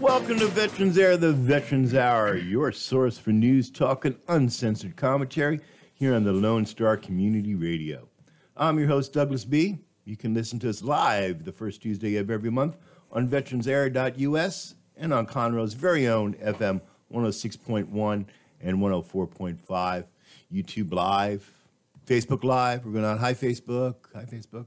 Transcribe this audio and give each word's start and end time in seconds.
Welcome 0.00 0.38
to 0.40 0.48
Veterans 0.48 0.98
Air, 0.98 1.16
the 1.16 1.32
Veterans 1.32 1.94
Hour, 1.94 2.36
your 2.36 2.72
source 2.72 3.18
for 3.18 3.30
news, 3.30 3.70
talk, 3.70 4.04
and 4.04 4.16
uncensored 4.28 4.96
commentary 4.96 5.60
here 5.94 6.14
on 6.14 6.24
the 6.24 6.32
Lone 6.32 6.66
Star 6.66 6.96
Community 6.96 7.54
Radio. 7.54 8.08
I'm 8.56 8.78
your 8.78 8.88
host, 8.88 9.12
Douglas 9.12 9.44
B. 9.44 9.78
You 10.04 10.16
can 10.16 10.34
listen 10.34 10.58
to 10.58 10.68
us 10.68 10.82
live 10.82 11.44
the 11.44 11.52
first 11.52 11.82
Tuesday 11.82 12.16
of 12.16 12.30
every 12.30 12.50
month 12.50 12.76
on 13.12 13.28
veteransair.us 13.28 14.74
and 14.96 15.14
on 15.14 15.26
Conroe's 15.26 15.74
very 15.74 16.08
own 16.08 16.34
FM 16.34 16.80
106.1 17.12 18.26
and 18.60 18.78
104.5, 18.78 20.04
YouTube 20.52 20.92
Live, 20.92 21.61
Facebook 22.06 22.44
Live. 22.44 22.84
We're 22.84 22.92
going 22.92 23.04
on 23.04 23.18
Hi 23.18 23.34
Facebook. 23.34 23.94
Hi 24.14 24.24
Facebook. 24.24 24.66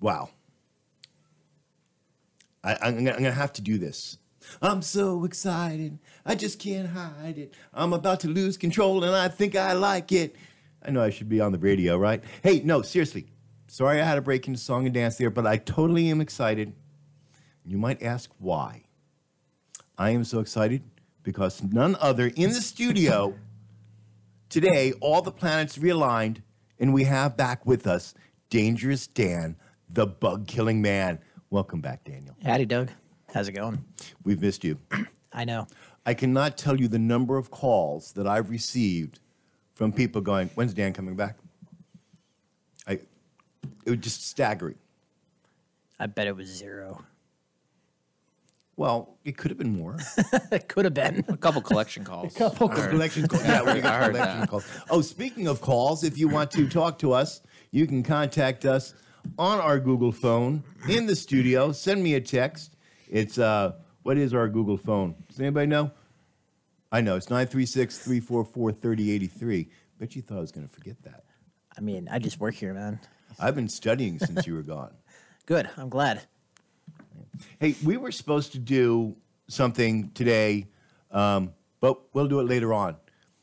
Wow. 0.00 0.30
I, 2.62 2.76
I'm, 2.82 2.94
gonna, 2.96 3.10
I'm 3.10 3.18
gonna 3.18 3.32
have 3.32 3.52
to 3.54 3.62
do 3.62 3.78
this. 3.78 4.18
I'm 4.60 4.82
so 4.82 5.24
excited. 5.24 5.98
I 6.24 6.34
just 6.34 6.58
can't 6.58 6.88
hide 6.88 7.38
it. 7.38 7.54
I'm 7.72 7.92
about 7.92 8.20
to 8.20 8.28
lose 8.28 8.56
control 8.56 9.04
and 9.04 9.14
I 9.14 9.28
think 9.28 9.56
I 9.56 9.72
like 9.72 10.12
it. 10.12 10.36
I 10.82 10.90
know 10.90 11.02
I 11.02 11.10
should 11.10 11.28
be 11.28 11.40
on 11.40 11.52
the 11.52 11.58
radio, 11.58 11.96
right? 11.96 12.22
Hey, 12.42 12.60
no, 12.60 12.82
seriously. 12.82 13.26
Sorry 13.68 14.00
I 14.00 14.04
had 14.04 14.16
to 14.16 14.22
break 14.22 14.46
into 14.46 14.60
song 14.60 14.84
and 14.84 14.94
dance 14.94 15.16
there, 15.16 15.30
but 15.30 15.46
I 15.46 15.56
totally 15.56 16.10
am 16.10 16.20
excited. 16.20 16.74
You 17.64 17.78
might 17.78 18.02
ask 18.02 18.30
why. 18.38 18.84
I 19.96 20.10
am 20.10 20.24
so 20.24 20.40
excited 20.40 20.82
because 21.22 21.62
none 21.62 21.96
other 22.00 22.26
in 22.36 22.50
the 22.50 22.60
studio 22.60 23.34
today, 24.48 24.92
all 25.00 25.22
the 25.22 25.32
planets 25.32 25.78
realigned, 25.78 26.42
and 26.78 26.92
we 26.92 27.04
have 27.04 27.36
back 27.36 27.66
with 27.66 27.86
us 27.86 28.14
Dangerous 28.50 29.06
Dan, 29.06 29.56
the 29.88 30.06
bug 30.06 30.46
killing 30.46 30.80
man. 30.80 31.18
Welcome 31.50 31.80
back, 31.80 32.04
Daniel. 32.04 32.36
Howdy, 32.44 32.66
Doug. 32.66 32.90
How's 33.32 33.48
it 33.48 33.52
going? 33.52 33.84
We've 34.24 34.40
missed 34.40 34.64
you. 34.64 34.78
I 35.32 35.44
know. 35.44 35.66
I 36.06 36.14
cannot 36.14 36.56
tell 36.56 36.78
you 36.78 36.86
the 36.86 36.98
number 36.98 37.36
of 37.36 37.50
calls 37.50 38.12
that 38.12 38.26
I've 38.26 38.50
received 38.50 39.20
from 39.74 39.92
people 39.92 40.20
going, 40.20 40.48
"When's 40.54 40.74
Dan 40.74 40.92
coming 40.92 41.16
back?" 41.16 41.38
I, 42.86 43.00
it 43.84 43.90
was 43.90 43.98
just 43.98 44.28
staggering. 44.28 44.76
I 45.98 46.06
bet 46.06 46.26
it 46.26 46.36
was 46.36 46.48
zero. 46.48 47.04
Well, 48.76 49.18
it 49.24 49.36
could 49.36 49.50
have 49.50 49.58
been 49.58 49.76
more. 49.76 49.98
it 50.50 50.68
could 50.68 50.84
have 50.84 50.94
been. 50.94 51.24
A 51.28 51.36
couple 51.36 51.60
collection 51.60 52.04
calls. 52.10 52.34
A 52.34 52.38
couple 52.38 52.70
I 52.70 52.88
collection 52.88 53.28
calls. 53.28 53.44
Yeah, 53.44 53.74
we 53.74 53.80
got 53.80 54.02
heard 54.02 54.14
collection 54.14 54.46
calls. 54.46 54.66
Oh, 54.90 55.00
speaking 55.00 55.46
of 55.46 55.60
calls, 55.60 56.02
if 56.02 56.18
you 56.18 56.28
want 56.28 56.50
to 56.52 56.68
talk 56.68 56.98
to 56.98 57.12
us, 57.12 57.40
you 57.70 57.86
can 57.86 58.02
contact 58.02 58.64
us 58.64 58.94
on 59.38 59.60
our 59.60 59.78
Google 59.78 60.12
phone 60.12 60.62
in 60.88 61.06
the 61.06 61.16
studio. 61.16 61.72
Send 61.72 62.02
me 62.02 62.14
a 62.14 62.20
text. 62.20 62.76
It's 63.08 63.38
uh, 63.38 63.72
what 64.02 64.18
is 64.18 64.34
our 64.34 64.48
Google 64.48 64.76
phone? 64.76 65.14
Does 65.28 65.40
anybody 65.40 65.66
know? 65.66 65.90
I 66.90 67.00
know 67.00 67.16
it's 67.16 67.26
936-344-3083. 67.26 69.68
Bet 69.98 70.16
you 70.16 70.22
thought 70.22 70.38
I 70.38 70.40
was 70.40 70.52
going 70.52 70.66
to 70.68 70.72
forget 70.72 70.96
that. 71.02 71.24
I 71.76 71.80
mean, 71.80 72.08
I 72.10 72.18
just 72.18 72.40
work 72.40 72.54
here, 72.54 72.74
man. 72.74 73.00
I've 73.38 73.54
been 73.56 73.68
studying 73.68 74.18
since 74.18 74.46
you 74.46 74.54
were 74.54 74.62
gone. 74.62 74.94
Good. 75.46 75.68
I'm 75.76 75.88
glad. 75.88 76.22
Hey, 77.58 77.74
we 77.84 77.96
were 77.96 78.12
supposed 78.12 78.52
to 78.52 78.58
do 78.58 79.16
something 79.48 80.10
today, 80.14 80.66
um, 81.10 81.52
but 81.80 82.00
we'll 82.14 82.28
do 82.28 82.40
it 82.40 82.44
later 82.44 82.72
on. 82.72 82.96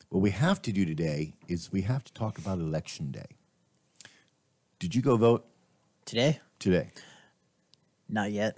What 0.09 0.20
we 0.22 0.31
have 0.31 0.61
to 0.64 0.72
do 0.72 0.86
today 0.86 1.33
is 1.48 1.72
we 1.72 1.81
have 1.83 2.03
to 2.03 2.14
talk 2.14 2.38
about 2.38 2.59
Election 2.59 3.11
Day. 3.11 3.38
Did 4.80 4.95
you 4.95 5.02
go 5.02 5.16
vote 5.16 5.45
Today? 6.06 6.39
today? 6.59 6.89
Not 8.09 8.31
yet. 8.31 8.58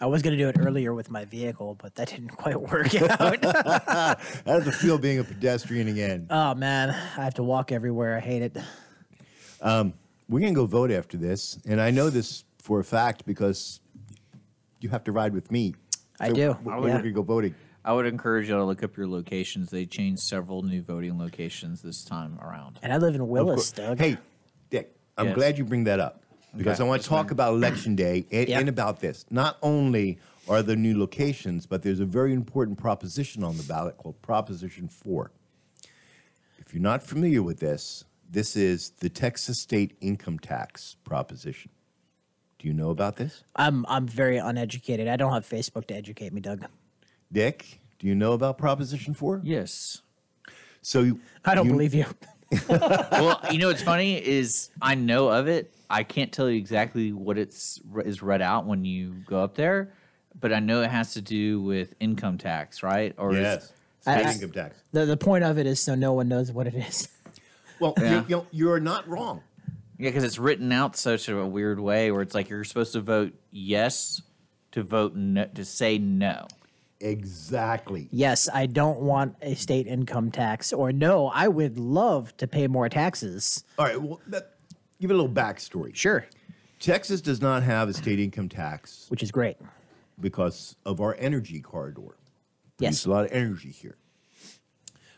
I 0.00 0.06
was 0.06 0.22
going 0.22 0.36
to 0.36 0.42
do 0.42 0.48
it 0.48 0.56
earlier 0.58 0.94
with 0.94 1.10
my 1.10 1.24
vehicle, 1.24 1.76
but 1.80 1.94
that 1.96 2.08
didn't 2.08 2.28
quite 2.30 2.60
work 2.60 2.94
out. 3.20 3.44
How 3.44 4.14
does 4.44 4.66
it 4.66 4.74
feel 4.74 4.96
being 4.98 5.18
a 5.18 5.24
pedestrian 5.24 5.88
again? 5.88 6.26
oh, 6.30 6.54
man. 6.54 6.90
I 6.90 7.24
have 7.24 7.34
to 7.34 7.42
walk 7.42 7.70
everywhere. 7.72 8.16
I 8.16 8.20
hate 8.20 8.42
it. 8.42 8.56
We're 9.60 10.40
going 10.40 10.54
to 10.54 10.60
go 10.60 10.66
vote 10.66 10.90
after 10.90 11.16
this, 11.16 11.58
and 11.66 11.80
I 11.80 11.90
know 11.90 12.10
this 12.10 12.44
for 12.62 12.80
a 12.80 12.84
fact 12.84 13.24
because 13.26 13.80
you 14.80 14.88
have 14.90 15.04
to 15.04 15.12
ride 15.12 15.32
with 15.34 15.50
me. 15.50 15.74
I 16.20 16.30
do, 16.30 16.56
We're, 16.62 16.80
we're 16.80 16.86
yeah. 16.88 16.92
going 16.94 17.04
to 17.04 17.10
go 17.12 17.22
voting. 17.22 17.54
I 17.84 17.92
would 17.92 18.06
encourage 18.06 18.48
you 18.48 18.54
to 18.56 18.64
look 18.64 18.82
up 18.82 18.96
your 18.96 19.06
locations. 19.06 19.70
They 19.70 19.86
changed 19.86 20.20
several 20.22 20.62
new 20.62 20.82
voting 20.82 21.18
locations 21.18 21.80
this 21.82 22.04
time 22.04 22.38
around. 22.42 22.78
And 22.82 22.92
I 22.92 22.96
live 22.98 23.14
in 23.14 23.20
Of 23.20 23.28
Willis. 23.28 23.72
Doug. 23.72 23.98
Hey, 23.98 24.18
Dick, 24.70 24.94
I'm 25.16 25.26
Yes. 25.28 25.34
glad 25.36 25.58
you 25.58 25.64
bring 25.64 25.84
that 25.84 26.00
up 26.00 26.22
because 26.56 26.80
Okay. 26.80 26.84
I 26.86 26.88
want 26.88 27.02
to 27.02 27.08
talk 27.08 27.30
about 27.30 27.54
Election 27.54 27.94
Day 27.96 28.26
and, 28.32 28.48
Yeah. 28.48 28.58
and 28.60 28.68
about 28.68 29.00
this. 29.00 29.24
Not 29.30 29.58
only 29.62 30.18
are 30.48 30.62
there 30.62 30.76
new 30.76 30.98
locations, 30.98 31.66
but 31.66 31.82
there's 31.82 32.00
a 32.00 32.04
very 32.04 32.32
important 32.34 32.78
proposition 32.78 33.44
on 33.44 33.56
the 33.56 33.62
ballot 33.62 33.96
called 33.96 34.20
Proposition 34.22 34.88
4. 34.88 35.30
If 36.58 36.74
you're 36.74 36.82
not 36.82 37.02
familiar 37.02 37.42
with 37.42 37.60
this, 37.60 38.04
this 38.30 38.56
is 38.56 38.90
the 38.98 39.08
Texas 39.08 39.60
state 39.60 39.96
income 40.00 40.38
tax 40.38 40.96
proposition. 41.04 41.70
Do 42.58 42.66
you 42.66 42.74
know 42.74 42.90
about 42.90 43.16
this? 43.16 43.44
I'm, 43.56 43.86
I'm 43.88 44.06
very 44.06 44.38
uneducated. 44.38 45.06
I 45.08 45.16
don't 45.16 45.32
have 45.32 45.48
Facebook 45.48 45.86
to 45.88 45.94
educate 45.94 46.32
me, 46.32 46.40
Doug. 46.40 46.66
Dick, 47.30 47.80
do 47.98 48.06
you 48.06 48.14
know 48.14 48.32
about 48.32 48.58
Proposition 48.58 49.14
4? 49.14 49.42
Yes. 49.44 50.02
So 50.82 51.02
you- 51.02 51.20
I 51.44 51.54
don't 51.54 51.66
you- 51.66 51.72
believe 51.72 51.94
you. 51.94 52.06
well, 52.68 53.38
you 53.50 53.58
know 53.58 53.68
what's 53.68 53.82
funny 53.82 54.24
is 54.26 54.70
I 54.80 54.94
know 54.94 55.28
of 55.28 55.48
it. 55.48 55.72
I 55.90 56.02
can't 56.02 56.32
tell 56.32 56.48
you 56.48 56.56
exactly 56.56 57.12
what 57.12 57.36
it's 57.36 57.78
is 58.04 58.22
read 58.22 58.40
out 58.40 58.64
when 58.66 58.84
you 58.86 59.16
go 59.26 59.42
up 59.44 59.54
there, 59.54 59.92
but 60.40 60.52
I 60.52 60.58
know 60.58 60.80
it 60.82 60.90
has 60.90 61.12
to 61.14 61.20
do 61.20 61.60
with 61.60 61.94
income 62.00 62.38
tax, 62.38 62.82
right? 62.82 63.14
Or 63.18 63.32
is- 63.32 63.38
Yes. 63.40 63.72
I- 64.06 64.22
I- 64.22 64.32
income 64.32 64.52
tax. 64.52 64.82
The, 64.92 65.04
the 65.04 65.16
point 65.16 65.44
of 65.44 65.58
it 65.58 65.66
is 65.66 65.78
so 65.80 65.94
no 65.94 66.12
one 66.14 66.28
knows 66.28 66.50
what 66.50 66.66
it 66.66 66.74
is. 66.74 67.08
Well, 67.80 67.94
Yeah. 67.98 68.24
you're, 68.26 68.46
you're 68.50 68.80
not 68.80 69.06
wrong. 69.06 69.42
Yeah, 69.98 70.10
because 70.10 70.22
it's 70.24 70.38
written 70.38 70.70
out 70.70 70.96
such 70.96 71.28
a 71.28 71.44
weird 71.44 71.80
way 71.80 72.12
where 72.12 72.22
it's 72.22 72.34
like 72.34 72.48
you're 72.48 72.64
supposed 72.64 72.92
to 72.92 73.00
vote 73.00 73.34
yes 73.50 74.22
to 74.72 74.82
vote 74.82 75.14
no, 75.16 75.46
to 75.46 75.64
say 75.64 75.98
no. 75.98 76.46
Exactly. 77.00 78.08
Yes, 78.10 78.48
I 78.52 78.66
don't 78.66 79.00
want 79.00 79.36
a 79.42 79.54
state 79.54 79.86
income 79.86 80.30
tax, 80.30 80.72
or 80.72 80.92
no, 80.92 81.28
I 81.28 81.48
would 81.48 81.78
love 81.78 82.36
to 82.38 82.46
pay 82.46 82.66
more 82.66 82.88
taxes. 82.88 83.64
All 83.78 83.86
right. 83.86 84.00
Well, 84.00 84.20
that, 84.28 84.54
give 85.00 85.10
it 85.10 85.14
a 85.14 85.16
little 85.16 85.32
backstory. 85.32 85.94
Sure. 85.94 86.26
Texas 86.80 87.20
does 87.20 87.40
not 87.40 87.62
have 87.62 87.88
a 87.88 87.92
state 87.92 88.20
income 88.20 88.48
tax 88.48 89.06
Which 89.08 89.22
is 89.22 89.32
great. 89.32 89.56
because 90.20 90.76
of 90.86 91.00
our 91.00 91.16
energy 91.18 91.60
corridor. 91.60 92.16
Yes. 92.78 93.02
Produce 93.02 93.06
a 93.06 93.10
lot 93.10 93.24
of 93.24 93.32
energy 93.32 93.70
here. 93.70 93.96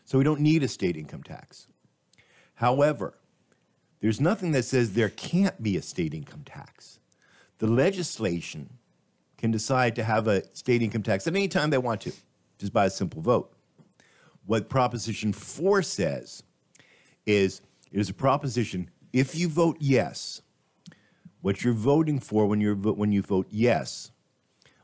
So 0.05 0.17
we 0.17 0.23
don't 0.23 0.41
need 0.41 0.63
a 0.63 0.67
state 0.67 0.97
income 0.97 1.23
tax. 1.23 1.67
However, 2.55 3.13
there's 4.01 4.19
nothing 4.19 4.51
that 4.51 4.63
says 4.63 4.93
there 4.93 5.09
can't 5.09 5.61
be 5.61 5.77
a 5.77 5.81
state 5.81 6.13
income 6.13 6.43
tax. 6.43 6.99
The 7.59 7.67
legislation 7.67 8.69
can 9.37 9.51
decide 9.51 9.95
to 9.95 10.03
have 10.03 10.27
a 10.27 10.43
state 10.55 10.81
income 10.81 11.03
tax 11.03 11.27
at 11.27 11.35
any 11.35 11.47
time 11.47 11.69
they 11.69 11.77
want 11.77 12.01
to, 12.01 12.11
just 12.57 12.73
by 12.73 12.85
a 12.85 12.89
simple 12.89 13.21
vote. 13.21 13.53
What 14.45 14.69
Proposition 14.69 15.33
4 15.33 15.83
says 15.83 16.43
is 17.25 17.61
it 17.91 17.99
is 17.99 18.09
a 18.09 18.13
proposition 18.13 18.89
if 19.13 19.35
you 19.35 19.47
vote 19.47 19.77
yes, 19.79 20.41
what 21.41 21.63
you're 21.63 21.73
voting 21.73 22.19
for 22.19 22.45
when, 22.45 22.61
you're, 22.61 22.75
when 22.75 23.11
you 23.11 23.21
vote 23.21 23.47
yes 23.49 24.11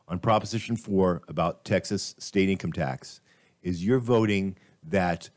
on 0.07 0.19
Proposition 0.19 0.75
4 0.75 1.23
about 1.27 1.65
Texas 1.65 2.15
state 2.19 2.49
income 2.49 2.73
tax 2.73 3.21
is 3.63 3.83
you're 3.83 3.99
voting 3.99 4.57
that 4.83 5.29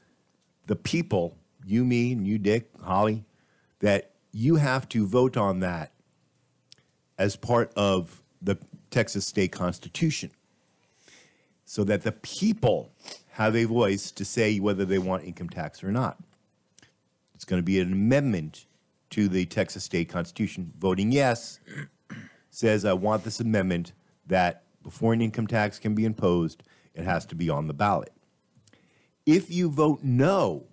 the 0.66 0.76
people, 0.76 1.36
you, 1.64 1.84
me, 1.84 2.12
and 2.12 2.26
you, 2.26 2.38
Dick, 2.38 2.70
Holly, 2.82 3.24
that 3.80 4.12
you 4.32 4.56
have 4.56 4.88
to 4.90 5.06
vote 5.06 5.36
on 5.36 5.60
that 5.60 5.92
as 7.18 7.36
part 7.36 7.72
of 7.76 8.22
the 8.40 8.56
Texas 8.90 9.26
state 9.26 9.52
constitution 9.52 10.30
so 11.64 11.84
that 11.84 12.02
the 12.02 12.12
people 12.12 12.90
have 13.32 13.54
a 13.54 13.64
voice 13.64 14.10
to 14.10 14.24
say 14.24 14.58
whether 14.58 14.84
they 14.84 14.98
want 14.98 15.24
income 15.24 15.48
tax 15.48 15.84
or 15.84 15.92
not. 15.92 16.18
It's 17.34 17.44
going 17.44 17.60
to 17.60 17.64
be 17.64 17.80
an 17.80 17.92
amendment 17.92 18.66
to 19.10 19.28
the 19.28 19.46
Texas 19.46 19.84
state 19.84 20.08
constitution. 20.08 20.72
Voting 20.78 21.12
yes 21.12 21.60
says, 22.50 22.84
I 22.84 22.92
want 22.92 23.24
this 23.24 23.40
amendment 23.40 23.92
that 24.26 24.64
before 24.82 25.12
an 25.12 25.22
income 25.22 25.46
tax 25.46 25.78
can 25.78 25.94
be 25.94 26.04
imposed, 26.04 26.62
it 26.94 27.04
has 27.04 27.24
to 27.26 27.34
be 27.34 27.48
on 27.48 27.66
the 27.66 27.74
ballot. 27.74 28.12
If 29.26 29.50
you 29.50 29.70
vote 29.70 30.00
no 30.02 30.66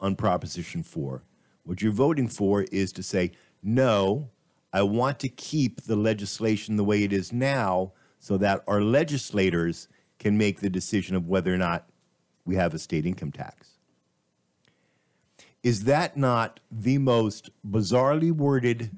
on 0.00 0.16
Proposition 0.16 0.82
4, 0.82 1.22
what 1.64 1.82
you're 1.82 1.92
voting 1.92 2.28
for 2.28 2.62
is 2.62 2.92
to 2.92 3.02
say, 3.02 3.32
no, 3.62 4.30
I 4.72 4.82
want 4.82 5.20
to 5.20 5.28
keep 5.28 5.82
the 5.82 5.96
legislation 5.96 6.76
the 6.76 6.84
way 6.84 7.02
it 7.04 7.12
is 7.12 7.32
now 7.32 7.92
so 8.18 8.36
that 8.38 8.62
our 8.66 8.80
legislators 8.80 9.88
can 10.18 10.38
make 10.38 10.60
the 10.60 10.70
decision 10.70 11.16
of 11.16 11.28
whether 11.28 11.52
or 11.52 11.58
not 11.58 11.88
we 12.44 12.56
have 12.56 12.74
a 12.74 12.78
state 12.78 13.06
income 13.06 13.32
tax. 13.32 13.70
is 15.62 15.84
that 15.84 16.16
not 16.16 16.60
the 16.70 16.98
most 16.98 17.50
bizarrely 17.68 18.32
worded 18.32 18.90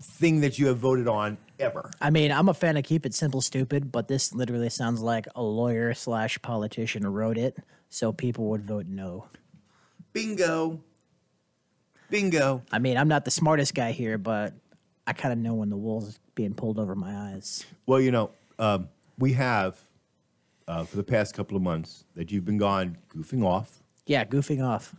thing 0.00 0.40
that 0.40 0.58
you 0.58 0.66
have 0.68 0.78
voted 0.78 1.08
on 1.08 1.36
ever? 1.58 1.90
I 2.00 2.10
mean, 2.10 2.30
I'm 2.30 2.48
a 2.48 2.54
fan 2.54 2.76
of 2.76 2.84
keep 2.84 3.04
it 3.04 3.14
simple, 3.14 3.40
stupid, 3.40 3.90
but 3.90 4.08
this 4.08 4.32
literally 4.32 4.70
sounds 4.70 5.00
like 5.00 5.26
a 5.34 5.42
lawyer 5.42 5.94
slash 5.94 6.40
politician 6.42 7.06
wrote 7.06 7.38
it, 7.38 7.56
so 7.88 8.12
people 8.12 8.46
would 8.46 8.62
vote 8.62 8.86
no. 8.86 9.26
Bingo. 10.14 10.80
Bingo. 12.08 12.62
I 12.72 12.78
mean, 12.78 12.96
I'm 12.96 13.08
not 13.08 13.26
the 13.26 13.30
smartest 13.30 13.74
guy 13.74 13.92
here, 13.92 14.16
but 14.16 14.54
I 15.06 15.12
kind 15.12 15.32
of 15.32 15.38
know 15.38 15.54
when 15.54 15.68
the 15.68 15.76
wool's 15.76 16.18
being 16.34 16.54
pulled 16.54 16.78
over 16.78 16.94
my 16.94 17.14
eyes. 17.32 17.66
Well, 17.86 18.00
you 18.00 18.10
know, 18.10 18.30
um, 18.58 18.88
we 19.18 19.32
have 19.34 19.78
uh, 20.66 20.84
for 20.84 20.96
the 20.96 21.02
past 21.04 21.34
couple 21.34 21.56
of 21.56 21.62
months 21.62 22.04
that 22.14 22.30
you've 22.32 22.44
been 22.44 22.58
gone 22.58 22.96
goofing 23.14 23.44
off. 23.44 23.82
Yeah, 24.06 24.24
goofing 24.24 24.64
off. 24.64 24.94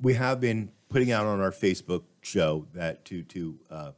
We 0.00 0.14
have 0.14 0.40
been 0.40 0.70
putting 0.88 1.12
out 1.12 1.26
on 1.26 1.40
our 1.40 1.50
Facebook 1.50 2.02
show 2.22 2.66
that 2.74 3.04
to 3.06 3.22
to 3.22 3.58
uh, 3.70 3.90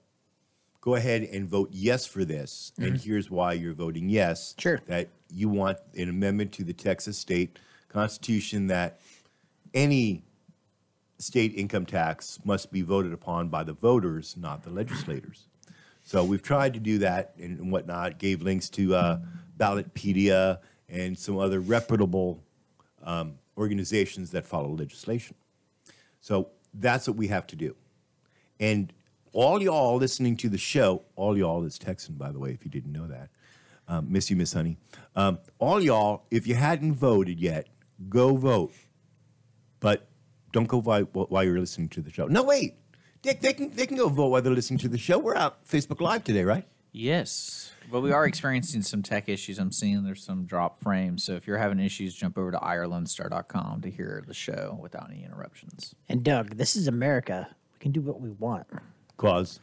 go 0.80 0.94
ahead 0.94 1.22
and 1.22 1.48
vote 1.48 1.68
yes 1.72 2.06
for 2.06 2.24
this, 2.24 2.72
and 2.78 2.96
here's 2.98 3.30
why 3.30 3.52
you're 3.52 3.74
voting 3.74 4.08
yes. 4.08 4.54
Sure. 4.58 4.80
That 4.86 5.08
you 5.32 5.48
want 5.48 5.78
an 5.96 6.08
amendment 6.08 6.52
to 6.52 6.64
the 6.64 6.72
Texas 6.72 7.18
state 7.18 7.58
constitution 7.88 8.66
that 8.68 9.00
any 9.74 10.22
state 11.18 11.54
income 11.54 11.86
tax 11.86 12.38
must 12.44 12.70
be 12.70 12.82
voted 12.82 13.12
upon 13.12 13.48
by 13.48 13.64
the 13.64 13.72
voters, 13.72 14.36
not 14.36 14.62
the 14.62 14.70
legislators. 14.70 15.46
So 16.02 16.24
we've 16.24 16.42
tried 16.42 16.74
to 16.74 16.80
do 16.80 16.98
that 16.98 17.34
and 17.38 17.72
whatnot. 17.72 18.18
Gave 18.18 18.42
links 18.42 18.68
to 18.70 18.94
uh, 18.94 19.18
Ballotpedia 19.58 20.58
and 20.88 21.18
some 21.18 21.38
other 21.38 21.60
reputable 21.60 22.42
um, 23.02 23.38
organizations 23.58 24.30
that 24.30 24.44
follow 24.44 24.68
legislation. 24.68 25.34
So 26.20 26.50
that's 26.74 27.08
what 27.08 27.16
we 27.16 27.28
have 27.28 27.46
to 27.48 27.56
do. 27.56 27.74
And 28.60 28.92
all 29.32 29.62
y'all 29.62 29.96
listening 29.96 30.36
to 30.38 30.48
the 30.48 30.58
show, 30.58 31.02
all 31.16 31.36
y'all 31.36 31.64
is 31.64 31.78
texting, 31.78 32.16
by 32.16 32.30
the 32.30 32.38
way, 32.38 32.50
if 32.50 32.64
you 32.64 32.70
didn't 32.70 32.92
know 32.92 33.06
that, 33.06 33.28
um, 33.88 34.06
miss 34.10 34.30
you, 34.30 34.36
Miss 34.36 34.52
Honey. 34.52 34.76
Um, 35.14 35.38
all 35.58 35.80
y'all, 35.80 36.24
if 36.30 36.46
you 36.46 36.54
hadn't 36.54 36.94
voted 36.94 37.38
yet, 37.40 37.68
go 38.08 38.36
vote. 38.36 38.72
But 39.80 40.08
don't 40.52 40.66
go 40.68 40.80
vote 40.80 41.10
while 41.12 41.44
you're 41.44 41.58
listening 41.58 41.88
to 41.90 42.00
the 42.00 42.10
show. 42.10 42.26
No, 42.26 42.42
wait. 42.42 42.74
Dick, 43.22 43.40
they 43.40 43.52
can, 43.52 43.70
they 43.70 43.86
can 43.86 43.96
go 43.96 44.08
vote 44.08 44.28
while 44.28 44.42
they're 44.42 44.52
listening 44.52 44.78
to 44.80 44.88
the 44.88 44.98
show. 44.98 45.18
We're 45.18 45.36
out 45.36 45.66
Facebook 45.66 46.00
Live 46.00 46.24
today, 46.24 46.44
right? 46.44 46.66
Yes, 46.92 47.72
but 47.92 48.00
we 48.00 48.10
are 48.10 48.24
experiencing 48.24 48.80
some 48.80 49.02
tech 49.02 49.28
issues. 49.28 49.58
I'm 49.58 49.70
seeing 49.70 50.02
there's 50.02 50.24
some 50.24 50.46
drop 50.46 50.80
frames. 50.80 51.24
So 51.24 51.34
if 51.34 51.46
you're 51.46 51.58
having 51.58 51.78
issues, 51.78 52.14
jump 52.14 52.38
over 52.38 52.50
to 52.50 52.56
IrelandStar.com 52.56 53.82
to 53.82 53.90
hear 53.90 54.24
the 54.26 54.32
show 54.32 54.78
without 54.80 55.10
any 55.10 55.22
interruptions. 55.22 55.94
And 56.08 56.22
Doug, 56.22 56.56
this 56.56 56.74
is 56.74 56.88
America. 56.88 57.48
We 57.74 57.80
can 57.80 57.92
do 57.92 58.00
what 58.00 58.22
we 58.22 58.30
want. 58.30 58.66
Cause 59.18 59.60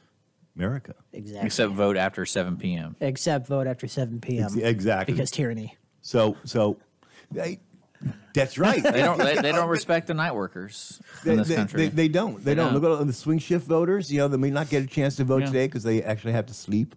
America. 0.55 0.93
Exactly. 1.11 1.47
Except 1.47 1.71
vote 1.71 1.97
after 1.97 2.23
7 2.23 2.57
p.m. 2.57 2.95
Except 3.01 3.47
vote 3.47 3.65
after 3.65 3.87
7 3.87 4.21
p.m. 4.21 4.45
Ex- 4.45 4.55
exactly. 4.55 5.13
Because 5.15 5.31
tyranny. 5.31 5.75
So, 6.01 6.37
so 6.43 6.77
they, 7.31 7.59
that's 8.33 8.57
right. 8.57 8.81
They 8.83 9.01
don't. 9.01 9.17
They, 9.17 9.35
they 9.35 9.51
don't 9.51 9.69
respect 9.79 10.07
the 10.07 10.13
night 10.13 10.33
workers 10.35 11.01
They, 11.23 11.31
in 11.31 11.37
this 11.37 11.47
they- 11.47 11.55
country. 11.55 11.81
they- 11.87 11.89
they 11.89 12.07
don't. 12.07 12.37
They, 12.37 12.51
They 12.51 12.55
don't. 12.55 12.73
don't. 12.73 12.81
Look 12.81 12.99
at 13.01 13.07
the 13.07 13.13
swing 13.13 13.39
shift 13.39 13.67
voters. 13.67 14.11
You 14.11 14.19
know, 14.19 14.27
they 14.27 14.37
may 14.37 14.49
not 14.51 14.69
get 14.69 14.83
a 14.83 14.87
chance 14.87 15.15
to 15.17 15.23
vote 15.23 15.41
Yeah. 15.41 15.47
today 15.47 15.67
because 15.67 15.83
they 15.83 16.01
actually 16.03 16.33
have 16.33 16.45
to 16.47 16.53
sleep. 16.53 16.95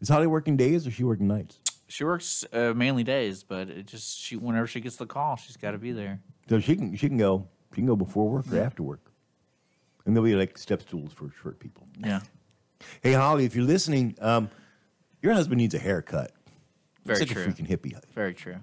Is 0.00 0.08
Holly 0.08 0.26
working 0.26 0.56
days 0.56 0.84
or 0.86 0.90
is 0.90 0.94
she 0.96 1.04
working 1.04 1.28
nights? 1.28 1.58
she 1.88 2.04
works 2.04 2.42
uh, 2.54 2.72
mainly 2.74 3.04
days, 3.04 3.42
but 3.42 3.68
it 3.68 3.86
just 3.86 4.18
she 4.18 4.34
whenever 4.36 4.66
she 4.66 4.80
gets 4.80 4.96
the 4.96 5.04
call, 5.06 5.36
she's 5.36 5.58
got 5.58 5.72
to 5.72 5.78
be 5.78 5.92
there. 5.92 6.20
So 6.48 6.58
she 6.58 6.74
can 6.74 6.96
she 6.96 7.08
can 7.08 7.18
go 7.18 7.46
she 7.74 7.76
can 7.82 7.86
go 7.86 7.96
before 7.96 8.28
work 8.28 8.50
or 8.52 8.58
after 8.60 8.82
work, 8.82 9.00
and 10.06 10.16
there'll 10.16 10.24
be 10.28 10.34
like 10.34 10.56
step 10.58 10.80
stools 10.82 11.12
for 11.12 11.30
short 11.42 11.58
people. 11.60 11.86
Yeah, 12.02 12.20
Hey 13.02 13.12
Holly, 13.12 13.44
if 13.44 13.54
you're 13.54 13.66
listening, 13.66 14.16
um, 14.20 14.48
your 15.20 15.34
husband 15.34 15.58
needs 15.58 15.74
a 15.74 15.78
haircut. 15.78 16.32
very 17.04 17.18
Such 17.20 17.28
true. 17.30 17.42
a 17.42 17.46
freaking 17.46 17.68
hippie. 17.68 17.94
Very 18.14 18.32
true. 18.34 18.56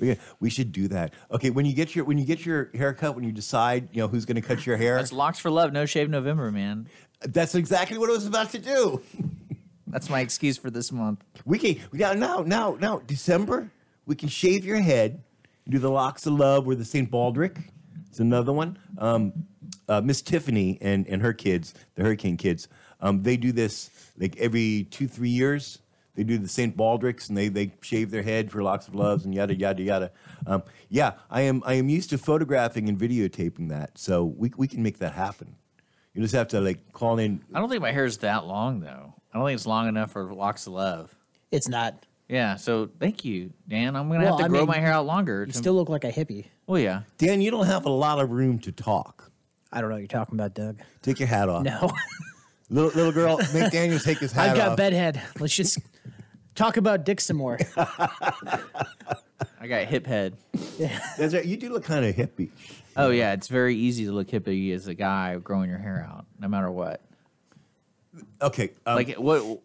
We, 0.00 0.16
we 0.40 0.50
should 0.50 0.72
do 0.72 0.88
that. 0.88 1.12
Okay, 1.30 1.50
when 1.50 1.66
you 1.66 1.74
get 1.74 1.94
your 1.94 2.04
when 2.06 2.18
you 2.18 2.24
get 2.24 2.44
your 2.44 2.70
haircut, 2.74 3.14
when 3.14 3.22
you 3.24 3.32
decide 3.32 3.88
you 3.92 4.00
know 4.00 4.08
who's 4.08 4.24
going 4.24 4.36
to 4.36 4.42
cut 4.42 4.66
your 4.66 4.76
hair, 4.76 4.96
That's 4.96 5.12
locks 5.12 5.38
for 5.38 5.50
love. 5.50 5.72
No 5.72 5.86
shave 5.86 6.08
November, 6.10 6.50
man. 6.50 6.88
that's 7.20 7.54
exactly 7.54 7.98
what 7.98 8.08
I 8.08 8.12
was 8.14 8.26
about 8.26 8.50
to 8.50 8.58
do. 8.58 9.02
That's 9.86 10.08
my 10.08 10.20
excuse 10.20 10.56
for 10.56 10.70
this 10.70 10.92
month. 10.92 11.24
We 11.44 11.58
can 11.58 11.80
now 11.92 12.12
now 12.12 12.42
now 12.46 12.76
now 12.80 12.98
December. 13.00 13.72
We 14.06 14.14
can 14.14 14.28
shave 14.28 14.64
your 14.64 14.78
head, 14.78 15.20
do 15.68 15.80
the 15.80 15.90
locks 15.90 16.26
of 16.26 16.34
love. 16.34 16.64
We're 16.64 16.76
the 16.76 16.84
St. 16.84 17.10
Baldrick. 17.10 17.60
It's 18.08 18.20
another 18.20 18.52
one. 18.52 18.78
Um, 18.98 19.32
uh, 19.88 20.00
Miss 20.00 20.22
Tiffany 20.22 20.78
and 20.80 21.08
and 21.08 21.20
her 21.20 21.32
kids, 21.32 21.74
the 21.96 22.04
Hurricane 22.04 22.36
kids, 22.36 22.68
um, 23.00 23.24
they 23.24 23.36
do 23.36 23.50
this 23.50 23.90
like 24.16 24.36
every 24.36 24.86
two 24.92 25.08
three 25.08 25.28
years. 25.28 25.79
They 26.14 26.24
do 26.24 26.38
the 26.38 26.48
St. 26.48 26.76
Baldricks 26.76 27.28
and 27.28 27.36
they 27.38 27.48
they 27.48 27.72
shave 27.80 28.10
their 28.10 28.22
head 28.22 28.50
for 28.50 28.62
locks 28.62 28.88
of 28.88 28.94
loves 28.94 29.24
and 29.24 29.34
yada 29.34 29.54
yada 29.54 29.82
yada. 29.82 30.10
Um, 30.46 30.62
yeah, 30.88 31.12
I 31.30 31.42
am 31.42 31.62
I 31.64 31.74
am 31.74 31.88
used 31.88 32.10
to 32.10 32.18
photographing 32.18 32.88
and 32.88 32.98
videotaping 32.98 33.68
that, 33.70 33.96
so 33.98 34.24
we 34.24 34.52
we 34.56 34.66
can 34.68 34.82
make 34.82 34.98
that 34.98 35.12
happen. 35.12 35.54
You 36.14 36.22
just 36.22 36.34
have 36.34 36.48
to 36.48 36.60
like 36.60 36.92
call 36.92 37.18
in. 37.18 37.40
I 37.54 37.60
don't 37.60 37.68
think 37.68 37.80
my 37.82 37.92
hair 37.92 38.04
is 38.04 38.18
that 38.18 38.44
long 38.46 38.80
though. 38.80 39.14
I 39.32 39.38
don't 39.38 39.46
think 39.46 39.54
it's 39.54 39.66
long 39.66 39.86
enough 39.88 40.10
for 40.10 40.32
locks 40.34 40.66
of 40.66 40.72
love. 40.72 41.14
It's 41.52 41.68
not. 41.68 42.04
Yeah, 42.28 42.56
so 42.56 42.88
thank 43.00 43.24
you, 43.24 43.52
Dan. 43.68 43.96
I'm 43.96 44.08
gonna 44.08 44.20
Well, 44.24 44.36
have 44.36 44.38
to 44.38 44.44
I 44.44 44.48
grow 44.48 44.58
mean, 44.60 44.68
my 44.68 44.78
hair 44.78 44.92
out 44.92 45.06
longer. 45.06 45.44
You 45.46 45.52
to- 45.52 45.58
still 45.58 45.74
look 45.74 45.88
like 45.88 46.04
a 46.04 46.12
hippie. 46.12 46.46
well, 46.66 46.80
yeah. 46.80 47.02
Dan, 47.18 47.40
you 47.40 47.50
don't 47.50 47.66
have 47.66 47.86
a 47.86 47.90
lot 47.90 48.20
of 48.20 48.30
room 48.30 48.58
to 48.60 48.72
talk. 48.72 49.30
I 49.72 49.80
don't 49.80 49.90
know 49.90 49.94
what 49.96 50.00
you're 50.00 50.08
talking 50.08 50.34
about, 50.34 50.54
Doug. 50.54 50.80
Take 51.02 51.20
your 51.20 51.28
hat 51.28 51.48
off. 51.48 51.62
No. 51.64 51.90
Little, 52.72 52.90
little 52.90 53.10
girl, 53.12 53.38
make 53.52 53.72
Daniel 53.72 53.98
take 53.98 54.18
his 54.18 54.30
hat 54.30 54.44
off. 54.44 54.50
I've 54.52 54.56
got 54.56 54.68
off. 54.70 54.76
bedhead. 54.76 55.20
Let's 55.40 55.54
just 55.56 55.78
talk 56.54 56.76
about 56.76 57.04
dick 57.04 57.20
some 57.20 57.36
more. 57.36 57.58
I 57.76 59.66
got 59.66 59.86
hip 59.86 60.06
head. 60.06 60.36
That's 61.18 61.34
right. 61.34 61.44
You 61.44 61.56
do 61.56 61.70
look 61.70 61.84
kind 61.84 62.04
of 62.04 62.14
hippie. 62.14 62.50
Oh 62.96 63.10
yeah, 63.10 63.32
it's 63.32 63.48
very 63.48 63.76
easy 63.76 64.06
to 64.06 64.12
look 64.12 64.28
hippie 64.28 64.72
as 64.74 64.88
a 64.88 64.94
guy 64.94 65.36
growing 65.36 65.70
your 65.70 65.78
hair 65.78 66.06
out, 66.08 66.26
no 66.38 66.48
matter 66.48 66.70
what. 66.70 67.00
Okay. 68.42 68.70
Um, 68.86 68.96
like 68.96 69.14
what? 69.14 69.60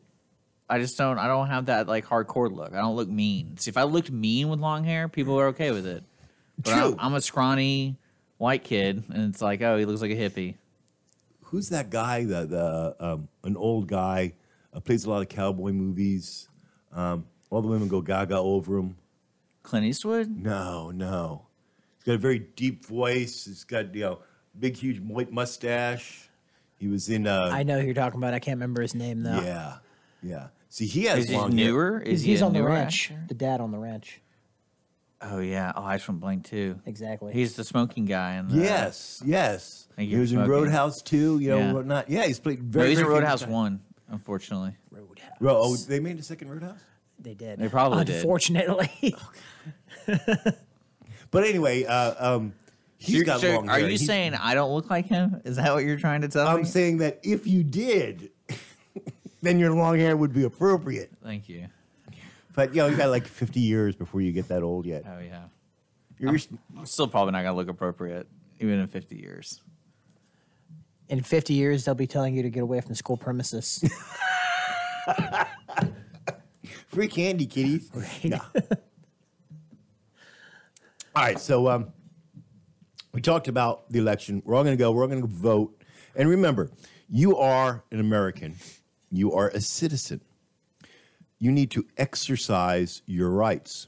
I 0.69 0.79
just 0.79 0.97
don't. 0.97 1.17
I 1.17 1.27
don't 1.27 1.47
have 1.47 1.67
that 1.67 1.87
like 1.87 2.05
hardcore 2.05 2.51
look. 2.51 2.73
I 2.73 2.77
don't 2.77 2.95
look 2.95 3.09
mean. 3.09 3.57
See, 3.57 3.69
if 3.69 3.77
I 3.77 3.83
looked 3.83 4.11
mean 4.11 4.49
with 4.49 4.59
long 4.59 4.83
hair, 4.83 5.07
people 5.07 5.39
are 5.39 5.47
okay 5.47 5.71
with 5.71 5.85
it. 5.85 6.03
But 6.57 6.71
True. 6.71 6.93
I'm, 6.93 6.95
I'm 6.99 7.13
a 7.15 7.21
scrawny 7.21 7.97
white 8.37 8.63
kid, 8.63 9.03
and 9.09 9.33
it's 9.33 9.41
like, 9.41 9.61
oh, 9.61 9.77
he 9.77 9.85
looks 9.85 10.01
like 10.01 10.11
a 10.11 10.15
hippie. 10.15 10.55
who's 11.45 11.69
that 11.69 11.89
guy? 11.89 12.23
The 12.25 12.45
the 12.45 12.95
um, 12.99 13.27
an 13.43 13.57
old 13.57 13.87
guy 13.87 14.33
uh, 14.73 14.79
plays 14.79 15.05
a 15.05 15.09
lot 15.09 15.21
of 15.21 15.29
cowboy 15.29 15.71
movies. 15.71 16.49
Um, 16.95 17.25
all 17.49 17.61
the 17.61 17.67
women 17.67 17.87
go 17.87 18.01
gaga 18.01 18.37
over 18.37 18.77
him. 18.77 18.95
Clint 19.63 19.85
Eastwood. 19.85 20.29
No, 20.29 20.91
no. 20.91 21.45
He's 21.97 22.05
got 22.05 22.15
a 22.15 22.17
very 22.17 22.39
deep 22.39 22.85
voice. 22.85 23.45
He's 23.45 23.63
got 23.63 23.93
you 23.93 24.01
know 24.01 24.19
big, 24.59 24.75
huge 24.77 24.99
white 24.99 25.31
mustache. 25.31 26.29
He 26.79 26.87
was 26.87 27.09
in. 27.09 27.27
Uh, 27.27 27.49
I 27.51 27.63
know 27.63 27.79
who 27.79 27.85
you're 27.85 27.93
talking 27.95 28.19
about. 28.19 28.33
I 28.33 28.39
can't 28.39 28.55
remember 28.57 28.81
his 28.81 28.95
name 28.95 29.23
though. 29.23 29.41
Yeah, 29.41 29.77
yeah. 30.23 30.47
See, 30.69 30.85
he 30.87 31.03
has 31.05 31.19
Is 31.19 31.29
he 31.29 31.35
long 31.37 31.57
hair. 31.57 31.67
newer? 31.67 31.99
Is 31.99 32.19
He's, 32.19 32.21
he 32.23 32.31
he's 32.31 32.41
on 32.41 32.53
the 32.53 32.63
ranch. 32.63 33.11
actor? 33.11 33.23
The 33.29 33.33
dad 33.33 33.61
on 33.61 33.71
the 33.71 33.77
ranch. 33.77 34.21
Oh 35.21 35.39
yeah. 35.39 35.71
Oh, 35.75 35.81
Eyes 35.83 36.03
from 36.03 36.19
Blank 36.19 36.43
too. 36.45 36.79
Exactly. 36.85 37.31
He's 37.33 37.55
the 37.55 37.63
smoking 37.63 38.05
guy. 38.05 38.35
In 38.35 38.49
the, 38.49 38.57
Yes, 38.57 39.23
yes. 39.25 39.87
He 39.97 40.03
you 40.05 40.17
for 40.17 40.21
was 40.21 40.33
in. 40.33 40.45
Roadhouse 40.47 41.01
too. 41.01 41.39
You 41.39 41.49
know 41.51 41.57
Yeah. 41.57 41.71
whatnot. 41.73 42.09
Yeah, 42.09 42.25
he's 42.27 42.39
played 42.39 42.61
No, 42.61 42.69
very. 42.69 42.89
he's 42.89 42.99
in 42.99 43.05
very 43.05 43.15
Roadhouse 43.15 43.43
guy. 43.45 43.51
One. 43.51 43.79
Unfortunately, 44.09 44.75
Roadhouse. 44.91 45.31
Ro- 45.39 45.59
oh, 45.61 45.75
they 45.75 45.99
made 45.99 46.19
a 46.19 46.23
second 46.23 46.49
Roadhouse. 46.49 46.79
They 47.19 47.33
did. 47.33 47.59
They 47.59 47.69
probably 47.69 48.05
did. 48.05 48.17
Unfortunately. 48.17 49.15
But 51.31 51.43
anyway, 51.43 51.83
uh, 51.83 52.35
um, 52.35 52.53
he's 52.97 53.15
You're- 53.15 53.25
got 53.25 53.41
so 53.41 53.55
long 53.55 53.67
are 53.67 53.73
hair. 53.73 53.81
you 53.81 53.87
He's- 53.89 54.05
saying 54.05 54.35
I 54.35 54.53
don't 54.53 54.73
look 54.73 54.89
like 54.89 55.05
him? 55.07 55.41
Is 55.43 55.57
that 55.57 55.73
what 55.73 55.83
you're 55.83 55.97
trying 55.97 56.21
to 56.21 56.29
tell 56.29 56.45
me? 56.45 56.59
I'm 56.59 56.65
saying 56.65 56.99
that 56.99 57.19
if 57.23 57.45
you 57.45 57.61
did, 57.63 58.29
then 59.41 59.59
your 59.59 59.73
long 59.73 59.99
hair 59.99 60.15
would 60.15 60.31
be 60.33 60.43
appropriate. 60.43 61.11
Thank 61.23 61.49
you. 61.49 61.67
But 62.53 62.69
you 62.73 62.77
know, 62.77 62.87
you 62.87 62.95
got 62.95 63.09
like 63.09 63.27
50 63.27 63.59
years 63.59 63.95
before 63.95 64.21
you 64.21 64.31
get 64.31 64.47
that 64.47 64.63
old 64.63 64.85
yet. 64.85 65.03
Oh 65.05 65.19
yeah. 65.19 65.41
You're, 66.17 66.37
I'm 66.77 66.85
still 66.85 67.07
probably 67.09 67.33
not 67.33 67.43
gonna 67.43 67.57
look 67.57 67.67
appropriate, 67.67 68.27
even 68.61 68.79
in 68.79 68.87
50 68.87 69.17
years. 69.17 69.61
In 71.09 71.21
50 71.21 71.53
years, 71.53 71.85
they'll 71.85 71.93
be 71.95 72.07
telling 72.07 72.35
you 72.35 72.41
to 72.43 72.49
get 72.49 72.63
away 72.63 72.81
from 72.81 72.89
the 72.89 72.95
school 72.95 73.17
premises. 73.17 73.83
free 76.87 77.07
candy, 77.07 77.45
kitties. 77.45 77.91
Yeah. 78.21 78.39
all 81.15 81.23
right, 81.23 81.39
so 81.39 81.67
um, 81.69 81.93
we 83.13 83.21
talked 83.21 83.47
about 83.47 83.91
the 83.91 83.99
election. 83.99 84.41
We're 84.45 84.55
all 84.55 84.63
going 84.63 84.75
to 84.77 84.81
go. 84.81 84.91
We're 84.91 85.03
all 85.03 85.07
going 85.07 85.21
to 85.21 85.27
vote. 85.27 85.79
And 86.15 86.27
remember, 86.29 86.71
you 87.09 87.37
are 87.37 87.83
an 87.91 87.99
American. 87.99 88.55
You 89.11 89.31
are 89.33 89.49
a 89.49 89.61
citizen. 89.61 90.21
You 91.37 91.51
need 91.51 91.69
to 91.71 91.85
exercise 91.97 93.01
your 93.05 93.29
rights. 93.29 93.87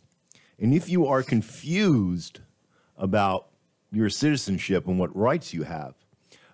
And 0.60 0.74
if 0.74 0.90
you 0.90 1.08
are 1.08 1.24
confused 1.24 2.42
about 2.98 3.48
your 3.92 4.10
citizenship 4.10 4.88
and 4.88 5.00
what 5.00 5.16
rights 5.16 5.54
you 5.54 5.64
have, 5.64 5.96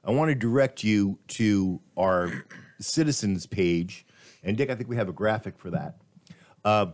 I 0.05 0.12
want 0.12 0.29
to 0.29 0.36
direct 0.36 0.83
you 0.83 1.17
to 1.29 1.79
our 1.95 2.43
citizens 2.79 3.48
page. 3.48 4.05
And 4.43 4.57
Dick, 4.57 4.69
I 4.69 4.75
think 4.75 4.89
we 4.89 4.98
have 4.98 5.07
a 5.07 5.13
graphic 5.13 5.57
for 5.57 5.69
that. 5.72 5.95
Uh, 6.65 6.88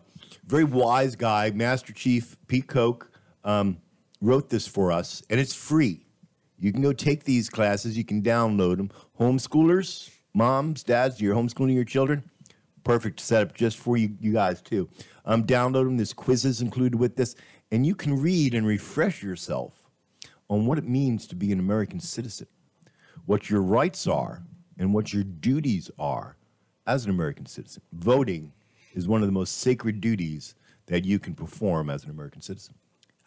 very 0.45 0.63
wise 0.63 1.15
guy, 1.15 1.49
Master 1.49 1.91
Chief 1.91 2.37
Pete 2.47 2.67
Koch, 2.67 3.09
um, 3.43 3.77
wrote 4.21 4.49
this 4.49 4.67
for 4.67 4.91
us, 4.91 5.23
and 5.29 5.39
it's 5.39 5.55
free. 5.55 6.05
You 6.59 6.71
can 6.71 6.81
go 6.81 6.93
take 6.93 7.23
these 7.23 7.49
classes. 7.49 7.97
You 7.97 8.03
can 8.03 8.21
download 8.21 8.77
them. 8.77 8.91
Homeschoolers, 9.19 10.11
moms, 10.33 10.83
dads, 10.83 11.19
you're 11.21 11.35
homeschooling 11.35 11.73
your 11.73 11.85
children. 11.85 12.29
Perfect 12.83 13.19
setup 13.19 13.55
just 13.55 13.77
for 13.77 13.97
you, 13.97 14.15
you 14.19 14.33
guys 14.33 14.61
too. 14.61 14.89
Um, 15.25 15.45
download 15.45 15.85
them. 15.85 15.97
There's 15.97 16.13
quizzes 16.13 16.61
included 16.61 16.99
with 16.99 17.15
this, 17.15 17.35
and 17.71 17.85
you 17.85 17.95
can 17.95 18.21
read 18.21 18.53
and 18.53 18.67
refresh 18.67 19.23
yourself 19.23 19.89
on 20.49 20.65
what 20.65 20.77
it 20.77 20.87
means 20.87 21.27
to 21.27 21.35
be 21.35 21.51
an 21.51 21.59
American 21.59 21.99
citizen, 21.99 22.47
what 23.29 23.47
your 23.47 23.61
rights 23.61 24.07
are, 24.07 24.41
and 24.79 24.91
what 24.91 25.13
your 25.13 25.23
duties 25.23 25.91
are 25.99 26.35
as 26.87 27.05
an 27.05 27.11
American 27.11 27.45
citizen. 27.45 27.83
Voting 27.93 28.51
is 28.95 29.07
one 29.07 29.21
of 29.21 29.27
the 29.27 29.31
most 29.31 29.59
sacred 29.59 30.01
duties 30.01 30.55
that 30.87 31.05
you 31.05 31.19
can 31.19 31.35
perform 31.35 31.91
as 31.91 32.03
an 32.03 32.09
American 32.09 32.41
citizen. 32.41 32.73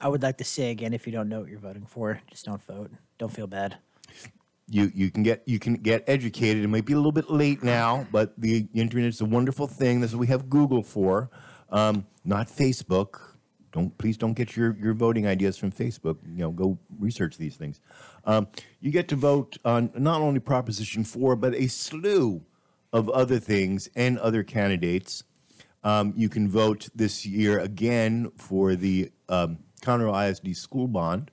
I 0.01 0.09
would 0.09 0.21
like 0.21 0.39
to 0.39 0.45
say 0.45 0.73
again, 0.73 0.93
if 0.93 1.07
you 1.07 1.13
don't 1.13 1.29
know 1.29 1.39
what 1.39 1.51
you're 1.51 1.61
voting 1.61 1.87
for, 1.87 2.21
just 2.33 2.47
don't 2.47 2.61
vote. 2.65 2.91
Don't 3.17 3.33
feel 3.33 3.47
bad. 3.47 3.77
you 4.69 4.91
you 4.93 5.09
can 5.09 5.23
get 5.23 5.45
you 5.47 5.61
can 5.61 5.75
get 5.75 6.03
educated. 6.09 6.65
It 6.65 6.69
might 6.69 6.85
be 6.85 6.95
a 6.95 6.97
little 6.97 7.13
bit 7.13 7.31
late 7.31 7.63
now, 7.63 8.05
but 8.11 8.35
the 8.37 8.67
internet 8.75 9.07
is 9.07 9.21
a 9.21 9.25
wonderful 9.25 9.69
thing. 9.69 10.01
That's 10.01 10.15
what 10.15 10.19
we 10.19 10.27
have 10.27 10.51
Google 10.51 10.83
for, 10.83 11.31
um, 11.71 12.07
not 12.25 12.49
Facebook. 12.49 13.21
Don't 13.73 13.97
please 13.99 14.17
don't 14.17 14.35
get 14.35 14.57
your, 14.57 14.77
your 14.77 14.95
voting 14.95 15.27
ideas 15.27 15.57
from 15.57 15.73
Facebook. 15.73 16.19
You 16.25 16.45
know, 16.45 16.51
go 16.51 16.79
research 16.99 17.39
these 17.39 17.57
things. 17.57 17.81
Um, 18.25 18.49
you 18.81 18.91
get 18.91 19.09
to 19.09 19.17
vote 19.17 19.57
on 19.65 19.91
not 19.97 20.21
only 20.21 20.41
Proposition 20.41 21.05
Four, 21.05 21.37
but 21.37 21.55
a 21.55 21.67
slew 21.67 22.43
of 22.93 23.09
other 23.09 23.39
things 23.39 23.89
and 23.97 24.19
other 24.19 24.43
candidates. 24.43 25.25
Um, 25.83 26.13
you 26.17 26.29
can 26.29 26.49
vote 26.49 26.89
this 26.95 27.27
year 27.27 27.59
again 27.59 28.31
for 28.37 28.77
the 28.77 29.11
um, 29.29 29.59
Conroe 29.81 30.31
ISD 30.31 30.57
school 30.57 30.87
bond. 30.87 31.31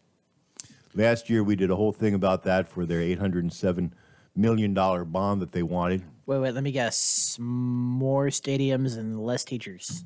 Last 0.96 1.30
year, 1.30 1.44
we 1.44 1.56
did 1.56 1.70
a 1.70 1.76
whole 1.76 1.92
thing 1.92 2.16
about 2.16 2.44
that 2.44 2.68
for 2.68 2.86
their 2.86 3.02
$807 3.02 3.92
million 4.36 4.74
bond 4.74 5.42
that 5.42 5.52
they 5.52 5.62
wanted. 5.62 6.04
Wait, 6.26 6.40
wait, 6.40 6.54
let 6.54 6.64
me 6.64 6.72
guess. 6.72 7.38
More 7.40 8.28
stadiums 8.28 8.98
and 8.98 9.24
less 9.24 9.44
teachers. 9.44 10.04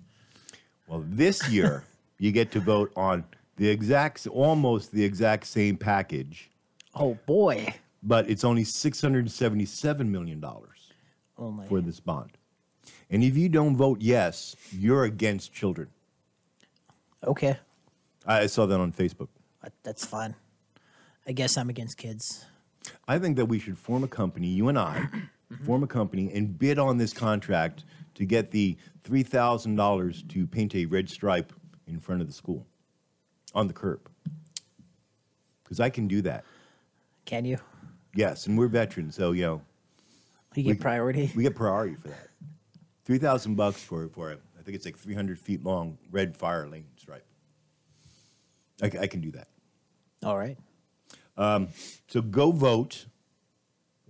Well, 0.88 1.06
this 1.08 1.48
year, 1.50 1.86
you 2.24 2.32
get 2.32 2.52
to 2.52 2.60
vote 2.62 2.90
on 2.96 3.26
the 3.58 3.68
exact, 3.68 4.26
almost 4.28 4.94
the 4.94 5.04
exact 5.04 5.46
same 5.46 5.76
package, 5.76 6.50
Oh 6.96 7.18
boy. 7.26 7.74
but 8.02 8.30
it's 8.30 8.46
only 8.46 8.64
$677 8.64 10.08
million 10.08 10.42
Only. 11.38 11.68
for 11.68 11.82
this 11.82 12.00
bond. 12.00 12.32
And 13.10 13.24
if 13.26 13.36
you 13.36 13.50
don't 13.50 13.76
vote 13.76 14.00
yes, 14.02 14.56
you're 14.72 15.04
against 15.04 15.52
children. 15.52 15.90
Okay. 17.26 17.58
I 18.26 18.46
saw 18.48 18.66
that 18.68 18.80
on 18.80 18.94
Facebook. 18.94 19.28
Uh, 19.62 19.68
That's 19.84 20.06
fine. 20.06 20.34
I 21.28 21.34
guess 21.34 21.58
I'm 21.58 21.70
against 21.70 21.98
kids. 21.98 22.46
I 23.06 23.20
think 23.20 23.36
that 23.36 23.48
we 23.48 23.60
should 23.60 23.78
form 23.78 24.06
a 24.06 24.08
company, 24.08 24.48
you 24.48 24.70
and 24.70 24.80
I, 24.80 25.08
form 25.66 25.84
a 25.84 25.88
company 25.88 26.32
and 26.34 26.58
bid 26.58 26.80
on 26.80 26.98
this 26.98 27.12
contract 27.12 27.84
to 28.16 28.26
get 28.26 28.52
the 28.52 28.78
$3,000 29.04 30.30
to 30.30 30.48
paint 30.48 30.74
a 30.76 30.86
red 30.86 31.10
stripe 31.10 31.52
in 31.94 32.00
front 32.00 32.22
of 32.22 32.28
the 32.28 32.34
school 32.34 32.66
on 33.54 33.68
the 33.68 33.74
curb. 33.74 34.10
Because 35.64 35.80
I 35.80 35.90
can 35.90 36.08
do 36.08 36.22
that. 36.24 36.44
Can 37.26 37.46
you? 37.46 37.58
Yes, 38.16 38.48
and 38.48 38.58
we're 38.58 38.68
veterans, 38.68 39.16
so, 39.16 39.32
you 39.32 39.44
know, 39.44 39.62
You 40.56 40.64
get 40.64 40.80
priority. 40.82 41.32
we 41.36 41.44
get 41.44 41.56
priority 41.56 41.96
for 41.96 42.10
that. 42.10 42.30
3000 43.06 43.56
bucks 43.56 43.82
for, 43.82 44.08
for 44.10 44.32
it. 44.32 44.42
I 44.60 44.64
think 44.64 44.76
it's 44.76 44.86
like 44.86 44.98
300 44.98 45.40
feet 45.40 45.64
long 45.64 45.98
red 46.12 46.36
fire 46.38 46.68
lane 46.68 46.86
stripe. 46.98 47.26
I, 48.82 48.86
I 49.02 49.08
can 49.08 49.22
do 49.22 49.32
that. 49.32 49.48
All 50.24 50.38
right. 50.38 50.58
Um, 51.38 51.70
so 52.08 52.22
go 52.22 52.52
vote. 52.52 53.06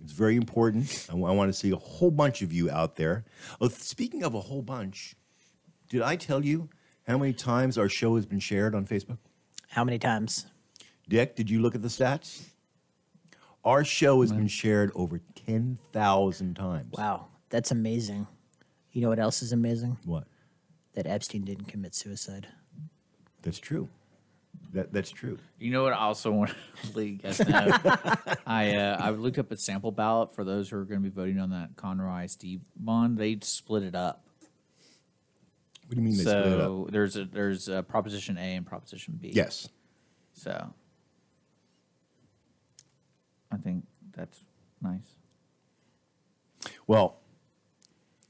It's 0.02 0.12
very 0.12 0.36
important. 0.36 1.06
I 1.10 1.14
want 1.14 1.48
to 1.48 1.52
see 1.58 1.70
a 1.70 1.76
whole 1.76 2.10
bunch 2.10 2.42
of 2.42 2.52
you 2.52 2.70
out 2.70 2.96
there. 2.96 3.24
Oh, 3.60 3.68
speaking 3.68 4.22
of 4.22 4.34
a 4.34 4.40
whole 4.40 4.62
bunch, 4.62 5.16
did 5.88 6.02
I 6.02 6.16
tell 6.16 6.44
you 6.44 6.68
how 7.06 7.18
many 7.18 7.32
times 7.32 7.78
our 7.78 7.88
show 7.88 8.16
has 8.16 8.26
been 8.26 8.40
shared 8.40 8.74
on 8.74 8.86
Facebook? 8.86 9.18
How 9.68 9.84
many 9.84 9.98
times? 9.98 10.46
Dick, 11.08 11.36
did 11.36 11.50
you 11.50 11.60
look 11.60 11.74
at 11.74 11.82
the 11.82 11.88
stats? 11.88 12.44
Our 13.64 13.84
show 13.84 14.20
has 14.20 14.30
been 14.30 14.48
shared 14.48 14.92
over 14.94 15.20
10,000 15.46 16.54
times. 16.54 16.92
Wow, 16.96 17.28
that's 17.48 17.70
amazing. 17.70 18.26
You 18.92 19.02
know 19.02 19.08
what 19.08 19.18
else 19.18 19.42
is 19.42 19.52
amazing? 19.52 19.96
What? 20.04 20.24
That 20.94 21.06
Epstein 21.06 21.44
didn't 21.44 21.66
commit 21.66 21.94
suicide. 21.94 22.46
That's 23.42 23.58
true. 23.58 23.88
That, 24.72 24.92
that's 24.92 25.10
true. 25.10 25.38
You 25.58 25.70
know 25.70 25.82
what? 25.84 25.92
I 25.92 25.98
also 25.98 26.30
want 26.30 26.50
to 26.50 26.96
let 26.96 27.06
you 27.06 27.16
guys 27.16 27.38
know. 27.46 27.78
I 28.46 28.76
uh, 28.76 28.96
I 29.00 29.10
looked 29.10 29.38
up 29.38 29.50
a 29.50 29.56
sample 29.56 29.92
ballot 29.92 30.34
for 30.34 30.44
those 30.44 30.68
who 30.68 30.76
are 30.78 30.84
going 30.84 31.02
to 31.02 31.08
be 31.08 31.14
voting 31.14 31.38
on 31.38 31.50
that 31.50 31.76
Conroe 31.76 32.24
ISD 32.24 32.60
bond. 32.76 33.18
They 33.18 33.38
split 33.42 33.82
it 33.82 33.94
up. 33.94 34.24
What 35.94 36.02
do 36.02 36.08
you 36.08 36.08
mean 36.08 36.24
they 36.24 36.30
split 36.30 36.46
it 36.46 36.60
up? 36.60 36.66
So 36.66 36.88
there's 36.90 37.16
a 37.16 37.24
there's 37.24 37.68
a 37.68 37.82
Proposition 37.82 38.36
A 38.36 38.56
and 38.56 38.66
Proposition 38.66 39.16
B. 39.20 39.30
Yes. 39.32 39.68
So 40.32 40.74
I 43.52 43.56
think 43.58 43.84
that's 44.16 44.40
nice. 44.82 45.14
Well, 46.88 47.20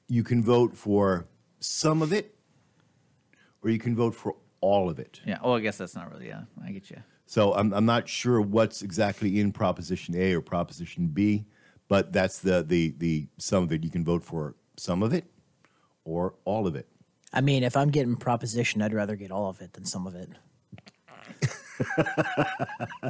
you 0.08 0.22
can 0.22 0.44
vote 0.44 0.76
for 0.76 1.26
some 1.60 2.02
of 2.02 2.12
it, 2.12 2.34
or 3.62 3.70
you 3.70 3.78
can 3.78 3.96
vote 3.96 4.14
for 4.14 4.36
all 4.60 4.90
of 4.90 4.98
it. 4.98 5.22
Yeah. 5.24 5.38
Well, 5.42 5.54
I 5.54 5.60
guess 5.60 5.78
that's 5.78 5.94
not 5.94 6.12
really. 6.12 6.28
Yeah, 6.28 6.42
I 6.62 6.70
get 6.70 6.90
you. 6.90 7.02
So 7.24 7.54
I'm, 7.54 7.72
I'm 7.72 7.86
not 7.86 8.06
sure 8.06 8.42
what's 8.42 8.82
exactly 8.82 9.40
in 9.40 9.52
Proposition 9.52 10.14
A 10.14 10.34
or 10.34 10.42
Proposition 10.42 11.06
B, 11.06 11.46
but 11.88 12.12
that's 12.12 12.40
the, 12.40 12.62
the, 12.62 12.94
the 12.98 13.28
some 13.38 13.62
of 13.62 13.72
it. 13.72 13.82
You 13.82 13.88
can 13.90 14.04
vote 14.04 14.22
for 14.22 14.54
some 14.76 15.02
of 15.02 15.14
it 15.14 15.24
or 16.04 16.34
all 16.44 16.66
of 16.66 16.76
it. 16.76 16.86
I 17.34 17.40
mean, 17.40 17.64
if 17.64 17.76
I'm 17.76 17.90
getting 17.90 18.14
proposition, 18.14 18.80
I'd 18.80 18.94
rather 18.94 19.16
get 19.16 19.32
all 19.32 19.50
of 19.50 19.60
it 19.60 19.72
than 19.72 19.84
some 19.84 20.06
of 20.06 20.14
it. 20.14 20.30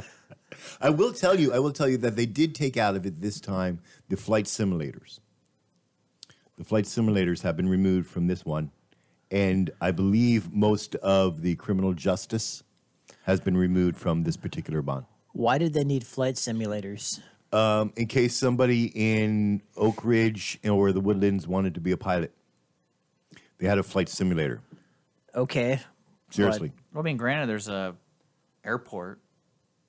I 0.81 0.89
will 0.89 1.13
tell 1.13 1.39
you, 1.39 1.53
I 1.53 1.59
will 1.59 1.71
tell 1.71 1.87
you 1.87 1.97
that 1.97 2.15
they 2.15 2.25
did 2.25 2.55
take 2.55 2.75
out 2.75 2.95
of 2.95 3.05
it 3.05 3.21
this 3.21 3.39
time 3.39 3.81
the 4.09 4.17
flight 4.17 4.45
simulators. 4.45 5.19
The 6.57 6.63
flight 6.63 6.85
simulators 6.85 7.43
have 7.43 7.55
been 7.55 7.69
removed 7.69 8.09
from 8.09 8.25
this 8.25 8.43
one, 8.43 8.71
and 9.29 9.69
I 9.79 9.91
believe 9.91 10.51
most 10.51 10.95
of 10.95 11.43
the 11.43 11.55
criminal 11.55 11.93
justice 11.93 12.63
has 13.23 13.39
been 13.39 13.55
removed 13.55 13.95
from 13.95 14.23
this 14.23 14.37
particular 14.37 14.81
bond. 14.81 15.05
Why 15.33 15.59
did 15.59 15.73
they 15.73 15.83
need 15.83 16.03
flight 16.03 16.35
simulators? 16.35 17.19
Um, 17.53 17.93
in 17.95 18.07
case 18.07 18.35
somebody 18.35 18.85
in 18.95 19.61
Oak 19.77 20.03
Ridge 20.03 20.59
or 20.67 20.91
the 20.91 20.99
Woodlands 20.99 21.47
wanted 21.47 21.75
to 21.75 21.79
be 21.79 21.91
a 21.91 21.97
pilot, 21.97 22.33
they 23.57 23.67
had 23.67 23.77
a 23.77 23.83
flight 23.83 24.09
simulator. 24.09 24.61
Okay. 25.33 25.79
Seriously. 26.29 26.71
Well, 26.93 27.01
I 27.01 27.05
mean, 27.05 27.17
granted, 27.17 27.47
there's 27.47 27.67
a 27.67 27.95
airport 28.63 29.19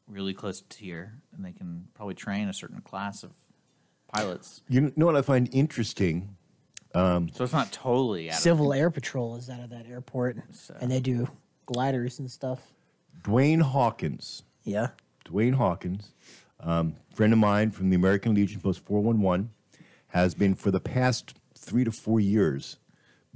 really 0.06 0.34
close 0.34 0.60
to 0.60 0.78
here, 0.78 1.14
and 1.34 1.44
they 1.44 1.52
can 1.52 1.88
probably 1.94 2.14
train 2.14 2.48
a 2.48 2.52
certain 2.52 2.80
class 2.80 3.22
of 3.22 3.32
pilots. 4.12 4.62
You 4.68 4.92
know 4.96 5.06
what 5.06 5.16
I 5.16 5.22
find 5.22 5.48
interesting? 5.52 6.36
So 6.94 7.26
it's 7.40 7.52
not 7.52 7.72
totally 7.72 8.30
out 8.30 8.36
of 8.36 8.40
Civil 8.40 8.72
Air 8.72 8.90
Patrol 8.90 9.36
is 9.36 9.50
out 9.50 9.60
of 9.60 9.68
that 9.70 9.86
airport, 9.86 10.38
and 10.80 10.90
they 10.90 11.00
do 11.00 11.28
gliders 11.66 12.18
and 12.18 12.30
stuff. 12.30 12.60
Dwayne 13.22 13.60
Hawkins 13.60 14.44
Yeah. 14.64 14.88
Dwayne 15.26 15.54
Hawkins, 15.54 16.12
um, 16.60 16.94
friend 17.14 17.32
of 17.34 17.38
mine 17.38 17.70
from 17.70 17.90
the 17.90 17.96
American 17.96 18.34
Legion 18.34 18.60
Post 18.60 18.80
411, 18.80 19.50
has 20.08 20.34
been 20.34 20.54
for 20.54 20.70
the 20.70 20.80
past 20.80 21.34
three 21.54 21.84
to 21.84 21.90
four 21.92 22.18
years 22.20 22.78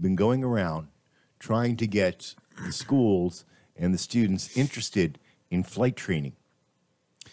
been 0.01 0.17
going 0.17 0.43
around 0.43 0.89
trying 1.39 1.77
to 1.77 1.87
get 1.87 2.35
the 2.65 2.73
schools 2.73 3.45
and 3.77 3.95
the 3.95 3.99
students 3.99 4.57
interested 4.57 5.19
in 5.51 5.65
flight 5.65 5.97
training. 5.97 6.35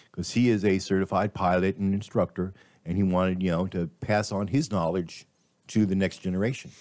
Because 0.10 0.32
he 0.32 0.50
is 0.50 0.66
a 0.66 0.80
certified 0.80 1.34
pilot 1.34 1.78
and 1.78 1.94
instructor 1.94 2.54
and 2.86 2.98
he 2.98 3.04
wanted 3.04 3.44
you 3.44 3.52
know 3.52 3.68
to 3.68 3.88
pass 4.00 4.32
on 4.32 4.48
his 4.48 4.72
knowledge 4.72 5.28
to 5.68 5.86
the 5.86 5.96
next 5.96 6.20
generation. 6.20 6.72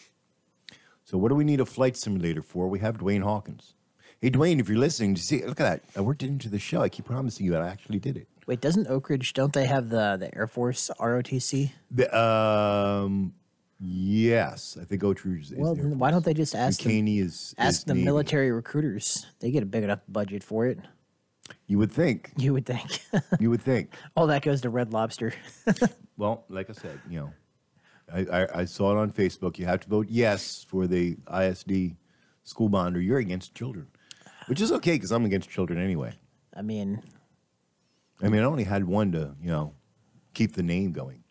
So 1.05 1.19
what 1.19 1.28
do 1.28 1.35
we 1.35 1.45
need 1.45 1.61
a 1.61 1.66
flight 1.66 1.97
simulator 1.97 2.43
for? 2.43 2.69
We 2.69 2.78
have 2.78 2.99
dwayne 2.99 3.23
hawkins. 3.23 3.75
Hey 4.21 4.31
dwayne 4.31 4.61
if 4.61 4.69
you're 4.69 4.78
listening 4.78 5.14
to 5.16 5.23
see 5.23 5.45
look 5.45 5.61
at 5.61 5.83
that. 5.83 5.83
I 5.97 6.00
worked 6.00 6.23
it 6.23 6.28
into 6.28 6.49
the 6.49 6.59
show. 6.59 6.81
I 6.81 6.88
keep 6.88 7.05
promising 7.05 7.45
you 7.45 7.52
that 7.52 7.62
i 7.62 7.69
actually 7.69 7.99
did 7.99 8.16
it. 8.16 8.28
Wait, 8.47 8.61
doesn't 8.61 8.87
Oak 8.87 9.11
Ridge, 9.11 9.33
don't 9.33 9.52
they 9.52 9.66
have 9.66 9.88
the, 9.88 10.16
the 10.16 10.33
Air 10.37 10.47
Force 10.47 10.88
ROTC? 11.00 11.73
the, 11.90 12.16
um 12.16 13.35
yes 13.78 14.78
i 14.80 14.85
think 14.85 15.02
is 15.04 15.52
Well, 15.56 15.75
why 15.75 16.11
don't 16.11 16.25
they 16.25 16.35
just 16.35 16.54
ask 16.54 16.80
them, 16.80 16.92
McCaney 16.92 17.21
is 17.21 17.54
ask 17.59 17.78
is 17.80 17.85
the 17.85 17.95
Navy. 17.95 18.04
military 18.04 18.50
recruiters? 18.50 19.26
They 19.40 19.50
get 19.50 19.62
a 19.62 19.66
big 19.66 19.85
enough 19.85 20.00
budget 20.09 20.42
for 20.42 20.66
it. 20.66 20.78
You 21.66 21.78
would 21.78 21.92
think. 21.92 22.33
You 22.37 22.52
would 22.54 22.66
think. 22.66 23.00
You 23.40 23.50
would 23.50 23.62
think. 23.62 23.95
All 24.16 24.26
that 24.28 24.42
goes 24.42 24.62
to 24.62 24.71
Red 24.71 24.92
Lobster. 24.92 25.33
Well, 26.18 26.45
like 26.49 26.71
I 26.71 26.73
said, 26.73 26.99
you 27.11 27.21
know, 27.21 27.33
I, 28.11 28.21
I, 28.45 28.61
I 28.61 28.64
saw 28.64 28.90
it 28.92 28.97
on 28.99 29.12
Facebook. 29.12 29.59
You 29.59 29.66
have 29.66 29.80
to 29.80 29.88
vote 29.88 30.06
yes 30.09 30.64
for 30.66 30.87
the 30.87 31.18
ISD 31.30 31.97
school 32.42 32.71
bond, 32.71 32.97
or 32.97 33.00
you're 33.02 33.18
against 33.18 33.54
children, 33.54 33.87
which 34.47 34.62
is 34.62 34.73
okay 34.73 34.92
because 34.92 35.12
I'm 35.12 35.26
against 35.26 35.50
children 35.50 35.78
anyway. 35.78 36.14
I 36.56 36.62
mean, 36.62 37.02
I 38.23 38.30
mean, 38.30 38.40
I 38.40 38.45
only 38.45 38.64
had 38.64 38.85
one 38.85 39.12
to, 39.12 39.35
you 39.42 39.50
know, 39.50 39.75
keep 40.33 40.54
the 40.54 40.62
name 40.62 40.92
going. 40.92 41.23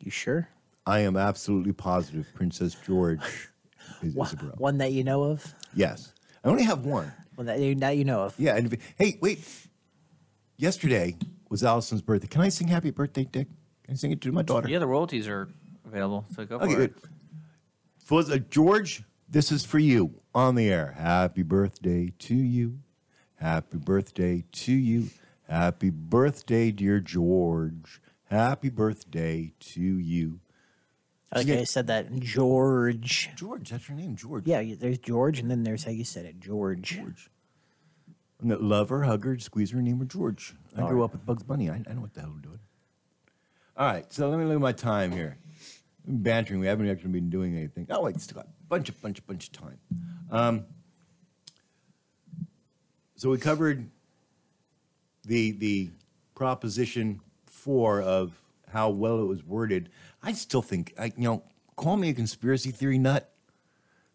You 0.00 0.10
sure? 0.10 0.48
I 0.86 1.00
am 1.00 1.16
absolutely 1.16 1.72
positive 1.72 2.26
Princess 2.34 2.76
George 2.86 3.20
is 4.02 4.14
One, 4.14 4.26
Isabel. 4.26 4.54
one 4.58 4.78
that 4.78 4.92
you 4.92 5.02
know 5.04 5.24
of? 5.24 5.54
Yes, 5.74 6.12
I 6.44 6.48
only 6.48 6.62
have 6.64 6.84
one. 6.84 7.12
One 7.34 7.46
that 7.46 7.58
you, 7.60 7.74
that 7.76 7.96
you 7.96 8.04
know 8.04 8.22
of? 8.22 8.34
Yeah. 8.38 8.56
And 8.56 8.72
if, 8.72 8.94
hey, 8.96 9.18
wait. 9.20 9.46
Yesterday 10.58 11.16
was 11.50 11.62
Allison's 11.62 12.00
birthday. 12.00 12.28
Can 12.28 12.40
I 12.40 12.48
sing 12.48 12.68
Happy 12.68 12.90
Birthday, 12.90 13.24
Dick? 13.24 13.48
Can 13.84 13.92
I 13.92 13.96
sing 13.96 14.10
it 14.10 14.22
to 14.22 14.32
my 14.32 14.40
daughter? 14.40 14.68
Yeah, 14.70 14.78
the 14.78 14.86
royalties 14.86 15.28
are 15.28 15.48
available, 15.84 16.24
so 16.34 16.46
go 16.46 16.58
for 16.58 16.64
Okay, 16.64 16.84
it. 16.84 16.94
For 17.98 18.22
the, 18.22 18.38
George, 18.38 19.02
this 19.28 19.52
is 19.52 19.66
for 19.66 19.78
you 19.78 20.14
on 20.34 20.54
the 20.54 20.70
air. 20.70 20.94
Happy 20.98 21.42
birthday 21.42 22.10
to 22.20 22.34
you. 22.34 22.78
Happy 23.34 23.76
birthday 23.76 24.44
to 24.50 24.72
you. 24.72 25.08
Happy 25.46 25.90
birthday, 25.90 26.70
dear 26.70 27.00
George. 27.00 28.00
Happy 28.30 28.68
birthday 28.68 29.52
to 29.60 29.80
you. 29.80 30.40
Okay, 31.34 31.54
Yeah. 31.54 31.60
I 31.60 31.64
said 31.64 31.86
that. 31.88 32.12
George. 32.20 33.30
George, 33.36 33.70
that's 33.70 33.88
your 33.88 33.96
name, 33.96 34.16
George. 34.16 34.46
Yeah, 34.46 34.62
there's 34.78 34.98
George, 34.98 35.38
and 35.38 35.50
then 35.50 35.62
there's 35.64 35.84
how 35.84 35.90
you 35.90 36.04
said 36.04 36.24
it, 36.24 36.40
George. 36.40 36.82
George. 36.82 37.30
And 38.40 38.50
that 38.50 38.62
love 38.62 38.88
her, 38.90 39.02
hug 39.04 39.24
her, 39.24 39.38
squeeze 39.38 39.70
her, 39.70 39.80
name 39.80 39.98
her 39.98 40.04
George. 40.04 40.54
I 40.76 40.82
All 40.82 40.88
grew 40.88 40.98
right. 40.98 41.04
up 41.06 41.12
with 41.12 41.24
Bugs 41.24 41.42
Bunny. 41.42 41.70
I, 41.70 41.82
I 41.88 41.92
know 41.94 42.02
what 42.02 42.14
the 42.14 42.20
hell 42.20 42.30
I'm 42.30 42.40
doing. 42.42 42.58
All 43.76 43.86
right, 43.86 44.10
so 44.12 44.28
let 44.28 44.38
me 44.38 44.44
look 44.44 44.54
at 44.56 44.60
my 44.60 44.72
time 44.72 45.12
here. 45.12 45.38
Been 46.04 46.22
bantering. 46.22 46.60
We 46.60 46.66
haven't 46.66 46.88
actually 46.88 47.10
been 47.10 47.30
doing 47.30 47.56
anything. 47.56 47.86
Oh, 47.90 48.02
wait, 48.02 48.20
still 48.20 48.36
got 48.36 48.46
a 48.46 48.66
bunch 48.68 48.88
of, 48.88 49.00
bunch, 49.02 49.26
bunch 49.26 49.46
of 49.48 49.52
time. 49.52 49.78
Um, 50.30 50.64
so 53.16 53.30
we 53.30 53.38
covered 53.38 53.90
the 55.24 55.52
the 55.52 55.90
proposition 56.34 57.20
four 57.66 58.00
of 58.00 58.32
how 58.72 58.88
well 58.90 59.20
it 59.20 59.26
was 59.26 59.44
worded. 59.44 59.90
I 60.22 60.32
still 60.32 60.62
think, 60.62 60.94
I, 60.98 61.06
you 61.16 61.24
know, 61.24 61.42
call 61.74 61.96
me 61.96 62.10
a 62.10 62.14
conspiracy 62.14 62.70
theory 62.70 62.96
nut, 62.96 63.34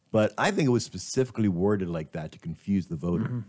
but 0.09 0.33
I 0.37 0.51
think 0.51 0.67
it 0.67 0.71
was 0.71 0.85
specifically 0.85 1.49
worded 1.49 1.89
like 1.89 2.13
that 2.13 2.31
to 2.31 2.39
confuse 2.39 2.87
the 2.87 2.95
voter. 2.95 3.25
Mm-hmm. 3.25 3.39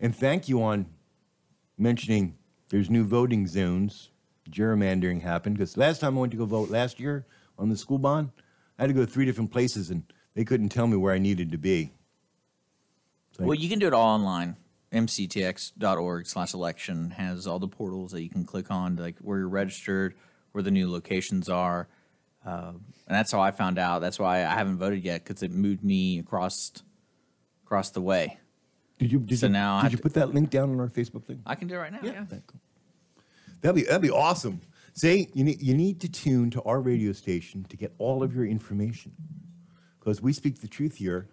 And 0.00 0.14
thank 0.14 0.48
you 0.48 0.62
on 0.62 0.86
mentioning 1.76 2.36
there's 2.68 2.88
new 2.88 3.04
voting 3.04 3.48
zones. 3.48 4.10
Gerrymandering 4.48 5.22
happened 5.22 5.56
because 5.58 5.76
last 5.76 6.00
time 6.00 6.16
I 6.16 6.20
went 6.20 6.30
to 6.32 6.38
go 6.38 6.46
vote 6.46 6.70
last 6.70 7.00
year 7.00 7.26
on 7.58 7.68
the 7.68 7.76
school 7.76 7.98
bond, 7.98 8.30
I 8.78 8.82
had 8.82 8.88
to 8.88 8.94
go 8.94 9.04
three 9.04 9.24
different 9.24 9.50
places 9.50 9.90
and 9.90 10.04
they 10.34 10.44
couldn't 10.44 10.68
tell 10.68 10.86
me 10.86 10.96
where 10.96 11.12
I 11.12 11.18
needed 11.18 11.50
to 11.50 11.58
be. 11.58 11.90
Like, 13.38 13.48
Well, 13.48 13.58
you 13.58 13.68
can 13.68 13.80
do 13.80 13.88
it 13.88 13.92
all 13.92 14.14
online. 14.14 14.56
mctx.org 14.92 16.26
slash 16.26 16.54
election 16.54 17.10
has 17.10 17.46
all 17.46 17.58
the 17.58 17.68
portals 17.68 18.12
that 18.12 18.22
you 18.22 18.28
can 18.28 18.44
click 18.44 18.70
on, 18.70 18.96
like 18.96 19.16
where 19.20 19.38
you're 19.38 19.48
registered, 19.48 20.14
where 20.52 20.62
the 20.62 20.70
new 20.70 20.90
locations 20.90 21.48
are. 21.48 21.88
Uh, 22.44 22.72
and 22.72 22.80
that's 23.16 23.32
how 23.32 23.40
I 23.40 23.50
found 23.52 23.78
out. 23.78 24.00
That's 24.00 24.18
why 24.18 24.38
I 24.38 24.54
haven't 24.54 24.78
voted 24.78 25.04
yet 25.04 25.24
because 25.24 25.42
it 25.42 25.50
moved 25.52 25.82
me 25.84 26.18
across 26.18 26.72
across 27.64 27.90
the 27.90 28.00
way. 28.02 28.38
did 28.98 29.10
you 29.12 29.20
did, 29.20 29.38
so 29.38 29.46
you, 29.46 29.52
now 29.52 29.78
did 29.78 29.82
have 29.84 29.92
you 29.92 29.96
to- 29.98 30.02
put 30.02 30.14
that 30.14 30.34
link 30.34 30.50
down 30.50 30.70
on 30.70 30.80
our 30.80 30.88
Facebook 30.88 31.24
thing? 31.24 31.42
I 31.46 31.54
can 31.54 31.68
do 31.68 31.74
it 31.74 31.78
right 31.78 31.92
now. 31.92 32.00
Yeah. 32.02 32.24
Thank 32.24 32.44
you. 32.52 32.60
That'd 33.60 33.76
be 33.76 33.82
that'd 33.82 34.02
be 34.02 34.10
awesome. 34.10 34.60
See, 34.94 35.28
you 35.32 35.44
need 35.44 35.62
you 35.62 35.74
need 35.74 36.00
to 36.00 36.08
tune 36.08 36.50
to 36.50 36.62
our 36.62 36.80
radio 36.80 37.12
station 37.12 37.64
to 37.70 37.76
get 37.76 37.94
all 37.98 38.22
of 38.22 38.34
your 38.34 38.44
information, 38.44 39.12
because 39.98 40.20
we 40.20 40.32
speak 40.32 40.60
the 40.60 40.68
truth 40.68 40.96
here, 40.96 41.28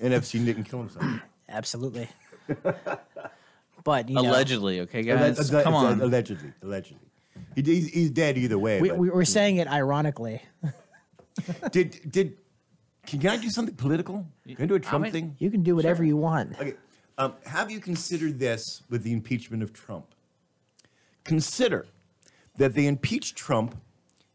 and 0.00 0.12
Epstein 0.14 0.44
didn't 0.44 0.64
kill 0.64 0.80
himself. 0.80 1.04
Absolutely. 1.48 2.08
but 3.84 4.08
you 4.08 4.14
know, 4.14 4.22
Allegedly, 4.22 4.80
okay, 4.80 5.08
Alle- 5.08 5.18
guys. 5.18 5.52
alle- 5.52 5.62
Come 5.62 5.74
on. 5.74 6.00
Allegedly, 6.00 6.52
allegedly, 6.62 7.08
he, 7.54 7.62
he's, 7.62 7.88
he's 7.88 8.10
dead 8.10 8.38
either 8.38 8.58
way. 8.58 8.80
we, 8.80 8.88
but 8.88 8.98
we 8.98 9.10
were 9.10 9.24
saying 9.24 9.56
it 9.56 9.68
ironically. 9.68 10.42
did 11.72 12.00
did 12.10 12.38
can 13.06 13.26
I 13.26 13.36
do 13.36 13.50
something 13.50 13.74
political? 13.74 14.26
Can 14.46 14.56
I 14.62 14.66
do 14.66 14.74
a 14.74 14.80
Trump 14.80 15.04
mean- 15.04 15.12
thing? 15.12 15.36
You 15.38 15.50
can 15.50 15.62
do 15.62 15.74
whatever 15.74 16.04
you 16.04 16.16
want. 16.16 16.58
Okay. 16.58 16.74
Um, 17.18 17.34
have 17.44 17.70
you 17.70 17.78
considered 17.78 18.38
this 18.38 18.82
with 18.88 19.02
the 19.02 19.12
impeachment 19.12 19.62
of 19.62 19.72
Trump? 19.72 20.14
Consider 21.24 21.86
that 22.56 22.74
they 22.74 22.86
impeach 22.86 23.34
Trump 23.34 23.76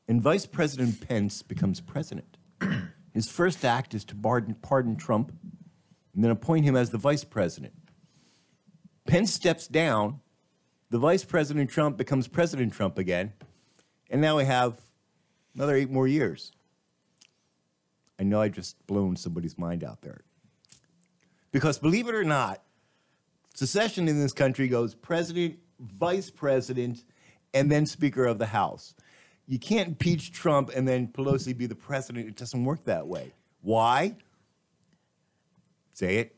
and 0.08 0.22
Vice 0.22 0.46
President 0.46 1.06
Pence 1.08 1.42
becomes 1.42 1.82
president. 1.82 2.38
His 3.14 3.30
first 3.30 3.66
act 3.66 3.94
is 3.94 4.06
to 4.06 4.16
pardon, 4.16 4.54
pardon 4.56 4.96
Trump 4.96 5.34
and 6.14 6.24
then 6.24 6.32
appoint 6.32 6.66
him 6.66 6.76
as 6.76 6.90
the 6.90 6.98
vice 6.98 7.24
president. 7.24 7.74
Pence 9.08 9.34
steps 9.34 9.68
down, 9.68 10.20
the 10.90 11.00
Vice 11.00 11.24
President 11.24 11.70
Trump 11.70 11.98
becomes 11.98 12.28
President 12.28 12.74
Trump 12.74 12.98
again, 12.98 13.34
and 14.10 14.22
now 14.22 14.38
we 14.38 14.46
have 14.46 14.80
another 15.56 15.76
eight 15.76 15.90
more 15.90 16.08
years. 16.08 16.52
I 18.20 18.24
know 18.24 18.42
I 18.42 18.50
just 18.50 18.86
blown 18.86 19.16
somebody's 19.16 19.58
mind 19.58 19.84
out 19.84 20.02
there. 20.02 20.22
Because 21.52 21.80
believe 21.80 22.10
it 22.10 22.16
or 22.16 22.26
not, 22.26 22.62
secession 23.54 24.08
in 24.08 24.20
this 24.20 24.34
country 24.34 24.68
goes 24.68 24.94
president, 24.94 25.58
vice 25.80 26.30
president, 26.30 27.04
and 27.54 27.72
then 27.72 27.86
Speaker 27.86 28.26
of 28.26 28.40
the 28.40 28.48
House. 28.48 28.94
You 29.48 29.58
can't 29.58 29.90
impeach 29.90 30.34
Trump 30.34 30.70
and 30.76 30.86
then 30.86 31.08
Pelosi 31.08 31.58
be 31.58 31.66
the 31.66 31.76
president. 31.76 32.28
It 32.28 32.36
doesn't 32.36 32.66
work 32.66 32.84
that 32.84 33.08
way. 33.08 33.32
Why? 33.62 34.18
Say 35.94 36.18
it. 36.18 36.38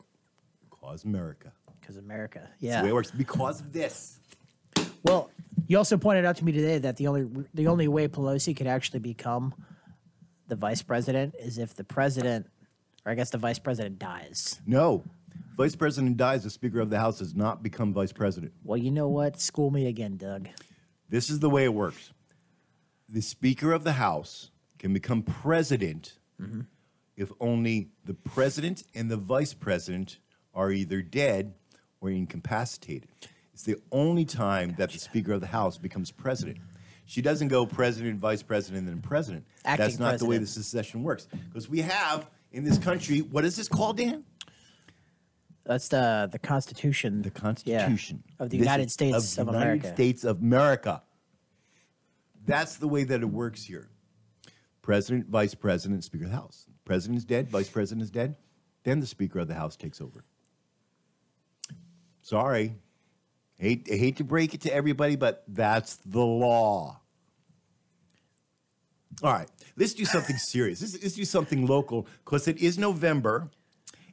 Because 0.70 1.04
America. 1.04 1.52
Because 1.90 2.04
America. 2.04 2.48
Yeah. 2.60 2.84
it 2.84 2.94
works. 2.94 3.10
Because 3.10 3.60
of 3.60 3.72
this. 3.72 4.20
Well, 5.02 5.28
you 5.66 5.76
also 5.76 5.96
pointed 5.96 6.24
out 6.24 6.36
to 6.36 6.44
me 6.44 6.52
today 6.52 6.78
that 6.78 6.96
the 6.96 7.08
only 7.08 7.46
the 7.52 7.66
only 7.66 7.88
way 7.88 8.06
Pelosi 8.06 8.56
could 8.56 8.68
actually 8.68 9.00
become 9.00 9.52
the 10.46 10.54
vice 10.54 10.82
president 10.82 11.34
is 11.36 11.58
if 11.58 11.74
the 11.74 11.82
president, 11.82 12.46
or 13.04 13.10
I 13.10 13.16
guess 13.16 13.30
the 13.30 13.38
vice 13.38 13.58
president 13.58 13.98
dies. 13.98 14.60
No. 14.66 15.02
Vice 15.56 15.74
president 15.74 16.16
dies, 16.16 16.44
the 16.44 16.50
Speaker 16.50 16.78
of 16.78 16.90
the 16.90 16.98
House 16.98 17.18
does 17.18 17.34
not 17.34 17.60
become 17.60 17.92
vice 17.92 18.12
president. 18.12 18.52
Well, 18.62 18.78
you 18.78 18.92
know 18.92 19.08
what? 19.08 19.40
School 19.40 19.70
me 19.70 19.88
again, 19.88 20.16
Doug. 20.16 20.48
This 21.08 21.28
is 21.28 21.40
the 21.40 21.50
way 21.50 21.64
it 21.64 21.74
works. 21.74 22.12
The 23.08 23.20
Speaker 23.20 23.72
of 23.72 23.82
the 23.82 23.92
House 23.92 24.52
can 24.78 24.94
become 24.94 25.22
president 25.22 26.18
mm-hmm. 26.40 26.60
if 27.16 27.32
only 27.40 27.90
the 28.04 28.14
president 28.14 28.84
and 28.94 29.10
the 29.10 29.16
vice 29.16 29.54
president 29.54 30.18
are 30.54 30.72
either 30.72 31.02
dead 31.02 31.54
or 32.00 32.10
incapacitated. 32.10 33.08
It's 33.52 33.62
the 33.62 33.76
only 33.92 34.24
time 34.24 34.74
that 34.78 34.90
the 34.90 34.98
Speaker 34.98 35.32
of 35.32 35.40
the 35.40 35.46
House 35.46 35.78
becomes 35.78 36.10
president. 36.10 36.58
She 37.04 37.20
doesn't 37.22 37.48
go 37.48 37.66
president, 37.66 38.18
vice 38.18 38.42
president, 38.42 38.80
and 38.80 38.88
then 38.88 39.02
president. 39.02 39.44
Acting 39.64 39.86
That's 39.86 39.98
not 39.98 40.18
the 40.18 40.26
way 40.26 40.36
the 40.36 40.40
president. 40.40 40.64
secession 40.64 41.02
works. 41.02 41.26
Because 41.48 41.68
we 41.68 41.80
have 41.80 42.30
in 42.52 42.64
this 42.64 42.78
country, 42.78 43.18
what 43.20 43.44
is 43.44 43.56
this 43.56 43.68
called, 43.68 43.96
Dan? 43.96 44.24
That's 45.64 45.88
the 45.88 46.28
the 46.30 46.38
Constitution. 46.38 47.22
The 47.22 47.30
yeah, 47.64 47.80
Constitution 47.80 48.22
of 48.38 48.50
the 48.50 48.58
This 48.58 48.64
United 48.64 48.90
States 48.90 49.38
of, 49.38 49.46
the 49.46 49.52
United 49.52 49.62
America. 49.62 49.94
States 49.94 50.24
of 50.24 50.38
America. 50.40 51.02
That's 52.46 52.76
the 52.76 52.88
way 52.88 53.04
that 53.04 53.20
it 53.20 53.26
works 53.26 53.64
here. 53.64 53.90
President, 54.80 55.28
Vice 55.28 55.54
President, 55.54 56.02
Speaker 56.02 56.24
of 56.24 56.30
the 56.30 56.36
House. 56.36 56.66
President 56.84 57.18
is 57.18 57.24
dead, 57.24 57.50
Vice 57.50 57.68
President 57.68 58.02
is 58.02 58.10
dead, 58.10 58.36
then 58.84 59.00
the 59.00 59.06
Speaker 59.06 59.40
of 59.40 59.48
the 59.48 59.54
House 59.54 59.76
takes 59.76 60.00
over. 60.00 60.24
Sorry. 62.30 62.76
Hate, 63.58 63.88
hate 63.88 64.18
to 64.18 64.24
break 64.24 64.54
it 64.54 64.60
to 64.60 64.72
everybody, 64.72 65.16
but 65.16 65.42
that's 65.48 65.96
the 65.96 66.24
law. 66.24 67.00
All 69.20 69.32
right, 69.32 69.48
let's 69.76 69.94
do 69.94 70.04
something 70.04 70.36
serious. 70.54 70.80
Let's, 70.80 71.02
let's 71.02 71.14
do 71.16 71.24
something 71.24 71.66
local 71.66 72.06
because 72.24 72.46
it 72.46 72.58
is 72.58 72.78
November 72.78 73.50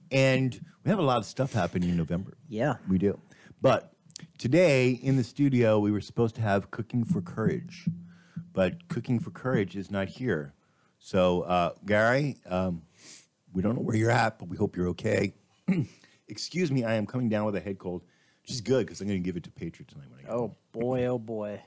and 0.10 0.60
we 0.84 0.90
have 0.90 0.98
a 0.98 1.04
lot 1.04 1.18
of 1.18 1.26
stuff 1.26 1.54
happening 1.54 1.90
in 1.90 1.98
November. 1.98 2.34
Yeah. 2.50 2.78
We 2.90 2.98
do. 2.98 3.20
But 3.62 3.94
today 4.40 4.90
in 4.90 5.16
the 5.16 5.24
studio, 5.24 5.78
we 5.78 5.92
were 5.92 6.02
supposed 6.02 6.34
to 6.38 6.42
have 6.42 6.72
Cooking 6.72 7.04
for 7.04 7.22
Courage, 7.22 7.88
but 8.52 8.88
Cooking 8.88 9.20
for 9.20 9.30
Courage 9.30 9.76
is 9.76 9.92
not 9.92 10.08
here. 10.08 10.56
So, 10.98 11.42
uh, 11.42 11.74
Gary, 11.86 12.38
um, 12.50 12.82
we 13.54 13.62
don't 13.62 13.76
know 13.76 13.84
where 13.84 13.96
you're 13.96 14.10
at, 14.10 14.40
but 14.40 14.50
we 14.50 14.58
hope 14.58 14.76
you're 14.76 14.90
okay. 14.90 15.36
Excuse 16.28 16.72
me, 16.72 16.84
I 16.84 16.96
am 16.96 17.06
coming 17.06 17.30
down 17.30 17.46
with 17.46 17.56
a 17.56 17.60
head 17.60 17.78
cold, 17.78 18.04
which 18.42 18.52
is 18.52 18.62
good 18.62 18.86
because 18.86 19.02
I'm 19.02 19.08
going 19.08 19.22
to 19.22 19.26
give 19.26 19.38
it 19.38 19.44
to 19.44 19.52
Patriot 19.52 19.88
tonight 19.88 20.08
when 20.10 20.20
I 20.20 20.24
get 20.24 20.32
home. 20.32 20.52
Oh 20.52 20.80
boy, 20.80 21.06
oh 21.06 21.20
boy. 21.20 21.62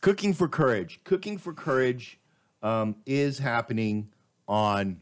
Cooking 0.00 0.32
for 0.32 0.48
Courage. 0.48 1.00
Cooking 1.04 1.38
for 1.38 1.52
Courage 1.52 2.20
um, 2.62 2.96
is 3.04 3.38
happening 3.38 4.10
on 4.46 5.00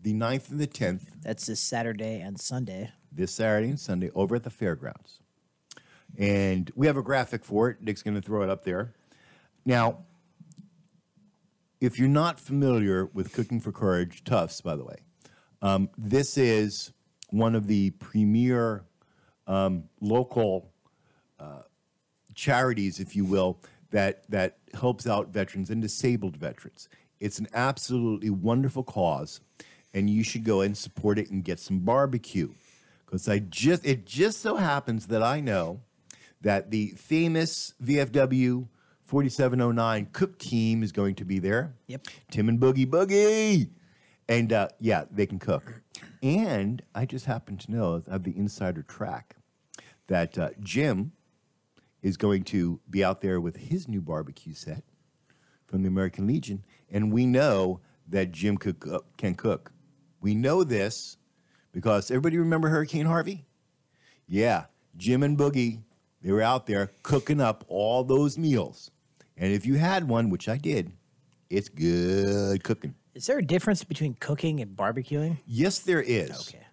the 0.00 0.14
9th 0.14 0.50
and 0.50 0.58
the 0.58 0.66
10th, 0.66 1.02
That's 1.22 1.46
this 1.46 1.60
Saturday 1.60 2.20
and 2.20 2.40
Sunday. 2.40 2.90
this 3.12 3.30
Saturday 3.32 3.68
and 3.68 3.78
Sunday, 3.78 4.10
over 4.14 4.34
at 4.34 4.42
the 4.42 4.50
fairgrounds. 4.50 5.20
And 6.18 6.72
we 6.74 6.86
have 6.88 6.96
a 6.96 7.02
graphic 7.02 7.44
for 7.44 7.70
it. 7.70 7.80
Nick's 7.80 8.02
going 8.02 8.16
to 8.16 8.20
throw 8.22 8.42
it 8.42 8.50
up 8.50 8.64
there. 8.64 8.94
Now, 9.64 9.98
if 11.80 11.98
you're 11.98 12.08
not 12.08 12.40
familiar 12.40 13.06
with 13.06 13.32
Cooking 13.32 13.60
for 13.60 13.70
Courage, 13.70 14.24
Tufts, 14.24 14.60
by 14.60 14.74
the 14.74 14.84
way, 14.84 14.96
um, 15.60 15.88
this 15.96 16.36
is 16.36 16.92
one 17.32 17.54
of 17.54 17.66
the 17.66 17.90
premier 17.92 18.84
um, 19.46 19.84
local 20.00 20.70
uh, 21.40 21.62
charities, 22.34 23.00
if 23.00 23.16
you 23.16 23.24
will, 23.24 23.58
that 23.90 24.28
that 24.30 24.58
helps 24.74 25.06
out 25.06 25.28
veterans 25.28 25.70
and 25.70 25.82
disabled 25.82 26.36
veterans. 26.36 26.88
It's 27.20 27.38
an 27.38 27.48
absolutely 27.54 28.30
wonderful 28.30 28.84
cause, 28.84 29.40
and 29.94 30.08
you 30.08 30.22
should 30.22 30.44
go 30.44 30.60
and 30.60 30.76
support 30.76 31.18
it 31.18 31.30
and 31.30 31.44
get 31.44 31.58
some 31.58 31.80
barbecue. 31.80 32.52
Because 33.04 33.28
I 33.28 33.40
just 33.40 33.84
it 33.84 34.06
just 34.06 34.40
so 34.40 34.56
happens 34.56 35.06
that 35.08 35.22
I 35.22 35.40
know 35.40 35.80
that 36.40 36.70
the 36.70 36.88
famous 36.96 37.74
VFW 37.82 38.66
4709 39.04 40.08
cook 40.12 40.38
team 40.38 40.82
is 40.82 40.92
going 40.92 41.14
to 41.16 41.24
be 41.24 41.38
there. 41.38 41.74
Yep. 41.86 42.06
Tim 42.30 42.48
and 42.48 42.58
Boogie 42.58 42.86
Boogie. 42.86 43.70
And 44.32 44.50
uh, 44.50 44.68
yeah, 44.80 45.04
they 45.10 45.26
can 45.26 45.38
cook. 45.38 45.82
And 46.22 46.80
I 46.94 47.04
just 47.04 47.26
happen 47.26 47.58
to 47.58 47.70
know, 47.70 48.02
I 48.08 48.12
have 48.12 48.22
the 48.22 48.34
insider 48.34 48.82
track, 48.82 49.36
that 50.06 50.38
uh, 50.38 50.50
Jim 50.58 51.12
is 52.00 52.16
going 52.16 52.44
to 52.44 52.80
be 52.88 53.04
out 53.04 53.20
there 53.20 53.42
with 53.42 53.56
his 53.56 53.88
new 53.88 54.00
barbecue 54.00 54.54
set 54.54 54.84
from 55.66 55.82
the 55.82 55.88
American 55.88 56.26
Legion. 56.26 56.64
And 56.90 57.12
we 57.12 57.26
know 57.26 57.80
that 58.08 58.32
Jim 58.32 58.56
cook, 58.56 59.04
can 59.18 59.34
cook. 59.34 59.70
We 60.22 60.34
know 60.34 60.64
this 60.64 61.18
because 61.70 62.10
everybody 62.10 62.38
remember 62.38 62.70
Hurricane 62.70 63.06
Harvey? 63.06 63.44
Yeah, 64.26 64.64
Jim 64.96 65.22
and 65.22 65.36
Boogie, 65.36 65.82
they 66.22 66.32
were 66.32 66.40
out 66.40 66.66
there 66.66 66.90
cooking 67.02 67.40
up 67.40 67.64
all 67.68 68.02
those 68.02 68.38
meals. 68.38 68.90
And 69.36 69.52
if 69.52 69.66
you 69.66 69.74
had 69.74 70.08
one, 70.08 70.30
which 70.30 70.48
I 70.48 70.56
did, 70.56 70.92
it's 71.52 71.68
good 71.68 72.64
cooking. 72.64 72.94
Is 73.14 73.26
there 73.26 73.38
a 73.38 73.44
difference 73.44 73.84
between 73.84 74.14
cooking 74.14 74.60
and 74.60 74.74
barbecuing? 74.74 75.36
Yes, 75.46 75.80
there 75.80 76.00
is. 76.00 76.48
Okay. 76.48 76.66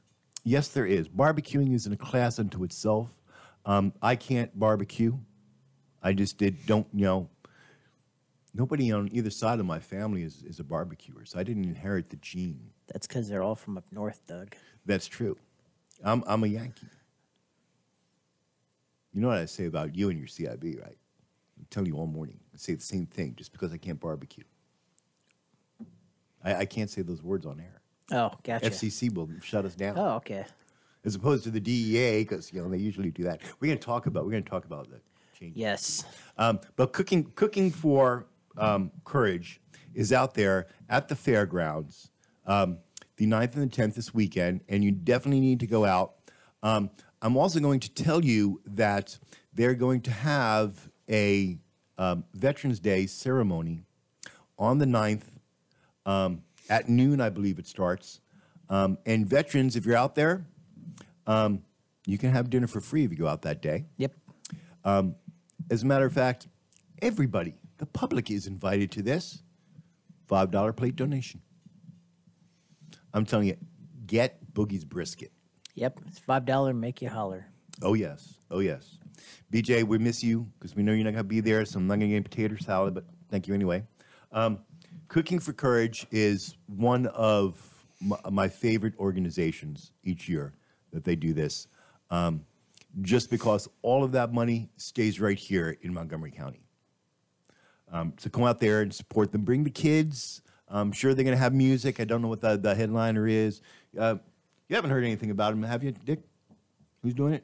Yes, 0.46 0.70
there 0.70 0.86
is. 0.86 1.10
Barbecuing 1.10 1.76
is 1.76 1.86
in 1.86 1.92
a 1.92 1.98
class 1.98 2.39
unto 2.39 2.63
itself. 2.63 3.10
Um, 3.65 3.94
I 4.02 4.15
can't 4.15 4.58
barbecue. 4.58 5.18
I 6.02 6.13
just 6.13 6.38
did 6.38 6.65
don't 6.65 6.88
you 6.94 7.04
know. 7.06 7.30
Nobody 8.54 8.92
on 8.92 9.10
either 9.12 9.30
side 9.30 9.60
of 9.60 9.65
my 9.65 9.80
family 9.80 10.24
is, 10.24 10.44
is 10.44 10.60
a 10.60 10.63
barbecuer, 10.63 11.24
so 11.26 11.39
I 11.39 11.44
didn't 11.44 11.65
inherit 11.65 12.10
the 12.10 12.15
gene. 12.15 12.72
That's 12.88 13.06
because 13.06 13.30
they're 13.30 13.44
all 13.44 13.56
from 13.56 13.78
up 13.78 13.84
north, 13.92 14.26
Doug. 14.26 14.56
That's 14.86 15.08
true. 15.08 15.38
I'm 16.04 16.24
I'm 16.26 16.44
a 16.46 16.48
Yankee. 16.48 16.88
You 19.13 19.22
know 19.22 19.28
what 19.28 19.39
I 19.39 19.46
say 19.46 19.65
about 19.65 19.94
you 19.94 20.10
and 20.10 20.18
your 20.18 20.28
CIB, 20.28 20.82
right? 20.82 20.98
I 21.60 21.63
tell 21.70 21.86
you 21.86 21.98
all 21.98 22.08
morning. 22.08 22.39
I 22.54 22.58
say 22.58 22.76
the 22.76 22.82
same 22.82 23.06
thing 23.06 23.36
just 23.36 23.52
because 23.52 23.74
I 23.74 23.78
can't 23.78 24.00
barbecue. 24.00 24.46
I, 26.43 26.56
I 26.56 26.65
can't 26.65 26.89
say 26.89 27.02
those 27.02 27.21
words 27.21 27.45
on 27.45 27.60
air. 27.60 27.82
Oh, 28.12 28.32
gotcha. 28.43 28.69
FCC 28.69 29.13
will 29.13 29.30
shut 29.43 29.65
us 29.65 29.75
down. 29.75 29.97
Oh, 29.97 30.15
okay. 30.15 30.45
as 31.06 31.15
opposed 31.15 31.43
to 31.43 31.52
the 31.52 31.60
DEA, 31.60 32.23
because 32.23 32.52
you 32.52 32.62
know 32.62 32.69
they 32.69 32.78
usually 32.78 33.12
do 33.12 33.23
that. 33.23 33.41
We're 33.60 33.67
going 33.67 33.80
to 33.80 33.86
talk 33.86 34.08
about 34.08 34.25
we're 34.25 34.32
going 34.32 34.43
to 34.43 34.49
talk 34.49 34.65
about 34.65 34.89
the 34.89 34.99
change. 35.38 35.56
Yes. 35.56 36.06
Um, 36.38 36.60
but 36.75 36.93
cooking 36.93 37.32
cooking 37.36 37.71
for 37.71 38.25
um, 38.58 38.91
courage 39.06 39.62
is 39.93 40.12
out 40.12 40.34
there 40.34 40.67
at 40.89 41.08
the 41.08 41.15
fairgrounds, 41.15 42.12
um, 42.45 42.78
the 43.17 43.25
9th 43.25 43.56
and 43.56 43.63
the 43.63 43.75
tenth 43.75 43.95
this 43.95 44.13
weekend, 44.13 44.62
and 44.69 44.84
you 44.84 44.91
definitely 44.91 45.41
need 45.41 45.60
to 45.60 45.67
go 45.67 45.86
out. 45.86 46.15
Um, 46.63 46.89
I'm 47.21 47.38
also 47.38 47.60
going 47.60 47.80
to 47.82 47.93
tell 47.93 48.23
you 48.23 48.62
that 48.65 49.17
they're 49.54 49.75
going 49.75 50.02
to 50.02 50.12
have 50.12 50.89
a 51.10 51.58
um, 51.97 52.23
Veterans 52.34 52.80
Day 52.80 53.08
ceremony 53.08 53.86
on 54.58 54.78
the 54.78 54.86
9th 54.86 55.23
um, 56.10 56.41
at 56.69 56.89
noon, 56.89 57.22
I 57.22 57.30
believe 57.30 57.60
it 57.60 57.67
starts. 57.67 58.22
Um, 58.69 58.98
and 59.06 59.26
veterans, 59.28 59.76
if 59.76 59.86
you're 59.86 59.95
out 59.95 60.15
there, 60.15 60.45
um, 61.28 61.63
you 62.06 62.17
can 62.17 62.32
have 62.32 62.50
dinner 62.50 62.67
for 62.67 62.82
free 62.82 63.04
if 63.04 63.12
you 63.12 63.17
go 63.17 63.28
out 63.28 63.43
that 63.43 63.62
day. 63.62 63.86
Yep. 63.98 64.13
As 65.72 65.84
a 65.84 65.86
matter 65.86 66.06
of 66.06 66.13
fact, 66.13 66.48
everybody, 67.02 67.56
the 67.78 67.86
public 67.86 68.32
is 68.32 68.48
invited 68.48 68.91
to 68.91 69.04
this 69.04 69.43
$5 70.28 70.76
plate 70.76 70.95
donation. 70.95 71.41
I'm 73.13 73.26
telling 73.26 73.48
you, 73.48 73.58
get 74.06 74.54
Boogie's 74.54 74.86
brisket. 74.86 75.32
Yep. 75.76 76.00
It's 76.08 76.19
five 76.19 76.45
dollar. 76.45 76.74
Make 76.74 77.02
you 77.02 77.10
holler. 77.10 77.45
Oh, 77.82 77.93
yes. 77.93 78.36
Oh, 78.52 78.60
yes. 78.60 78.98
BJ, 79.52 79.84
we 79.84 79.98
miss 79.98 80.24
you 80.24 80.48
because 80.60 80.76
we 80.76 80.84
know 80.84 80.91
you're 80.91 81.04
not 81.04 81.12
going 81.12 81.24
to 81.24 81.24
be 81.24 81.39
there, 81.39 81.65
so 81.65 81.80
I'm 81.80 81.88
not 81.88 82.00
going 82.00 82.12
to 82.12 82.19
get 82.19 82.30
potato 82.30 82.56
salad, 82.58 82.93
but 82.93 83.06
thank 83.30 83.48
you 83.48 83.54
anyway. 83.54 83.84
Um, 84.32 84.60
Cooking 85.10 85.39
for 85.39 85.54
Courage 85.54 86.06
is 86.12 86.56
one 86.67 87.08
of 87.08 87.86
my, 88.00 88.17
my 88.32 88.48
favorite 88.48 88.93
organizations 89.00 89.91
each 90.04 90.30
year 90.30 90.54
that 90.93 91.04
they 91.04 91.15
do 91.15 91.34
this, 91.34 91.67
um, 92.12 92.45
just 93.02 93.32
because 93.32 93.67
all 93.82 94.04
of 94.04 94.12
that 94.12 94.32
money 94.32 94.69
stays 94.78 95.19
right 95.19 95.38
here 95.38 95.78
in 95.82 95.93
Montgomery 95.93 96.32
County. 96.32 96.62
Um, 97.91 98.13
so 98.19 98.30
come 98.30 98.43
out 98.43 98.60
there 98.60 98.82
and 98.82 98.93
support 98.93 99.32
them. 99.32 99.41
Bring 99.41 99.63
the 99.63 99.72
kids. 99.72 100.43
I'm 100.67 100.91
sure 100.91 101.15
they're 101.15 101.24
going 101.24 101.36
to 101.36 101.41
have 101.41 101.56
music. 101.56 102.00
I 102.00 102.04
don't 102.04 102.22
know 102.22 102.28
what 102.28 102.41
the, 102.41 102.56
the 102.58 102.76
headliner 102.76 103.28
is. 103.28 103.62
Uh, 103.98 104.17
you 104.67 104.76
haven't 104.76 104.91
heard 104.91 105.04
anything 105.04 105.32
about 105.32 105.54
him, 105.54 105.63
have 105.63 105.84
you, 105.84 105.91
Dick? 105.91 106.19
Who's 107.02 107.15
doing 107.15 107.34
it? 107.34 107.43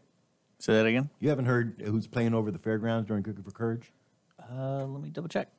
Say 0.60 0.74
that 0.74 0.86
again. 0.86 1.10
You 1.20 1.30
haven't 1.30 1.46
heard 1.46 1.82
who's 1.84 2.06
playing 2.06 2.36
over 2.36 2.52
the 2.52 2.60
fairgrounds 2.60 3.08
during 3.08 3.24
Cooking 3.24 3.44
for 3.44 3.52
Courage? 3.52 3.92
Uh, 4.40 4.86
let 4.86 5.02
me 5.02 5.10
double 5.10 5.30
check. 5.30 5.50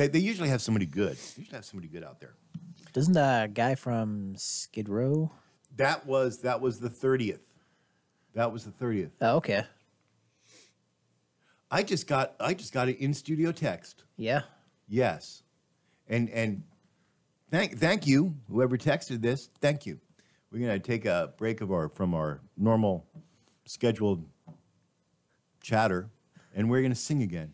They, 0.00 0.08
they 0.08 0.18
usually 0.18 0.48
have 0.48 0.62
somebody 0.62 0.86
good. 0.86 1.18
They 1.18 1.42
usually 1.42 1.56
have 1.56 1.66
somebody 1.66 1.86
good 1.86 2.02
out 2.02 2.20
there. 2.20 2.32
Doesn't 2.94 3.12
the 3.12 3.50
guy 3.52 3.74
from 3.74 4.34
Skid 4.34 4.88
Row? 4.88 5.30
That 5.76 6.06
was 6.06 6.38
that 6.38 6.58
was 6.62 6.80
the 6.80 6.88
thirtieth. 6.88 7.42
That 8.32 8.50
was 8.50 8.64
the 8.64 8.70
thirtieth. 8.70 9.10
Oh, 9.20 9.36
okay. 9.36 9.62
I 11.70 11.82
just 11.82 12.06
got 12.06 12.34
I 12.40 12.54
just 12.54 12.72
got 12.72 12.88
an 12.88 12.94
in 12.94 13.12
studio 13.12 13.52
text. 13.52 14.04
Yeah. 14.16 14.40
Yes, 14.88 15.42
and 16.08 16.30
and 16.30 16.62
thank 17.50 17.76
thank 17.76 18.06
you 18.06 18.34
whoever 18.48 18.78
texted 18.78 19.20
this. 19.20 19.50
Thank 19.60 19.84
you. 19.84 20.00
We're 20.50 20.60
gonna 20.60 20.78
take 20.78 21.04
a 21.04 21.34
break 21.36 21.60
of 21.60 21.70
our 21.70 21.90
from 21.90 22.14
our 22.14 22.40
normal 22.56 23.04
scheduled 23.66 24.24
chatter, 25.62 26.08
and 26.54 26.70
we're 26.70 26.80
gonna 26.80 26.94
sing 26.94 27.22
again. 27.22 27.52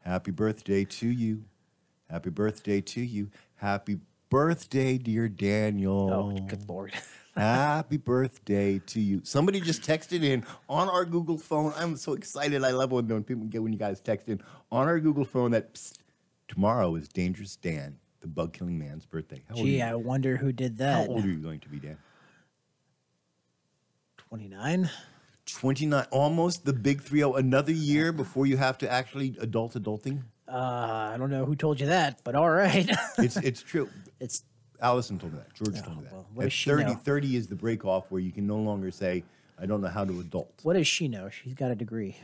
Happy 0.00 0.30
birthday 0.30 0.84
to 0.84 1.08
you. 1.08 1.44
Happy 2.14 2.30
birthday 2.30 2.80
to 2.80 3.00
you. 3.00 3.28
Happy 3.56 3.98
birthday, 4.30 4.98
dear 4.98 5.28
Daniel. 5.28 6.12
Oh, 6.12 6.46
good 6.46 6.68
lord. 6.68 6.92
Happy 7.36 7.96
birthday 7.96 8.78
to 8.86 9.00
you. 9.00 9.20
Somebody 9.24 9.60
just 9.60 9.82
texted 9.82 10.22
in 10.22 10.44
on 10.68 10.88
our 10.88 11.04
Google 11.04 11.36
phone. 11.36 11.72
I'm 11.76 11.96
so 11.96 12.12
excited. 12.12 12.62
I 12.62 12.70
love 12.70 12.92
when, 12.92 13.08
when 13.08 13.24
people 13.24 13.46
get 13.46 13.64
when 13.64 13.72
you 13.72 13.80
guys 13.80 13.98
text 13.98 14.28
in 14.28 14.40
on 14.70 14.86
our 14.86 15.00
Google 15.00 15.24
phone 15.24 15.50
that 15.50 15.74
psst, 15.74 15.98
tomorrow 16.46 16.94
is 16.94 17.08
Dangerous 17.08 17.56
Dan, 17.56 17.98
the 18.20 18.28
bug 18.28 18.52
killing 18.52 18.78
man's 18.78 19.06
birthday. 19.06 19.42
How 19.48 19.56
Gee, 19.56 19.82
I 19.82 19.96
wonder 19.96 20.36
who 20.36 20.52
did 20.52 20.78
that. 20.78 21.08
How 21.08 21.12
old 21.14 21.24
are 21.24 21.28
you 21.28 21.38
going 21.38 21.58
to 21.58 21.68
be, 21.68 21.80
Dan? 21.80 21.98
29? 24.28 24.88
29, 25.46 26.06
almost 26.12 26.64
the 26.64 26.72
big 26.72 27.00
3 27.00 27.18
0. 27.18 27.34
Another 27.34 27.72
year 27.72 28.12
before 28.12 28.46
you 28.46 28.56
have 28.56 28.78
to 28.78 28.88
actually 28.88 29.36
adult 29.40 29.74
adulting. 29.74 30.22
Uh, 30.48 31.10
I 31.12 31.16
don't 31.18 31.30
know 31.30 31.44
who 31.44 31.56
told 31.56 31.80
you 31.80 31.86
that, 31.86 32.20
but 32.24 32.34
all 32.34 32.50
right. 32.50 32.88
It's 33.18 33.36
it's 33.36 33.62
true. 33.62 33.88
it's 34.20 34.44
Allison 34.80 35.18
told 35.18 35.32
me 35.32 35.38
that. 35.38 35.54
George 35.54 35.82
told 35.82 35.98
me 35.98 36.04
that. 36.04 36.12
well, 36.12 36.26
what 36.34 36.42
At 36.42 36.46
does 36.46 36.52
she 36.52 36.68
30, 36.70 36.84
know? 36.84 36.94
30 36.96 37.36
is 37.36 37.46
the 37.46 37.54
break 37.54 37.84
off 37.84 38.10
where 38.10 38.20
you 38.20 38.30
can 38.32 38.46
no 38.46 38.56
longer 38.56 38.90
say, 38.90 39.24
I 39.58 39.66
don't 39.66 39.80
know 39.80 39.88
how 39.88 40.04
to 40.04 40.20
adult. 40.20 40.52
what 40.62 40.74
does 40.74 40.86
she 40.86 41.08
know? 41.08 41.30
She's 41.30 41.54
got 41.54 41.70
a 41.70 41.74
degree. 41.74 42.16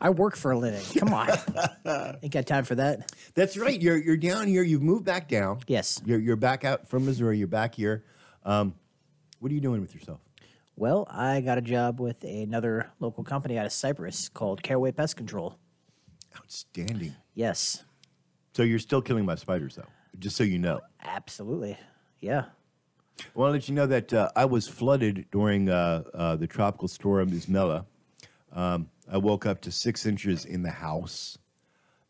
I 0.00 0.10
work 0.10 0.36
for 0.36 0.50
a 0.52 0.58
living. 0.58 0.82
Come 0.98 1.14
on. 1.14 1.28
Ain't 2.22 2.32
got 2.32 2.46
time 2.46 2.64
for 2.64 2.74
that. 2.74 3.10
That's 3.34 3.56
right. 3.56 3.80
You're 3.80 3.96
you're 3.96 4.16
down 4.16 4.46
here. 4.46 4.62
You've 4.62 4.82
moved 4.82 5.04
back 5.04 5.28
down. 5.28 5.60
Yes. 5.66 6.00
You're 6.04 6.18
you're 6.18 6.36
back 6.36 6.64
out 6.64 6.86
from 6.88 7.06
Missouri. 7.06 7.38
You're 7.38 7.48
back 7.48 7.74
here. 7.74 8.04
Um, 8.44 8.74
what 9.40 9.50
are 9.50 9.54
you 9.54 9.60
doing 9.60 9.80
with 9.80 9.94
yourself? 9.94 10.20
Well, 10.76 11.06
I 11.10 11.40
got 11.40 11.56
a 11.56 11.62
job 11.62 12.00
with 12.00 12.22
another 12.24 12.90
local 13.00 13.24
company 13.24 13.58
out 13.58 13.64
of 13.66 13.72
Cypress 13.72 14.28
called 14.28 14.62
Caraway 14.62 14.92
Pest 14.92 15.16
Control. 15.16 15.58
Outstanding. 16.36 17.14
Yes, 17.34 17.84
So 18.54 18.62
you're 18.62 18.78
still 18.78 19.00
killing 19.02 19.24
my 19.24 19.34
spiders, 19.36 19.76
though. 19.76 19.86
Just 20.18 20.36
so 20.36 20.44
you 20.44 20.58
know. 20.58 20.80
absolutely. 21.02 21.76
Yeah. 22.20 22.44
I 23.20 23.24
want 23.34 23.48
to 23.48 23.52
let 23.52 23.68
you 23.68 23.74
know 23.74 23.86
that 23.86 24.12
uh, 24.12 24.30
I 24.36 24.44
was 24.44 24.68
flooded 24.68 25.26
during 25.30 25.68
uh, 25.70 26.02
uh, 26.12 26.36
the 26.36 26.46
tropical 26.46 26.88
storm 26.88 27.28
Imelda 27.30 27.86
Um, 28.52 28.90
I 29.10 29.18
woke 29.18 29.46
up 29.46 29.60
to 29.62 29.72
six 29.72 30.04
inches 30.06 30.44
in 30.44 30.62
the 30.62 30.70
house. 30.70 31.38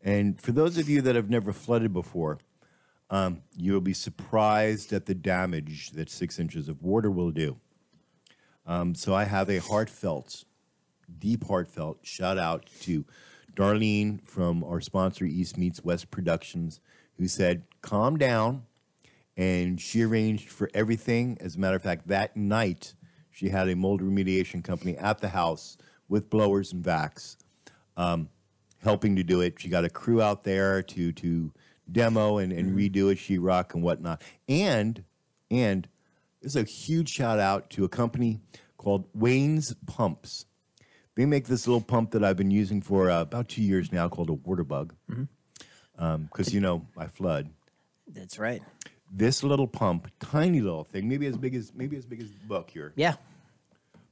And 0.02 0.40
for 0.40 0.52
those 0.52 0.78
of 0.78 0.88
you 0.88 1.00
that 1.02 1.14
have 1.16 1.30
never 1.30 1.52
flooded 1.52 1.92
before, 1.92 2.38
um, 3.10 3.42
you'll 3.56 3.80
be 3.80 3.92
surprised 3.92 4.92
at 4.92 5.06
the 5.06 5.14
damage 5.14 5.90
that 5.92 6.10
six 6.10 6.38
inches 6.40 6.68
of 6.68 6.82
water 6.82 7.10
will 7.10 7.30
do. 7.30 7.56
Um, 8.66 8.94
so 8.94 9.14
I 9.14 9.24
have 9.24 9.48
a 9.48 9.58
heartfelt, 9.58 10.44
deep 11.18 11.46
heartfelt 11.46 11.98
shout 12.02 12.38
out 12.38 12.66
to 12.80 13.04
Darlene 13.54 14.22
from 14.22 14.64
our 14.64 14.80
sponsor, 14.80 15.24
East 15.24 15.56
Meets 15.56 15.84
West 15.84 16.10
Productions, 16.10 16.80
who 17.16 17.28
said, 17.28 17.62
calm 17.80 18.18
down. 18.18 18.64
And 19.36 19.80
she 19.80 20.02
arranged 20.02 20.48
for 20.48 20.70
everything. 20.72 21.36
As 21.40 21.56
a 21.56 21.60
matter 21.60 21.76
of 21.76 21.82
fact, 21.82 22.08
that 22.08 22.36
night, 22.36 22.94
she 23.30 23.50
had 23.50 23.68
a 23.68 23.76
mold 23.76 24.00
remediation 24.00 24.64
company 24.64 24.96
at 24.96 25.18
the 25.18 25.28
house 25.28 25.76
with 26.08 26.30
blowers 26.30 26.72
and 26.72 26.82
vacs 26.82 27.36
um, 27.96 28.28
helping 28.82 29.16
to 29.16 29.22
do 29.22 29.40
it. 29.42 29.54
She 29.58 29.68
got 29.68 29.84
a 29.84 29.90
crew 29.90 30.22
out 30.22 30.44
there 30.44 30.82
to, 30.82 31.12
to 31.12 31.52
demo 31.90 32.38
and, 32.38 32.52
and 32.52 32.76
redo 32.76 33.12
it, 33.12 33.18
She 33.18 33.36
sheetrock 33.36 33.74
and 33.74 33.82
whatnot. 33.82 34.22
And, 34.48 35.04
and 35.50 35.88
this 36.46 36.54
is 36.54 36.62
a 36.62 36.64
huge 36.64 37.08
shout 37.08 37.40
out 37.40 37.70
to 37.70 37.82
a 37.84 37.88
company 37.88 38.38
called 38.76 39.04
Wayne's 39.14 39.74
Pumps. 39.84 40.44
They 41.16 41.26
make 41.26 41.48
this 41.48 41.66
little 41.66 41.80
pump 41.80 42.12
that 42.12 42.22
I've 42.22 42.36
been 42.36 42.52
using 42.52 42.80
for 42.80 43.10
uh, 43.10 43.22
about 43.22 43.48
two 43.48 43.62
years 43.62 43.90
now 43.90 44.08
called 44.08 44.30
a 44.30 44.34
water 44.34 44.62
bug. 44.62 44.94
Mm-hmm. 45.10 45.24
Um, 45.98 46.22
because, 46.30 46.54
you 46.54 46.60
know, 46.60 46.86
I 46.96 47.08
flood. 47.08 47.50
That's 48.06 48.38
right. 48.38 48.62
This 49.10 49.42
little 49.42 49.66
pump, 49.66 50.08
tiny 50.20 50.60
little 50.60 50.84
thing, 50.84 51.08
maybe 51.08 51.26
as 51.26 51.36
big 51.36 51.56
as 51.56 51.72
maybe 51.74 51.96
as 51.96 52.06
big 52.06 52.20
as 52.20 52.30
the 52.30 52.46
book 52.46 52.70
here, 52.70 52.92
Yeah, 52.94 53.14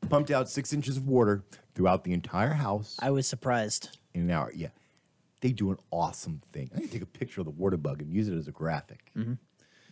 pumped 0.08 0.32
out 0.32 0.48
six 0.48 0.72
inches 0.72 0.96
of 0.96 1.06
water 1.06 1.44
throughout 1.76 2.02
the 2.02 2.12
entire 2.12 2.54
house 2.54 2.96
I 3.00 3.12
was 3.12 3.28
surprised. 3.28 3.96
in 4.12 4.22
an 4.22 4.30
hour. 4.32 4.50
Yeah, 4.52 4.70
they 5.40 5.52
do 5.52 5.70
an 5.70 5.78
awesome 5.92 6.40
thing. 6.52 6.68
I 6.74 6.80
can 6.80 6.88
take 6.88 7.02
a 7.02 7.06
picture 7.06 7.42
of 7.42 7.44
the 7.44 7.52
water 7.52 7.76
bug 7.76 8.02
and 8.02 8.12
use 8.12 8.26
it 8.26 8.34
as 8.36 8.48
a 8.48 8.52
graphic. 8.52 9.12
Mm-hmm. 9.16 9.34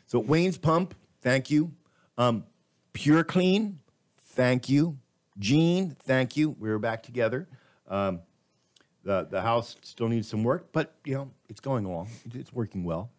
So 0.06 0.18
Wayne's 0.18 0.58
Pump, 0.58 0.96
thank 1.20 1.48
you. 1.48 1.70
Um, 2.18 2.44
Pure 2.92 3.24
Clean, 3.24 3.78
thank 4.18 4.68
you. 4.68 4.98
Gene, 5.38 5.96
thank 6.00 6.36
you. 6.36 6.50
We're 6.50 6.78
back 6.78 7.02
together. 7.02 7.48
Um, 7.88 8.20
the 9.04 9.26
the 9.30 9.40
house 9.40 9.76
still 9.82 10.08
needs 10.08 10.28
some 10.28 10.44
work, 10.44 10.68
but 10.72 10.94
you 11.04 11.14
know 11.14 11.30
it's 11.48 11.60
going 11.60 11.84
along. 11.84 12.08
It's 12.34 12.52
working 12.52 12.84
well. 12.84 13.10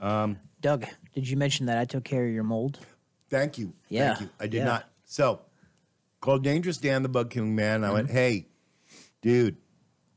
Um, 0.00 0.38
Doug, 0.60 0.86
did 1.14 1.28
you 1.28 1.36
mention 1.36 1.66
that 1.66 1.78
I 1.78 1.84
took 1.84 2.04
care 2.04 2.26
of 2.26 2.32
your 2.32 2.42
mold? 2.42 2.78
Thank 3.28 3.58
you. 3.58 3.74
Yeah, 3.88 4.14
Thank 4.14 4.20
you. 4.20 4.30
I 4.40 4.46
did 4.46 4.58
yeah. 4.58 4.64
not. 4.64 4.88
So, 5.04 5.40
called 6.20 6.42
Dangerous 6.42 6.78
Dan, 6.78 7.02
the 7.02 7.08
bug 7.08 7.30
killing 7.30 7.54
man. 7.54 7.84
I 7.84 7.92
went, 7.92 8.10
hey, 8.10 8.46
dude, 9.20 9.56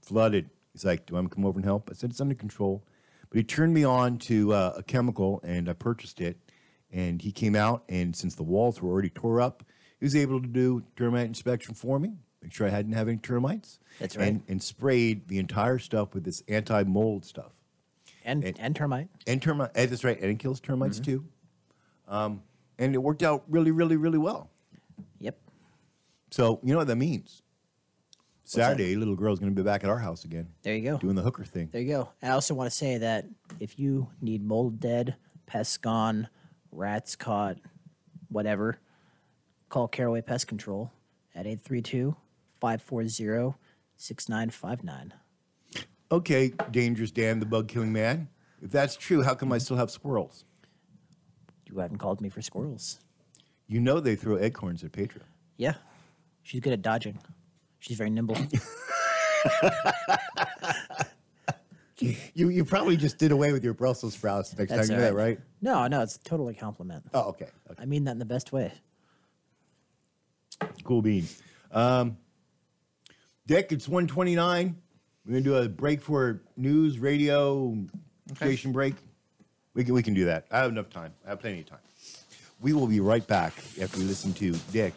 flooded. 0.01 0.49
He's 0.73 0.85
like, 0.85 1.05
do 1.05 1.17
I 1.17 1.25
come 1.25 1.45
over 1.45 1.57
and 1.57 1.65
help? 1.65 1.89
I 1.91 1.93
said, 1.93 2.11
it's 2.11 2.21
under 2.21 2.35
control. 2.35 2.83
But 3.29 3.37
he 3.37 3.43
turned 3.43 3.73
me 3.73 3.83
on 3.83 4.19
to 4.19 4.53
uh, 4.53 4.73
a 4.77 4.83
chemical 4.83 5.41
and 5.43 5.67
I 5.67 5.73
purchased 5.73 6.21
it. 6.21 6.37
And 6.91 7.21
he 7.21 7.31
came 7.31 7.55
out, 7.55 7.83
and 7.89 8.15
since 8.15 8.35
the 8.35 8.43
walls 8.43 8.81
were 8.81 8.89
already 8.89 9.09
tore 9.09 9.41
up, 9.41 9.63
he 9.99 10.05
was 10.05 10.15
able 10.15 10.41
to 10.41 10.47
do 10.47 10.83
termite 10.95 11.25
inspection 11.25 11.73
for 11.73 11.99
me, 11.99 12.13
make 12.41 12.53
sure 12.53 12.65
I 12.67 12.69
hadn't 12.69 12.93
have 12.93 13.07
any 13.07 13.17
termites. 13.17 13.79
That's 13.99 14.15
right. 14.15 14.27
And, 14.27 14.43
and 14.47 14.61
sprayed 14.63 15.27
the 15.27 15.37
entire 15.39 15.79
stuff 15.79 16.13
with 16.13 16.23
this 16.23 16.43
anti 16.47 16.83
mold 16.83 17.25
stuff. 17.25 17.51
And 18.23 18.43
It- 18.43 18.57
and 18.59 18.75
termite. 18.75 19.09
And 19.25 19.41
termite, 19.41 19.71
eh, 19.75 19.85
that's 19.85 20.03
right, 20.03 20.19
and 20.19 20.29
it 20.31 20.39
kills 20.39 20.59
termites 20.61 20.99
too. 20.99 21.25
Um, 22.07 22.41
and 22.79 22.93
it 22.95 22.99
worked 22.99 23.23
out 23.23 23.43
really, 23.49 23.71
really, 23.71 23.97
really 23.97 24.17
well. 24.19 24.49
Yep. 25.19 25.37
So 26.31 26.59
you 26.63 26.71
know 26.73 26.77
what 26.79 26.87
that 26.87 26.95
means. 26.95 27.41
that? 28.43 28.49
Saturday, 28.49 28.95
little 28.95 29.15
girl's 29.15 29.39
going 29.39 29.53
to 29.53 29.61
be 29.61 29.65
back 29.65 29.83
at 29.83 29.89
our 29.89 29.97
house 29.99 30.23
again, 30.23 30.47
There 30.61 30.73
you 30.75 30.83
go. 30.91 30.97
doing 30.99 31.15
the 31.15 31.21
hooker 31.21 31.43
thing. 31.43 31.67
There 31.71 31.81
you 31.81 31.87
go. 31.89 32.09
And 32.21 32.31
I 32.31 32.35
also 32.35 32.53
want 32.53 32.69
to 32.71 32.75
say 32.75 32.97
that 32.99 33.25
if 33.59 33.77
you 33.77 34.07
need 34.21 34.41
mold 34.45 34.79
dead, 34.79 35.15
pests 35.47 35.75
gone, 35.77 36.29
rats 36.71 37.15
caught, 37.15 37.57
whatever, 38.29 38.79
call 39.69 39.87
Caraway 39.87 40.21
Pest 40.21 40.47
Control 40.47 40.91
at 41.35 41.45
832 41.45 42.15
540 42.59 43.55
6959. 43.97 45.13
Okay, 46.09 46.53
dangerous 46.71 47.11
Dan, 47.11 47.39
the 47.39 47.45
bug 47.45 47.67
killing 47.67 47.91
man. 47.91 48.29
If 48.61 48.71
that's 48.71 48.95
true, 48.95 49.23
how 49.23 49.35
come 49.35 49.51
I 49.51 49.57
still 49.57 49.77
have 49.77 49.91
squirrels? 49.91 50.45
You 51.65 51.79
haven't 51.79 51.97
called 51.97 52.21
me 52.21 52.29
for 52.29 52.41
squirrels. 52.41 52.99
You 53.67 53.81
know 53.81 53.99
they 53.99 54.15
throw 54.15 54.37
acorns 54.37 54.83
at 54.83 54.93
Petra. 54.93 55.21
Yeah. 55.57 55.73
She's 56.43 56.61
good 56.61 56.73
at 56.73 56.81
dodging. 56.81 57.19
She's 57.79 57.97
very 57.97 58.09
nimble. 58.09 58.37
You 61.99 62.49
you 62.49 62.63
probably 62.63 62.95
just 62.95 63.17
did 63.17 63.31
away 63.31 63.51
with 63.53 63.63
your 63.63 63.73
Brussels 63.73 64.13
sprouts 64.13 64.55
next 64.57 64.71
That's 64.71 64.87
time. 64.87 64.97
You 64.97 65.01
know 65.01 65.09
that, 65.09 65.15
right? 65.15 65.39
No, 65.61 65.87
no, 65.87 66.01
it's 66.01 66.17
totally 66.19 66.53
a 66.53 66.59
compliment. 66.59 67.03
Oh, 67.13 67.29
okay. 67.29 67.47
okay. 67.71 67.81
I 67.81 67.85
mean 67.85 68.03
that 68.03 68.11
in 68.11 68.19
the 68.19 68.25
best 68.25 68.51
way. 68.51 68.71
Cool 70.83 71.01
beans. 71.01 71.41
Um, 71.71 72.17
Dick, 73.45 73.71
it's 73.71 73.87
129. 73.87 74.75
We're 75.25 75.31
going 75.31 75.43
to 75.43 75.49
do 75.49 75.55
a 75.57 75.67
break 75.69 76.01
for 76.01 76.41
news, 76.55 76.99
radio, 76.99 77.77
station 78.35 78.71
break. 78.71 78.95
We 79.73 79.83
can, 79.83 79.93
we 79.93 80.03
can 80.03 80.13
do 80.13 80.25
that. 80.25 80.47
I 80.51 80.59
have 80.59 80.71
enough 80.71 80.89
time. 80.89 81.13
I 81.25 81.29
have 81.29 81.39
plenty 81.39 81.59
of 81.59 81.67
time. 81.67 81.79
We 82.61 82.73
will 82.73 82.87
be 82.87 82.99
right 82.99 83.25
back 83.25 83.53
after 83.81 83.99
we 83.99 84.05
listen 84.05 84.33
to 84.35 84.51
Dick 84.71 84.93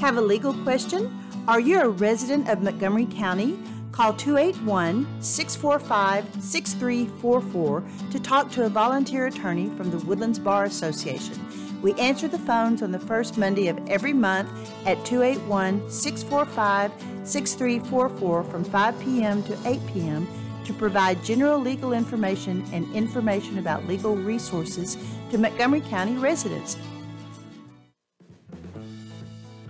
Have 0.00 0.16
a 0.16 0.20
legal 0.20 0.52
question? 0.64 1.16
Are 1.46 1.60
you 1.60 1.80
a 1.80 1.88
resident 1.88 2.48
of 2.48 2.62
Montgomery 2.62 3.06
County? 3.06 3.56
Call 3.92 4.14
281 4.14 5.22
645 5.22 6.42
6344 6.42 7.84
to 8.10 8.18
talk 8.18 8.50
to 8.50 8.64
a 8.64 8.68
volunteer 8.68 9.28
attorney 9.28 9.70
from 9.76 9.92
the 9.92 9.98
Woodlands 9.98 10.40
Bar 10.40 10.64
Association. 10.64 11.38
We 11.84 11.92
answer 12.00 12.28
the 12.28 12.38
phones 12.38 12.82
on 12.82 12.92
the 12.92 12.98
first 12.98 13.36
Monday 13.36 13.68
of 13.68 13.78
every 13.90 14.14
month 14.14 14.48
at 14.86 15.04
281 15.04 15.90
645 15.90 16.90
6344 17.28 18.44
from 18.44 18.64
5 18.64 19.00
p.m. 19.00 19.42
to 19.42 19.68
8 19.68 19.80
p.m. 19.88 20.26
to 20.64 20.72
provide 20.72 21.22
general 21.22 21.58
legal 21.58 21.92
information 21.92 22.64
and 22.72 22.90
information 22.96 23.58
about 23.58 23.86
legal 23.86 24.16
resources 24.16 24.96
to 25.30 25.36
Montgomery 25.36 25.82
County 25.82 26.14
residents. 26.14 26.78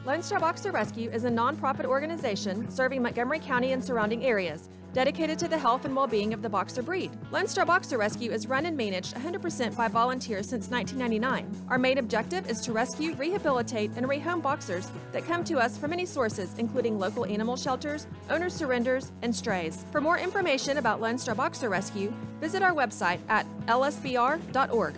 Lone 0.06 0.22
Star 0.22 0.38
Boxer 0.38 0.70
Rescue 0.70 1.10
is 1.10 1.24
a 1.24 1.30
nonprofit 1.30 1.84
organization 1.84 2.70
serving 2.70 3.02
Montgomery 3.02 3.40
County 3.40 3.72
and 3.72 3.84
surrounding 3.84 4.24
areas, 4.24 4.68
dedicated 4.94 5.38
to 5.40 5.48
the 5.48 5.58
health 5.58 5.84
and 5.84 5.94
well-being 5.94 6.32
of 6.32 6.40
the 6.40 6.48
boxer 6.48 6.82
breed. 6.82 7.10
Lone 7.32 7.48
Star 7.48 7.66
Boxer 7.66 7.98
Rescue 7.98 8.30
is 8.30 8.46
run 8.46 8.64
and 8.64 8.76
managed 8.76 9.14
100% 9.14 9.76
by 9.76 9.88
volunteers 9.88 10.48
since 10.48 10.70
1999. 10.70 11.66
Our 11.68 11.78
main 11.78 11.98
objective 11.98 12.48
is 12.48 12.60
to 12.62 12.72
rescue, 12.72 13.14
rehabilitate, 13.16 13.90
and 13.96 14.06
rehome 14.06 14.40
boxers 14.40 14.90
that 15.12 15.26
come 15.26 15.42
to 15.44 15.58
us 15.58 15.76
from 15.76 15.90
many 15.90 16.06
sources, 16.06 16.54
including 16.58 16.98
local 16.98 17.26
animal 17.26 17.56
shelters, 17.56 18.06
owner 18.30 18.48
surrenders, 18.48 19.10
and 19.22 19.34
strays. 19.34 19.84
For 19.90 20.00
more 20.00 20.18
information 20.18 20.78
about 20.78 21.00
Lone 21.00 21.18
Star 21.18 21.34
Boxer 21.34 21.68
Rescue, 21.68 22.12
visit 22.40 22.62
our 22.62 22.72
website 22.72 23.18
at 23.28 23.46
lsbr.org. 23.66 24.94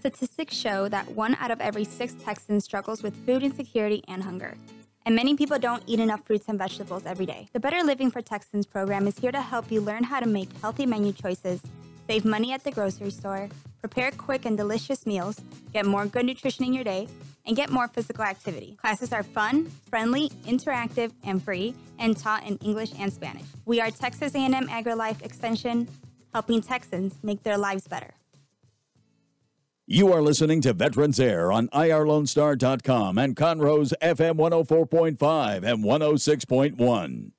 Statistics 0.00 0.54
show 0.54 0.88
that 0.88 1.10
one 1.12 1.34
out 1.40 1.50
of 1.50 1.60
every 1.60 1.82
six 1.82 2.14
Texans 2.22 2.62
struggles 2.62 3.02
with 3.02 3.16
food 3.26 3.42
insecurity 3.42 4.04
and 4.06 4.22
hunger. 4.22 4.56
And 5.06 5.14
many 5.14 5.36
people 5.36 5.58
don't 5.58 5.82
eat 5.86 6.00
enough 6.00 6.26
fruits 6.26 6.46
and 6.48 6.58
vegetables 6.58 7.06
every 7.06 7.26
day. 7.26 7.48
The 7.52 7.60
Better 7.60 7.82
Living 7.84 8.10
for 8.10 8.20
Texans 8.20 8.66
program 8.66 9.06
is 9.06 9.16
here 9.16 9.32
to 9.32 9.40
help 9.40 9.70
you 9.70 9.80
learn 9.80 10.02
how 10.02 10.18
to 10.18 10.26
make 10.26 10.48
healthy 10.60 10.84
menu 10.84 11.12
choices, 11.12 11.62
Save 12.06 12.24
money 12.24 12.52
at 12.52 12.62
the 12.62 12.70
grocery 12.70 13.10
store, 13.10 13.48
prepare 13.80 14.12
quick 14.12 14.44
and 14.44 14.56
delicious 14.56 15.06
meals, 15.06 15.40
get 15.72 15.86
more 15.86 16.06
good 16.06 16.24
nutrition 16.24 16.64
in 16.64 16.72
your 16.72 16.84
day, 16.84 17.08
and 17.46 17.56
get 17.56 17.70
more 17.70 17.88
physical 17.88 18.22
activity. 18.22 18.76
Classes 18.80 19.12
are 19.12 19.24
fun, 19.24 19.66
friendly, 19.90 20.30
interactive, 20.46 21.10
and 21.24 21.42
free, 21.42 21.74
and 21.98 22.16
taught 22.16 22.46
in 22.46 22.58
English 22.58 22.92
and 22.98 23.12
Spanish. 23.12 23.46
We 23.64 23.80
are 23.80 23.90
Texas 23.90 24.36
A&M 24.36 24.68
AgriLife 24.68 25.20
Extension, 25.22 25.88
helping 26.32 26.62
Texans 26.62 27.14
make 27.24 27.42
their 27.42 27.58
lives 27.58 27.88
better. 27.88 28.14
You 29.88 30.12
are 30.12 30.20
listening 30.20 30.60
to 30.62 30.72
Veterans 30.72 31.20
Air 31.20 31.52
on 31.52 31.68
IRLoneStar.com 31.68 33.18
and 33.18 33.36
Conroe's 33.36 33.94
FM 34.02 34.34
104.5 34.34 35.62
and 35.62 35.84
106.1. 35.84 37.30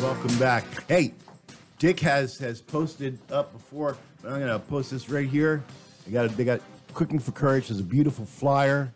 Welcome 0.00 0.38
back. 0.38 0.64
Hey, 0.88 1.14
Dick 1.78 2.00
has 2.00 2.36
has 2.38 2.60
posted 2.60 3.18
up 3.30 3.52
before. 3.52 3.96
but 4.22 4.32
I'm 4.32 4.40
gonna 4.40 4.58
post 4.58 4.90
this 4.90 5.08
right 5.08 5.28
here. 5.28 5.62
They 6.04 6.10
got 6.12 6.36
they 6.36 6.44
got 6.44 6.60
cooking 6.92 7.20
for 7.20 7.30
courage. 7.30 7.68
There's 7.68 7.80
a 7.80 7.84
beautiful 7.84 8.24
flyer. 8.26 8.92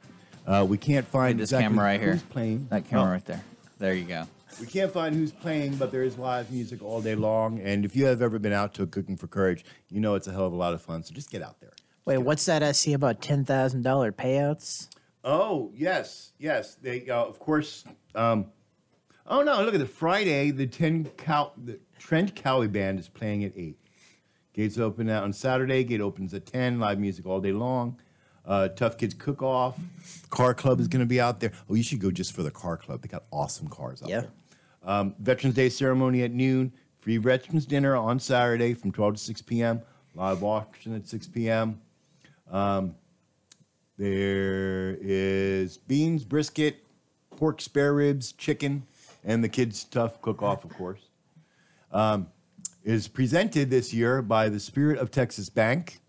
Uh, 0.46 0.66
we 0.68 0.76
can't 0.76 1.06
find 1.06 1.38
This 1.38 1.50
exactly 1.50 1.68
camera 1.68 1.84
right 1.84 2.00
here. 2.00 2.20
playing. 2.30 2.66
That 2.70 2.88
camera 2.88 3.06
Oh, 3.06 3.12
right 3.12 3.24
there. 3.24 3.44
There 3.78 3.94
you 3.94 4.04
go. 4.04 4.24
We 4.58 4.66
can't 4.66 4.90
find 4.92 5.14
who's 5.14 5.32
playing, 5.32 5.76
but 5.76 5.92
there 5.92 6.02
is 6.02 6.18
live 6.18 6.50
music 6.50 6.82
all 6.82 7.00
day 7.00 7.14
long. 7.14 7.60
And 7.60 7.84
if 7.84 7.94
you 7.94 8.06
have 8.06 8.20
ever 8.22 8.38
been 8.38 8.52
out 8.52 8.74
to 8.74 8.82
a 8.82 8.86
Cooking 8.86 9.16
for 9.16 9.26
Courage, 9.26 9.64
you 9.90 10.00
know 10.00 10.14
it's 10.14 10.26
a 10.26 10.32
hell 10.32 10.46
of 10.46 10.52
a 10.52 10.56
lot 10.56 10.74
of 10.74 10.82
fun. 10.82 11.02
So 11.02 11.14
just 11.14 11.30
get 11.30 11.42
out 11.42 11.60
there. 11.60 11.72
Wait, 12.04 12.18
what's 12.18 12.44
that 12.46 12.62
I 12.62 12.72
see 12.72 12.92
about 12.92 13.20
ten 13.22 13.44
thousand 13.44 13.82
dollar 13.82 14.10
payouts? 14.12 14.88
Oh 15.22 15.70
yes, 15.74 16.32
yes. 16.38 16.74
They 16.76 17.08
uh, 17.08 17.24
of 17.24 17.38
course. 17.38 17.84
Um, 18.14 18.46
oh 19.26 19.42
no! 19.42 19.62
Look 19.62 19.74
at 19.74 19.80
the 19.80 19.86
Friday. 19.86 20.50
The 20.50 20.66
ten 20.66 21.04
Cow, 21.16 21.52
the 21.62 21.78
Trent 21.98 22.34
Cowie 22.34 22.68
Band 22.68 22.98
is 22.98 23.08
playing 23.08 23.44
at 23.44 23.52
eight. 23.56 23.76
Gates 24.52 24.78
open 24.78 25.08
out 25.08 25.22
on 25.24 25.32
Saturday. 25.32 25.84
Gate 25.84 26.00
opens 26.00 26.34
at 26.34 26.46
ten. 26.46 26.80
Live 26.80 26.98
music 26.98 27.26
all 27.26 27.40
day 27.40 27.52
long. 27.52 28.00
Uh, 28.44 28.68
Tough 28.68 28.96
Kids 28.98 29.14
Cook 29.14 29.42
Off. 29.42 29.78
Car 30.30 30.54
Club 30.54 30.80
is 30.80 30.88
going 30.88 31.00
to 31.00 31.06
be 31.06 31.20
out 31.20 31.38
there. 31.40 31.52
Oh, 31.68 31.74
you 31.74 31.82
should 31.82 32.00
go 32.00 32.10
just 32.10 32.32
for 32.34 32.42
the 32.42 32.50
Car 32.50 32.76
Club. 32.78 33.02
They 33.02 33.08
got 33.08 33.24
awesome 33.30 33.68
cars 33.68 34.02
out 34.02 34.08
Yeah. 34.08 34.20
there. 34.22 34.30
Um, 34.90 35.14
Veterans 35.20 35.54
Day 35.54 35.68
ceremony 35.68 36.24
at 36.24 36.32
noon. 36.32 36.72
Free 36.98 37.16
Veterans 37.16 37.64
Dinner 37.64 37.94
on 37.94 38.18
Saturday 38.18 38.74
from 38.74 38.90
12 38.90 39.14
to 39.14 39.20
6 39.20 39.42
p.m. 39.42 39.82
Live 40.16 40.42
auction 40.42 40.96
at 40.96 41.06
6 41.06 41.28
p.m. 41.28 41.80
Um, 42.50 42.96
there 43.96 44.98
is 45.00 45.78
beans, 45.78 46.24
brisket, 46.24 46.84
pork 47.36 47.60
spare 47.60 47.94
ribs, 47.94 48.32
chicken, 48.32 48.84
and 49.22 49.44
the 49.44 49.48
kids' 49.48 49.84
tough 49.84 50.20
cook 50.22 50.42
off, 50.42 50.64
of 50.64 50.74
course. 50.76 51.02
Um, 51.92 52.26
is 52.82 53.06
presented 53.06 53.70
this 53.70 53.94
year 53.94 54.22
by 54.22 54.48
the 54.48 54.58
Spirit 54.58 54.98
of 54.98 55.12
Texas 55.12 55.48
Bank. 55.48 56.00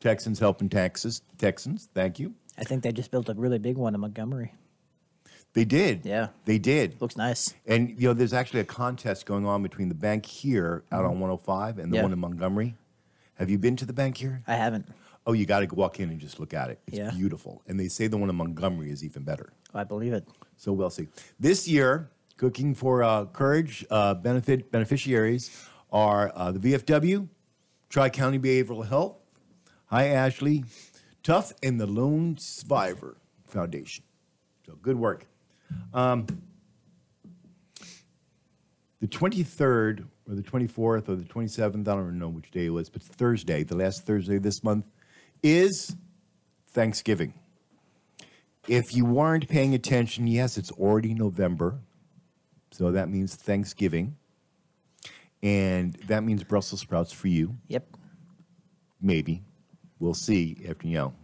Texans 0.00 0.38
helping 0.38 0.68
Texas. 0.68 1.22
Texans, 1.38 1.88
thank 1.94 2.18
you. 2.18 2.34
I 2.58 2.64
think 2.64 2.82
they 2.82 2.92
just 2.92 3.10
built 3.10 3.30
a 3.30 3.34
really 3.34 3.58
big 3.58 3.78
one 3.78 3.94
in 3.94 4.00
Montgomery. 4.02 4.52
They 5.54 5.64
did. 5.64 6.06
Yeah. 6.06 6.28
They 6.46 6.58
did. 6.58 7.00
Looks 7.00 7.16
nice. 7.16 7.54
And 7.66 7.90
you 8.00 8.08
know, 8.08 8.14
there's 8.14 8.32
actually 8.32 8.60
a 8.60 8.64
contest 8.64 9.26
going 9.26 9.46
on 9.46 9.62
between 9.62 9.88
the 9.88 9.94
bank 9.94 10.24
here 10.24 10.84
out 10.90 11.04
on 11.04 11.20
105 11.20 11.78
and 11.78 11.92
the 11.92 11.96
Yeah. 11.96 12.02
one 12.02 12.12
in 12.12 12.18
Montgomery. 12.18 12.74
Have 13.34 13.50
you 13.50 13.58
been 13.58 13.76
to 13.76 13.84
the 13.84 13.92
bank 13.92 14.16
here? 14.16 14.42
I 14.46 14.54
haven't. 14.54 14.88
Oh, 15.26 15.32
you 15.34 15.44
got 15.46 15.60
to 15.60 15.74
walk 15.74 16.00
in 16.00 16.08
and 16.10 16.18
just 16.20 16.40
look 16.40 16.54
at 16.54 16.70
it. 16.70 16.80
It's 16.86 16.96
Yeah. 16.96 17.10
beautiful. 17.10 17.62
And 17.66 17.78
they 17.78 17.88
say 17.88 18.06
the 18.06 18.16
one 18.16 18.30
in 18.30 18.36
Montgomery 18.36 18.90
is 18.90 19.04
even 19.04 19.24
better. 19.24 19.52
I 19.74 19.84
believe 19.84 20.12
it. 20.12 20.26
So 20.56 20.72
we'll 20.72 20.90
see. 20.90 21.08
This 21.38 21.68
year, 21.68 22.10
Cooking 22.38 22.74
for 22.74 23.02
uh, 23.04 23.26
Courage 23.26 23.84
uh, 23.90 24.14
benefit 24.14 24.72
beneficiaries 24.72 25.50
are 25.92 26.32
uh, 26.34 26.50
the 26.50 26.58
VFW, 26.58 27.28
Tri 27.88 28.08
County 28.08 28.38
Behavioral 28.38 28.88
Health, 28.88 29.16
Hi 29.86 30.06
Ashley, 30.08 30.64
Tough, 31.22 31.52
and 31.62 31.78
the 31.80 31.86
Lone 31.86 32.36
Survivor 32.38 33.18
Foundation. 33.44 34.02
So 34.66 34.76
good 34.82 34.96
work. 34.96 35.26
Um, 35.94 36.26
the 39.00 39.08
23rd 39.08 40.04
or 40.28 40.34
the 40.34 40.42
24th 40.42 41.08
or 41.08 41.16
the 41.16 41.24
27th, 41.24 41.88
I 41.88 41.94
don't 41.94 42.18
know 42.18 42.28
which 42.28 42.50
day 42.50 42.66
it 42.66 42.70
was, 42.70 42.88
but 42.88 43.02
Thursday, 43.02 43.64
the 43.64 43.76
last 43.76 44.04
Thursday 44.06 44.38
this 44.38 44.62
month, 44.62 44.86
is 45.42 45.96
Thanksgiving. 46.68 47.34
If 48.68 48.94
you 48.94 49.04
weren't 49.04 49.48
paying 49.48 49.74
attention, 49.74 50.28
yes, 50.28 50.56
it's 50.56 50.70
already 50.70 51.14
November. 51.14 51.80
So 52.70 52.92
that 52.92 53.08
means 53.08 53.34
Thanksgiving. 53.34 54.16
And 55.42 55.94
that 56.06 56.22
means 56.22 56.44
Brussels 56.44 56.80
sprouts 56.80 57.12
for 57.12 57.26
you. 57.26 57.56
Yep. 57.66 57.96
Maybe. 59.00 59.42
We'll 59.98 60.14
see 60.14 60.56
after, 60.68 60.86
you 60.86 60.94
know, 60.94 61.14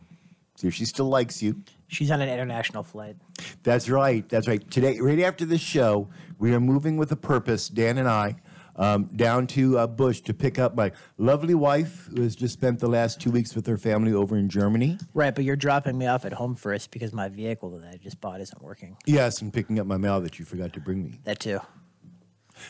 see 0.56 0.66
if 0.66 0.74
she 0.74 0.84
still 0.84 1.08
likes 1.08 1.40
you. 1.40 1.62
She's 1.88 2.10
on 2.10 2.20
an 2.20 2.28
international 2.28 2.82
flight. 2.82 3.16
That's 3.62 3.88
right. 3.88 4.28
That's 4.28 4.46
right. 4.46 4.70
Today, 4.70 4.98
right 5.00 5.20
after 5.20 5.44
this 5.44 5.60
show, 5.60 6.08
we 6.38 6.54
are 6.54 6.60
moving 6.60 6.96
with 6.98 7.10
a 7.12 7.16
purpose, 7.16 7.68
Dan 7.68 7.96
and 7.98 8.08
I, 8.08 8.36
um, 8.76 9.06
down 9.16 9.46
to 9.48 9.78
uh, 9.78 9.86
Bush 9.86 10.20
to 10.22 10.34
pick 10.34 10.58
up 10.58 10.76
my 10.76 10.92
lovely 11.16 11.54
wife, 11.54 12.08
who 12.14 12.22
has 12.22 12.36
just 12.36 12.52
spent 12.52 12.78
the 12.78 12.88
last 12.88 13.20
two 13.20 13.30
weeks 13.30 13.56
with 13.56 13.66
her 13.66 13.78
family 13.78 14.12
over 14.12 14.36
in 14.36 14.48
Germany. 14.50 14.98
Right, 15.14 15.34
but 15.34 15.44
you're 15.44 15.56
dropping 15.56 15.96
me 15.96 16.06
off 16.06 16.26
at 16.26 16.34
home 16.34 16.54
first 16.54 16.90
because 16.90 17.12
my 17.12 17.28
vehicle 17.28 17.70
that 17.70 17.88
I 17.88 17.96
just 17.96 18.20
bought 18.20 18.40
isn't 18.40 18.62
working. 18.62 18.96
Yes, 19.06 19.40
and 19.40 19.52
picking 19.52 19.80
up 19.80 19.86
my 19.86 19.96
mail 19.96 20.20
that 20.20 20.38
you 20.38 20.44
forgot 20.44 20.74
to 20.74 20.80
bring 20.80 21.02
me. 21.02 21.20
That 21.24 21.40
too. 21.40 21.58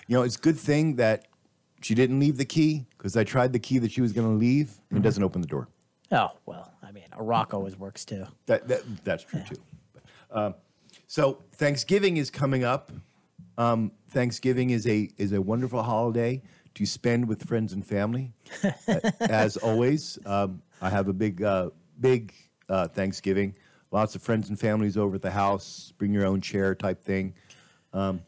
You 0.06 0.16
know, 0.16 0.22
it's 0.22 0.36
a 0.36 0.40
good 0.40 0.58
thing 0.58 0.96
that 0.96 1.26
she 1.82 1.94
didn't 1.94 2.20
leave 2.20 2.36
the 2.36 2.44
key 2.44 2.86
because 2.96 3.16
I 3.16 3.24
tried 3.24 3.52
the 3.52 3.58
key 3.58 3.78
that 3.78 3.90
she 3.90 4.00
was 4.00 4.12
going 4.12 4.28
to 4.28 4.34
leave 4.34 4.80
and 4.90 4.98
it 4.98 5.02
doesn't 5.02 5.22
open 5.22 5.40
the 5.40 5.46
door. 5.48 5.68
Oh 6.10 6.30
well, 6.46 6.72
I 6.82 6.92
mean, 6.92 7.04
a 7.12 7.22
rock 7.22 7.52
always 7.52 7.78
works 7.78 8.04
too. 8.04 8.24
That, 8.46 8.66
that 8.68 8.82
that's 9.04 9.24
true 9.24 9.42
too. 9.46 9.60
But, 9.92 10.02
um, 10.30 10.54
so 11.06 11.42
Thanksgiving 11.52 12.16
is 12.16 12.30
coming 12.30 12.64
up. 12.64 12.92
Um, 13.58 13.92
Thanksgiving 14.10 14.70
is 14.70 14.86
a 14.86 15.10
is 15.18 15.32
a 15.32 15.42
wonderful 15.42 15.82
holiday 15.82 16.42
to 16.74 16.86
spend 16.86 17.28
with 17.28 17.46
friends 17.46 17.72
and 17.72 17.84
family. 17.84 18.32
As 19.20 19.56
always, 19.56 20.18
um, 20.24 20.62
I 20.80 20.88
have 20.90 21.08
a 21.08 21.12
big 21.12 21.42
uh, 21.42 21.70
big 22.00 22.32
uh, 22.68 22.88
Thanksgiving. 22.88 23.54
Lots 23.90 24.14
of 24.14 24.22
friends 24.22 24.50
and 24.50 24.60
families 24.60 24.96
over 24.96 25.16
at 25.16 25.22
the 25.22 25.30
house. 25.30 25.92
Bring 25.98 26.12
your 26.12 26.26
own 26.26 26.40
chair 26.40 26.74
type 26.74 27.02
thing. 27.02 27.34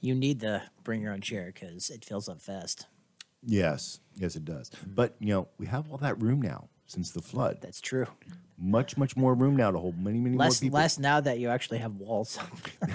You 0.00 0.14
need 0.14 0.40
to 0.40 0.62
bring 0.84 1.02
your 1.02 1.12
own 1.12 1.20
chair 1.20 1.52
because 1.54 1.90
it 1.90 2.04
fills 2.04 2.28
up 2.28 2.40
fast. 2.40 2.86
Yes, 3.42 4.00
yes, 4.16 4.36
it 4.36 4.44
does. 4.44 4.70
But 4.86 5.16
you 5.20 5.28
know, 5.28 5.48
we 5.58 5.66
have 5.66 5.90
all 5.90 5.98
that 5.98 6.20
room 6.20 6.42
now 6.42 6.69
since 6.90 7.12
the 7.12 7.22
flood. 7.22 7.58
That's 7.60 7.80
true. 7.80 8.06
Much, 8.58 8.96
much 8.96 9.16
more 9.16 9.34
room 9.34 9.56
now 9.56 9.70
to 9.70 9.78
hold 9.78 9.96
many, 9.98 10.18
many 10.18 10.36
Less, 10.36 10.60
more 10.60 10.66
people. 10.66 10.78
less 10.80 10.98
now 10.98 11.20
that 11.20 11.38
you 11.38 11.48
actually 11.48 11.78
have 11.78 11.96
walls. 11.96 12.38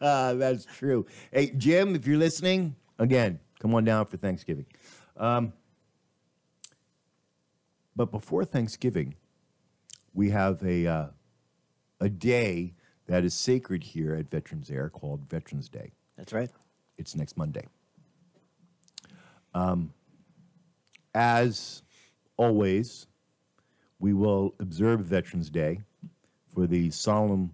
That's 0.00 0.66
true. 0.76 1.06
Hey, 1.32 1.50
Jim, 1.56 1.96
if 1.96 2.06
you're 2.06 2.18
listening, 2.18 2.76
again, 2.98 3.40
come 3.58 3.74
on 3.74 3.84
down 3.84 4.04
for 4.06 4.18
Thanksgiving. 4.18 4.66
Um, 5.16 5.52
but 7.96 8.10
before 8.12 8.44
Thanksgiving, 8.44 9.14
we 10.12 10.30
have 10.30 10.62
a 10.62 10.86
uh, 10.86 11.06
a 12.00 12.08
day 12.10 12.74
that 13.06 13.24
is 13.24 13.32
sacred 13.32 13.82
here 13.82 14.14
at 14.14 14.30
Veterans 14.30 14.70
Air 14.70 14.90
called 14.90 15.28
Veterans 15.30 15.68
Day. 15.70 15.92
That's 16.18 16.32
right. 16.32 16.50
It's 16.98 17.16
next 17.16 17.36
Monday. 17.38 17.66
Um, 19.54 19.92
as 21.14 21.82
always, 22.36 23.06
we 23.98 24.12
will 24.12 24.54
observe 24.60 25.00
Veterans 25.00 25.50
Day 25.50 25.80
for 26.54 26.66
the 26.66 26.90
solemn 26.90 27.52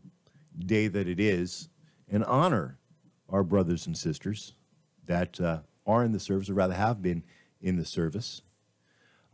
day 0.58 0.88
that 0.88 1.08
it 1.08 1.20
is 1.20 1.68
and 2.10 2.24
honor 2.24 2.78
our 3.28 3.42
brothers 3.42 3.86
and 3.86 3.96
sisters 3.96 4.54
that 5.06 5.40
uh, 5.40 5.60
are 5.86 6.04
in 6.04 6.12
the 6.12 6.20
service, 6.20 6.48
or 6.50 6.54
rather 6.54 6.74
have 6.74 7.02
been 7.02 7.24
in 7.60 7.76
the 7.76 7.84
service. 7.84 8.42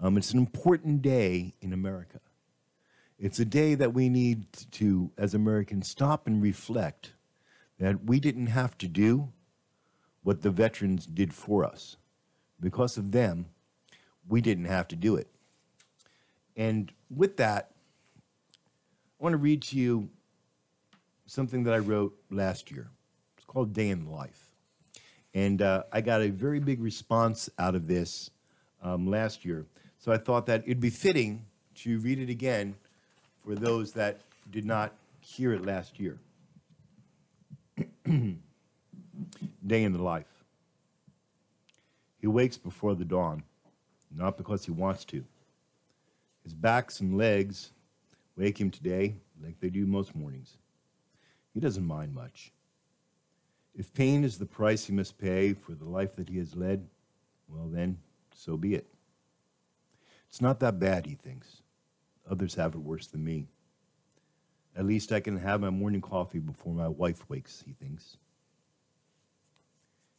Um, 0.01 0.17
it's 0.17 0.33
an 0.33 0.39
important 0.39 1.03
day 1.03 1.55
in 1.61 1.73
America. 1.73 2.21
It's 3.19 3.41
a 3.41 3.45
day 3.45 3.75
that 3.75 3.93
we 3.93 4.09
need 4.09 4.47
to, 4.73 5.11
as 5.19 5.35
Americans, 5.35 5.89
stop 5.89 6.27
and 6.27 6.41
reflect 6.41 7.13
that 7.79 8.05
we 8.05 8.21
didn't 8.21 8.47
have 8.47 8.79
to 8.79 8.87
do 8.87 9.33
what 10.23 10.43
the 10.43 10.51
veterans 10.51 11.05
did 11.05 11.35
for 11.35 11.65
us. 11.65 11.97
Because 12.61 12.97
of 12.97 13.13
them, 13.13 13.47
we 14.29 14.41
didn't 14.41 14.67
have 14.67 14.87
to 14.89 14.97
do 14.97 15.17
it. 15.17 15.29
And 16.59 16.93
with 17.09 17.37
that, 17.37 17.71
I 18.53 19.23
want 19.23 19.33
to 19.33 19.39
read 19.39 19.63
to 19.63 19.79
you 19.79 20.11
something 21.25 21.63
that 21.63 21.73
I 21.73 21.79
wrote 21.79 22.19
last 22.31 22.73
year. 22.73 22.91
It's 23.37 23.47
called 23.47 23.73
Day 23.73 23.91
in 23.91 24.11
Life. 24.11 24.51
And 25.35 25.63
uh, 25.63 25.85
I 25.93 26.01
got 26.01 26.21
a 26.21 26.31
very 26.31 26.59
big 26.59 26.83
response 26.83 27.49
out 27.59 27.77
of 27.77 27.87
this 27.87 28.31
um, 28.83 29.07
last 29.07 29.45
year. 29.45 29.67
So 29.99 30.11
I 30.11 30.19
thought 30.19 30.47
that 30.47 30.65
it'd 30.65 30.81
be 30.81 30.91
fitting 30.91 31.45
to 31.77 32.01
read 32.01 32.19
it 32.19 32.29
again 32.29 32.75
for 33.45 33.55
those 33.55 33.93
that 33.93 34.21
did 34.51 34.65
not 34.65 34.93
hear 35.21 35.53
it 35.53 35.65
last 35.65 36.01
year. 36.01 36.19
Day 38.05 39.85
in 39.85 39.93
the 39.93 40.03
life. 40.03 40.45
He 42.21 42.27
wakes 42.27 42.57
before 42.57 42.97
the 42.97 43.05
dawn, 43.05 43.45
not 44.13 44.37
because 44.37 44.65
he 44.65 44.73
wants 44.73 45.05
to. 45.07 45.25
His 46.49 46.55
backs 46.55 47.01
and 47.01 47.19
legs 47.19 47.73
wake 48.35 48.59
him 48.59 48.71
today 48.71 49.17
like 49.45 49.61
they 49.61 49.69
do 49.69 49.87
most 49.87 50.17
mornings. 50.17 50.57
He 51.53 51.61
doesn't 51.61 51.85
mind 51.85 52.15
much. 52.15 52.53
If 53.75 53.93
pain 53.93 54.25
is 54.25 54.39
the 54.39 54.47
price 54.47 54.87
he 54.87 54.95
must 54.95 55.19
pay 55.19 55.53
for 55.53 55.75
the 55.75 55.85
life 55.85 56.17
that 56.17 56.31
he 56.31 56.39
has 56.39 56.57
led, 56.57 56.89
well, 57.51 57.69
then, 57.69 57.99
so 58.35 58.57
be 58.57 58.75
it. 58.75 58.87
It's 60.31 60.41
not 60.41 60.59
that 60.61 60.81
bad, 60.81 61.05
he 61.05 61.17
thinks. 61.17 61.61
Others 62.31 62.55
have 62.55 62.75
it 62.75 62.79
worse 62.79 63.09
than 63.09 63.23
me. 63.23 63.47
At 64.75 64.87
least 64.87 65.13
I 65.13 65.21
can 65.21 65.37
have 65.37 65.61
my 65.61 65.69
morning 65.69 66.01
coffee 66.01 66.39
before 66.39 66.73
my 66.73 66.89
wife 66.89 67.29
wakes, 67.29 67.63
he 67.67 67.75
thinks. 67.75 68.17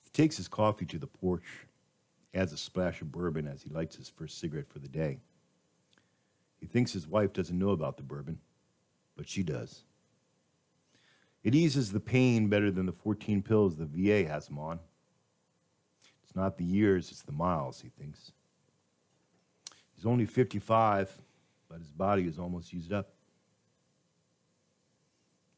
He 0.04 0.12
takes 0.12 0.38
his 0.38 0.48
coffee 0.48 0.86
to 0.86 1.00
the 1.00 1.08
porch, 1.08 1.66
adds 2.36 2.54
a 2.54 2.58
splash 2.58 3.02
of 3.02 3.12
bourbon 3.12 3.48
as 3.48 3.64
he 3.64 3.72
lights 3.72 3.96
his 3.96 4.10
first 4.10 4.38
cigarette 4.38 4.70
for 4.70 4.78
the 4.78 4.88
day. 4.88 5.18
He 6.60 6.68
thinks 6.68 6.92
his 6.92 7.08
wife 7.08 7.34
doesn't 7.34 7.58
know 7.58 7.70
about 7.70 7.98
the 7.98 8.04
bourbon, 8.04 8.40
but 9.16 9.30
she 9.30 9.44
does. 9.44 9.84
It 11.44 11.56
eases 11.56 11.92
the 11.92 12.00
pain 12.00 12.48
better 12.50 12.70
than 12.70 12.86
the 12.86 12.92
14 12.92 13.42
pills 13.42 13.76
the 13.76 13.86
VA 13.86 14.28
has 14.28 14.50
him 14.50 14.60
on. 14.60 14.80
It's 16.24 16.36
not 16.36 16.58
the 16.58 16.66
years, 16.66 17.12
it's 17.12 17.22
the 17.22 17.32
miles, 17.32 17.82
he 17.82 17.90
thinks. 17.90 18.32
He's 19.96 20.06
only 20.06 20.26
55, 20.26 21.18
but 21.70 21.80
his 21.80 21.92
body 21.92 22.28
is 22.28 22.38
almost 22.38 22.74
used 22.74 22.92
up. 22.92 23.10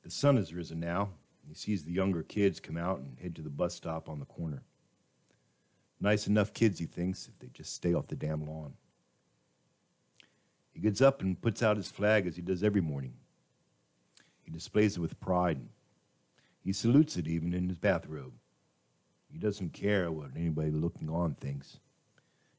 The 0.04 0.12
sun 0.12 0.38
has 0.38 0.54
risen 0.54 0.80
now. 0.80 1.10
and 1.44 1.50
He 1.50 1.56
sees 1.56 1.84
the 1.84 1.92
younger 1.92 2.24
kids 2.24 2.60
come 2.60 2.78
out 2.78 3.00
and 3.00 3.18
head 3.20 3.36
to 3.36 3.42
the 3.42 3.50
bus 3.50 3.76
stop 3.76 4.08
on 4.08 4.20
the 4.20 4.26
corner. 4.26 4.64
Nice 6.00 6.26
enough 6.26 6.54
kids, 6.54 6.80
he 6.80 6.86
thinks, 6.86 7.28
if 7.28 7.38
they 7.38 7.48
just 7.54 7.76
stay 7.76 7.94
off 7.94 8.08
the 8.08 8.16
damn 8.16 8.46
lawn. 8.48 8.74
He 10.74 10.80
gets 10.80 11.02
up 11.02 11.22
and 11.22 11.42
puts 11.42 11.62
out 11.62 11.78
his 11.78 11.90
flag 11.92 12.26
as 12.26 12.36
he 12.36 12.42
does 12.42 12.64
every 12.64 12.82
morning. 12.82 13.14
He 14.42 14.52
displays 14.52 14.98
it 14.98 15.00
with 15.00 15.20
pride. 15.20 15.60
He 16.64 16.74
salutes 16.74 17.18
it 17.18 17.28
even 17.28 17.54
in 17.54 17.70
his 17.70 17.78
bathrobe. 17.78 18.34
He 19.32 19.38
doesn't 19.38 19.74
care 19.74 20.12
what 20.12 20.32
anybody 20.36 20.72
looking 20.72 21.10
on 21.10 21.36
thinks. 21.36 21.80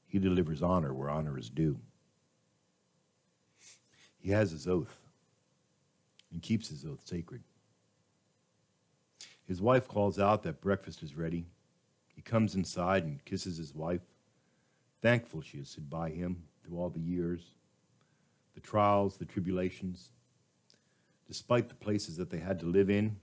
He 0.07 0.19
delivers 0.19 0.63
honor 0.63 0.93
where 0.93 1.11
honor 1.11 1.39
is 1.39 1.49
due. 1.49 1.79
He 4.19 4.31
has 4.31 4.51
his 4.51 4.67
oath 4.67 4.99
and 6.31 6.43
keeps 6.43 6.69
his 6.69 6.85
oath 6.85 7.01
sacred. 7.05 7.43
His 9.47 9.61
wife 9.61 9.89
calls 9.89 10.19
out 10.19 10.43
that 10.45 10.61
breakfast 10.61 11.03
is 11.03 11.17
ready. 11.17 11.47
He 12.15 12.23
comes 12.23 12.55
inside 12.55 13.05
and 13.05 13.25
kisses 13.25 13.57
his 13.57 13.75
wife, 13.75 14.03
thankful 15.01 15.43
she 15.43 15.59
has 15.59 15.71
stood 15.71 15.91
by 15.91 16.11
him 16.11 16.45
through 16.63 16.79
all 16.79 16.91
the 16.91 17.01
years, 17.01 17.43
the 18.55 18.61
trials, 18.61 19.17
the 19.17 19.25
tribulations, 19.25 20.11
despite 21.27 21.69
the 21.69 21.75
places 21.75 22.17
that 22.17 22.31
they 22.31 22.39
had 22.39 22.61
to 22.61 22.67
live 22.67 22.91
in 22.91 23.17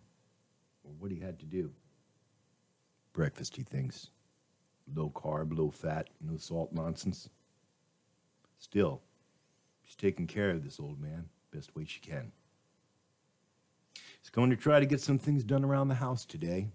or 0.83 0.91
what 0.99 1.11
he 1.11 1.19
had 1.19 1.39
to 1.39 1.45
do. 1.45 1.71
Breakfast, 3.13 3.55
he 3.55 3.63
thinks. 3.63 4.09
Low 4.95 5.09
carb, 5.09 5.55
low 5.55 5.69
fat, 5.69 6.09
no 6.19 6.37
salt 6.37 6.73
nonsense. 6.73 7.29
Still, 8.57 9.01
she's 9.83 9.95
taking 9.95 10.25
care 10.25 10.49
of 10.49 10.63
this 10.63 10.79
old 10.79 10.99
man 10.99 11.25
best 11.51 11.75
way 11.75 11.85
she 11.85 11.99
can. 11.99 12.31
He's 14.21 14.29
going 14.29 14.49
to 14.49 14.55
try 14.55 14.79
to 14.79 14.85
get 14.85 15.01
some 15.01 15.17
things 15.17 15.43
done 15.43 15.63
around 15.63 15.87
the 15.87 15.95
house 15.95 16.25
today, 16.25 16.67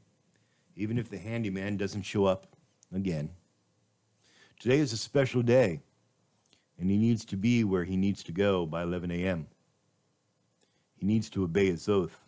even 0.76 0.98
if 0.98 1.09
the 1.09 1.18
handyman 1.18 1.76
doesn't 1.76 2.02
show 2.02 2.24
up 2.24 2.46
again. 2.92 3.30
Today 4.59 4.78
is 4.78 4.92
a 4.92 4.96
special 4.96 5.42
day, 5.42 5.80
and 6.78 6.90
he 6.90 6.96
needs 6.96 7.24
to 7.26 7.36
be 7.36 7.64
where 7.64 7.84
he 7.84 7.96
needs 7.96 8.22
to 8.24 8.32
go 8.32 8.66
by 8.66 8.82
11 8.82 9.10
a.m. 9.10 9.46
He 10.96 11.06
needs 11.06 11.30
to 11.30 11.44
obey 11.44 11.66
his 11.66 11.88
oath 11.88 12.20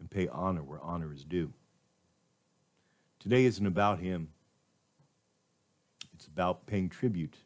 and 0.00 0.10
pay 0.10 0.28
honor 0.28 0.62
where 0.62 0.82
honor 0.82 1.12
is 1.12 1.24
due. 1.24 1.52
Today 3.18 3.44
isn't 3.44 3.66
about 3.66 4.00
him, 4.00 4.28
it's 6.14 6.26
about 6.26 6.66
paying 6.66 6.88
tribute 6.88 7.36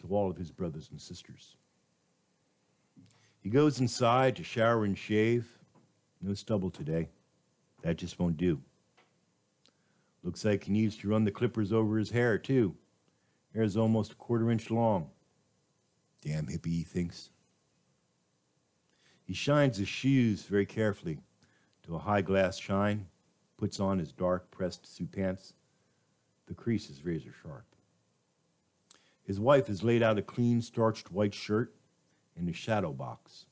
to 0.00 0.08
all 0.14 0.30
of 0.30 0.36
his 0.36 0.50
brothers 0.50 0.88
and 0.90 1.00
sisters. 1.00 1.56
He 3.40 3.50
goes 3.50 3.80
inside 3.80 4.36
to 4.36 4.44
shower 4.44 4.84
and 4.84 4.96
shave. 4.96 5.46
No 6.22 6.32
stubble 6.32 6.70
today. 6.70 7.10
That 7.82 7.96
just 7.96 8.18
won't 8.18 8.38
do. 8.38 8.60
Looks 10.22 10.44
like 10.44 10.64
he 10.64 10.72
needs 10.72 10.96
to 10.96 11.08
run 11.08 11.24
the 11.24 11.30
clippers 11.30 11.70
over 11.70 11.98
his 11.98 12.10
hair, 12.10 12.38
too. 12.38 12.74
Hair's 13.54 13.76
almost 13.76 14.12
a 14.12 14.16
quarter 14.16 14.50
inch 14.50 14.70
long. 14.70 15.10
Damn 16.20 16.46
hippie, 16.46 16.66
he 16.66 16.82
thinks. 16.82 17.30
He 19.24 19.34
shines 19.34 19.76
his 19.76 19.88
shoes 19.88 20.42
very 20.42 20.66
carefully 20.66 21.18
to 21.84 21.94
a 21.94 22.00
high 22.00 22.22
glass 22.22 22.58
shine, 22.58 23.06
puts 23.56 23.78
on 23.78 23.98
his 23.98 24.12
dark 24.12 24.50
pressed 24.50 24.92
suit 24.92 25.12
pants. 25.12 25.54
The 26.46 26.54
crease 26.54 26.90
is 26.90 27.04
razor 27.04 27.32
sharp. 27.42 27.64
His 29.22 29.40
wife 29.40 29.68
has 29.68 29.82
laid 29.82 30.02
out 30.02 30.18
a 30.18 30.22
clean, 30.22 30.60
starched 30.60 31.10
white 31.10 31.32
shirt 31.32 31.74
in 32.36 32.46
his 32.46 32.56
shadow 32.56 32.92
box. 32.92 33.46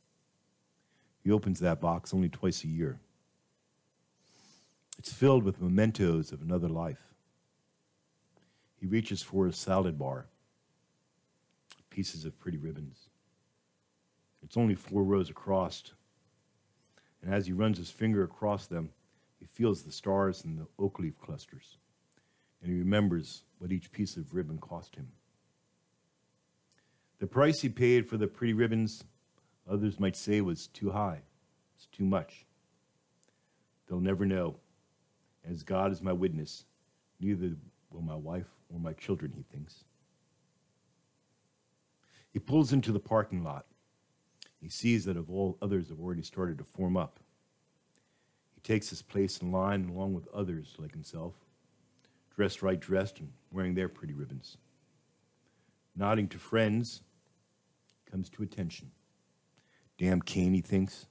He 1.23 1.31
opens 1.31 1.61
that 1.61 1.81
box 1.81 2.13
only 2.13 2.29
twice 2.29 2.65
a 2.65 2.69
year. 2.69 2.99
It's 4.99 5.13
filled 5.13 5.45
with 5.45 5.63
mementos 5.63 6.33
of 6.33 6.43
another 6.43 6.69
life. 6.69 7.12
He 8.83 8.89
reaches 8.89 9.23
for 9.23 9.47
his 9.47 9.57
salad 9.57 9.97
bar, 9.97 10.27
pieces 11.89 12.25
of 12.25 12.37
pretty 12.41 12.59
ribbons. 12.59 13.11
It's 14.43 14.57
only 14.57 14.75
four 14.75 15.05
rows 15.05 15.31
across, 15.31 15.85
and 17.23 17.33
as 17.33 17.47
he 17.47 17.53
runs 17.53 17.79
his 17.79 17.93
finger 17.93 18.25
across 18.25 18.67
them, 18.67 18.91
he 19.39 19.47
feels 19.47 19.83
the 19.85 19.93
stars 19.93 20.43
and 20.43 20.59
the 20.59 20.67
oak 20.81 20.99
leaf 20.99 21.17
clusters, 21.21 21.77
and 22.61 22.73
he 22.73 22.79
remembers 22.81 23.45
what 23.59 23.71
each 23.71 23.93
piece 23.93 24.17
of 24.17 24.35
ribbon 24.35 24.59
cost 24.59 24.97
him. 24.97 25.13
The 27.21 27.29
price 27.29 27.61
he 27.61 27.69
paid 27.69 28.09
for 28.09 28.17
the 28.17 28.27
pretty 28.27 28.53
ribbons, 28.53 29.05
others 29.71 30.01
might 30.01 30.17
say, 30.17 30.41
was 30.41 30.67
too 30.67 30.91
high. 30.91 31.21
It's 31.77 31.87
too 31.87 32.05
much. 32.05 32.47
They'll 33.89 34.01
never 34.01 34.27
know. 34.27 34.57
As 35.49 35.63
God 35.63 35.93
is 35.93 36.03
my 36.03 36.13
witness, 36.13 36.65
neither 37.21 37.53
will 37.93 38.03
my 38.03 38.17
wife 38.17 38.49
or 38.73 38.81
my 38.81 38.93
children, 38.93 39.33
he 39.37 39.43
thinks. 39.43 39.85
He 42.33 42.39
pulls 42.39 42.73
into 42.73 42.93
the 42.93 43.01
parking 43.01 43.45
lot. 43.45 43.67
He 44.61 44.69
sees 44.69 45.05
that 45.05 45.17
of 45.17 45.31
all 45.31 45.59
others 45.61 45.89
have 45.89 46.01
already 46.01 46.23
started 46.23 46.59
to 46.59 46.65
form 46.65 46.97
up. 46.97 47.21
He 48.55 48.61
takes 48.61 48.91
his 48.91 49.03
place 49.03 49.39
in 49.39 49.53
line 49.53 49.89
along 49.89 50.15
with 50.15 50.29
others 50.33 50.75
like 50.79 50.93
himself, 50.93 51.35
dressed 52.35 52.63
right 52.63 52.81
dressed 52.81 53.19
and 53.19 53.33
wearing 53.51 53.75
their 53.75 53.89
pretty 53.89 54.15
ribbons. 54.15 54.57
Nodding 55.95 56.29
to 56.29 56.39
friends, 56.39 57.03
comes 58.11 58.29
to 58.31 58.43
attention. 58.43 58.91
Damn 59.99 60.23
cane, 60.23 60.55
he 60.55 60.61
thinks. 60.61 61.07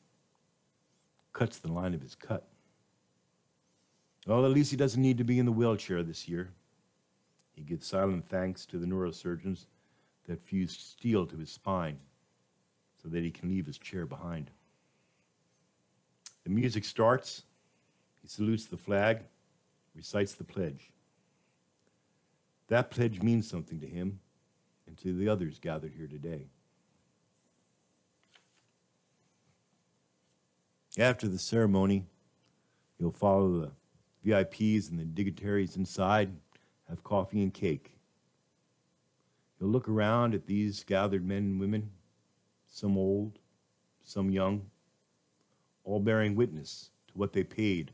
Cuts 1.34 1.59
the 1.59 1.72
line 1.72 1.93
of 1.93 2.01
his 2.01 2.16
cut. 2.16 2.47
Well, 4.28 4.45
at 4.45 4.51
least 4.51 4.72
he 4.72 4.78
doesn't 4.78 5.01
need 5.01 5.18
to 5.18 5.24
be 5.24 5.39
in 5.39 5.45
the 5.45 5.51
wheelchair 5.51 6.03
this 6.03 6.30
year. 6.30 6.51
He 7.62 7.68
gives 7.68 7.86
silent 7.86 8.28
thanks 8.28 8.66
to 8.66 8.80
the 8.80 8.88
neurosurgeons 8.88 9.68
that 10.28 10.41
fused 10.41 10.80
steel 10.80 11.28
to 11.28 11.38
his 11.38 11.51
spine 11.51 11.99
so 12.99 13.07
that 13.09 13.24
he 13.24 13.30
can 13.30 13.49
leave 13.49 13.68
his 13.68 13.78
chair 13.78 14.07
behind. 14.07 14.49
The 16.43 16.49
music 16.49 16.86
starts. 16.86 17.43
He 18.24 18.28
salutes 18.28 18.66
the 18.66 18.78
flag, 18.78 19.26
recites 19.95 20.34
the 20.34 20.43
pledge. 20.43 20.89
That 22.68 22.89
pledge 22.89 23.22
means 23.22 23.47
something 23.47 23.80
to 23.80 23.88
him 23.88 24.22
and 24.88 24.97
to 24.97 25.14
the 25.14 25.30
others 25.30 25.59
gathered 25.59 25.93
here 25.95 26.07
today. 26.07 26.47
After 30.97 31.28
the 31.28 31.38
ceremony, 31.38 32.07
you'll 32.97 33.12
follow 33.12 33.59
the 33.59 33.72
VIPs 34.26 34.89
and 34.89 34.97
the 34.97 35.05
dignitaries 35.05 35.76
inside, 35.76 36.32
have 36.91 37.03
coffee 37.05 37.41
and 37.41 37.53
cake. 37.53 37.93
You'll 39.59 39.69
look 39.69 39.87
around 39.87 40.35
at 40.35 40.45
these 40.45 40.83
gathered 40.83 41.25
men 41.25 41.37
and 41.37 41.59
women, 41.59 41.89
some 42.67 42.97
old, 42.97 43.39
some 44.03 44.29
young, 44.29 44.63
all 45.85 46.01
bearing 46.01 46.35
witness 46.35 46.89
to 47.07 47.17
what 47.17 47.31
they 47.31 47.45
paid 47.45 47.93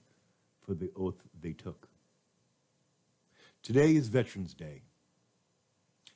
for 0.66 0.74
the 0.74 0.90
oath 0.96 1.22
they 1.40 1.54
took. 1.54 1.88
Today 3.62 3.96
is 3.96 4.08
Veterans 4.08 4.56
Day, 4.56 4.82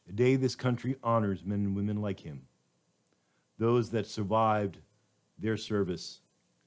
a 0.09 0.11
day 0.11 0.35
this 0.35 0.55
country 0.55 0.95
honors 1.03 1.45
men 1.45 1.59
and 1.59 1.75
women 1.75 2.01
like 2.01 2.21
him, 2.21 2.47
those 3.59 3.91
that 3.91 4.07
survived 4.07 4.79
their 5.37 5.55
service 5.55 6.21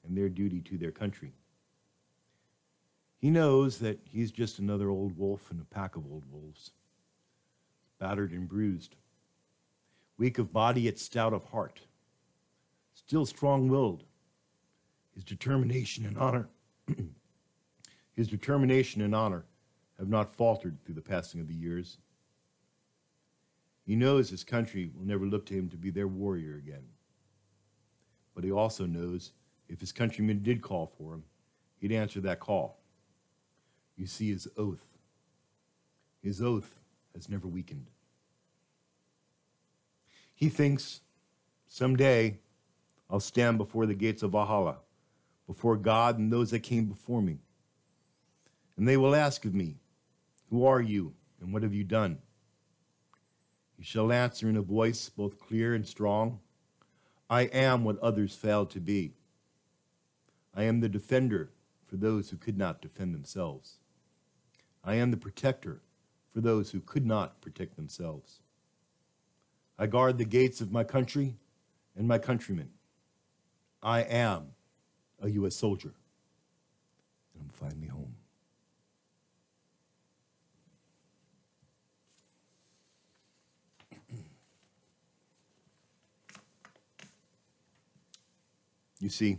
and 0.07 0.17
their 0.17 0.29
duty 0.29 0.61
to 0.61 0.79
their 0.79 0.93
country. 0.93 1.33
He 3.25 3.31
knows 3.31 3.79
that 3.79 4.01
he's 4.05 4.31
just 4.31 4.59
another 4.59 4.91
old 4.91 5.17
wolf 5.17 5.51
in 5.51 5.59
a 5.59 5.75
pack 5.75 5.97
of 5.97 6.05
old 6.05 6.25
wolves, 6.31 6.73
battered 7.99 8.33
and 8.33 8.47
bruised, 8.47 8.97
weak 10.19 10.37
of 10.37 10.53
body 10.53 10.83
yet 10.83 10.99
stout 10.99 11.33
of 11.33 11.47
heart, 11.47 11.81
still 12.93 13.25
strong 13.25 13.67
willed. 13.67 14.05
His 15.15 15.25
determination 15.25 16.05
and 16.05 16.19
honor, 16.19 16.51
his 18.13 18.29
determination 18.29 19.01
and 19.01 19.15
honor 19.15 19.47
have 19.97 20.11
not 20.11 20.37
faltered 20.37 20.77
through 20.85 20.97
the 20.97 21.01
passing 21.01 21.41
of 21.41 21.49
the 21.49 21.55
years. 21.55 21.97
He 23.87 23.97
knows 23.97 24.29
his 24.29 24.45
country 24.45 24.91
will 24.95 25.07
never 25.07 25.25
look 25.25 25.47
to 25.47 25.55
him 25.55 25.71
to 25.71 25.79
be 25.79 25.89
their 25.89 26.09
warrior 26.09 26.57
again. 26.57 26.85
But 28.35 28.45
he 28.45 28.53
also 28.53 28.85
knows 28.85 29.33
if 29.71 29.81
his 29.81 29.93
countrymen 29.93 30.43
did 30.43 30.61
call 30.61 30.93
for 30.99 31.15
him, 31.15 31.25
he'd 31.81 31.91
answer 31.91 32.21
that 32.21 32.39
call. 32.39 32.84
You 33.97 34.07
see 34.07 34.31
his 34.31 34.49
oath. 34.57 34.87
His 36.23 36.43
oath 36.43 36.81
has 37.15 37.29
never 37.29 37.47
weakened. 37.47 37.87
He 40.35 40.49
thinks 40.49 41.01
someday 41.69 42.39
I'll 43.09 43.21
stand 43.21 43.59
before 43.59 43.87
the 43.87 43.95
gates 43.95 44.23
of 44.23 44.33
Valhalla, 44.33 44.79
before 45.47 45.77
God 45.77 46.19
and 46.19 46.33
those 46.33 46.51
that 46.51 46.61
came 46.61 46.87
before 46.87 47.23
me. 47.23 47.39
And 48.77 48.89
they 48.89 48.97
will 48.97 49.15
ask 49.15 49.45
of 49.45 49.55
me, 49.55 49.77
Who 50.51 50.65
are 50.65 50.81
you 50.81 51.15
and 51.41 51.53
what 51.53 51.63
have 51.63 51.75
you 51.75 51.85
done? 51.85 52.19
He 53.77 53.85
shall 53.85 54.11
answer 54.11 54.49
in 54.49 54.57
a 54.57 54.63
voice 54.63 55.09
both 55.09 55.39
clear 55.39 55.75
and 55.75 55.87
strong 55.87 56.41
I 57.29 57.43
am 57.43 57.85
what 57.85 57.99
others 57.99 58.35
failed 58.35 58.71
to 58.71 58.81
be. 58.81 59.15
I 60.55 60.65
am 60.65 60.81
the 60.81 60.89
defender 60.89 61.51
for 61.87 61.97
those 61.97 62.31
who 62.31 62.37
could 62.37 62.59
not 62.59 62.83
defend 62.83 63.15
themselves. 63.15 63.79
I 64.85 64.97
am 64.97 65.11
the 65.11 65.17
protector 65.17 65.81
for 66.29 66.41
those 66.41 66.71
who 66.73 66.81
could 66.81 67.07
not 67.07 67.41
protect 67.41 67.77
themselves. 67.77 68.41
I 69.79 69.87
guard 69.87 70.19
the 70.19 70.25
gates 70.25 70.61
of 70.61 70.71
my 70.71 70.85
country 70.85 71.37
and 71.97 72.07
my 72.07 72.19
countrymen. 72.19 72.71
I 73.83 74.01
am 74.01 74.49
a 75.21 75.31
U.S. 75.31 75.57
soldier, 75.57 75.95
and 77.35 77.43
I'm 77.43 77.49
finally 77.49 77.89
home. 77.89 78.15
You 89.01 89.11
see, 89.11 89.39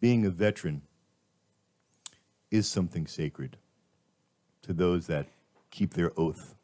being 0.00 0.24
a 0.24 0.30
veteran 0.30 0.82
is 2.50 2.68
something 2.68 3.06
sacred 3.08 3.56
to 4.68 4.74
those 4.74 5.06
that 5.06 5.26
keep 5.70 5.94
their 5.94 6.12
oath 6.20 6.54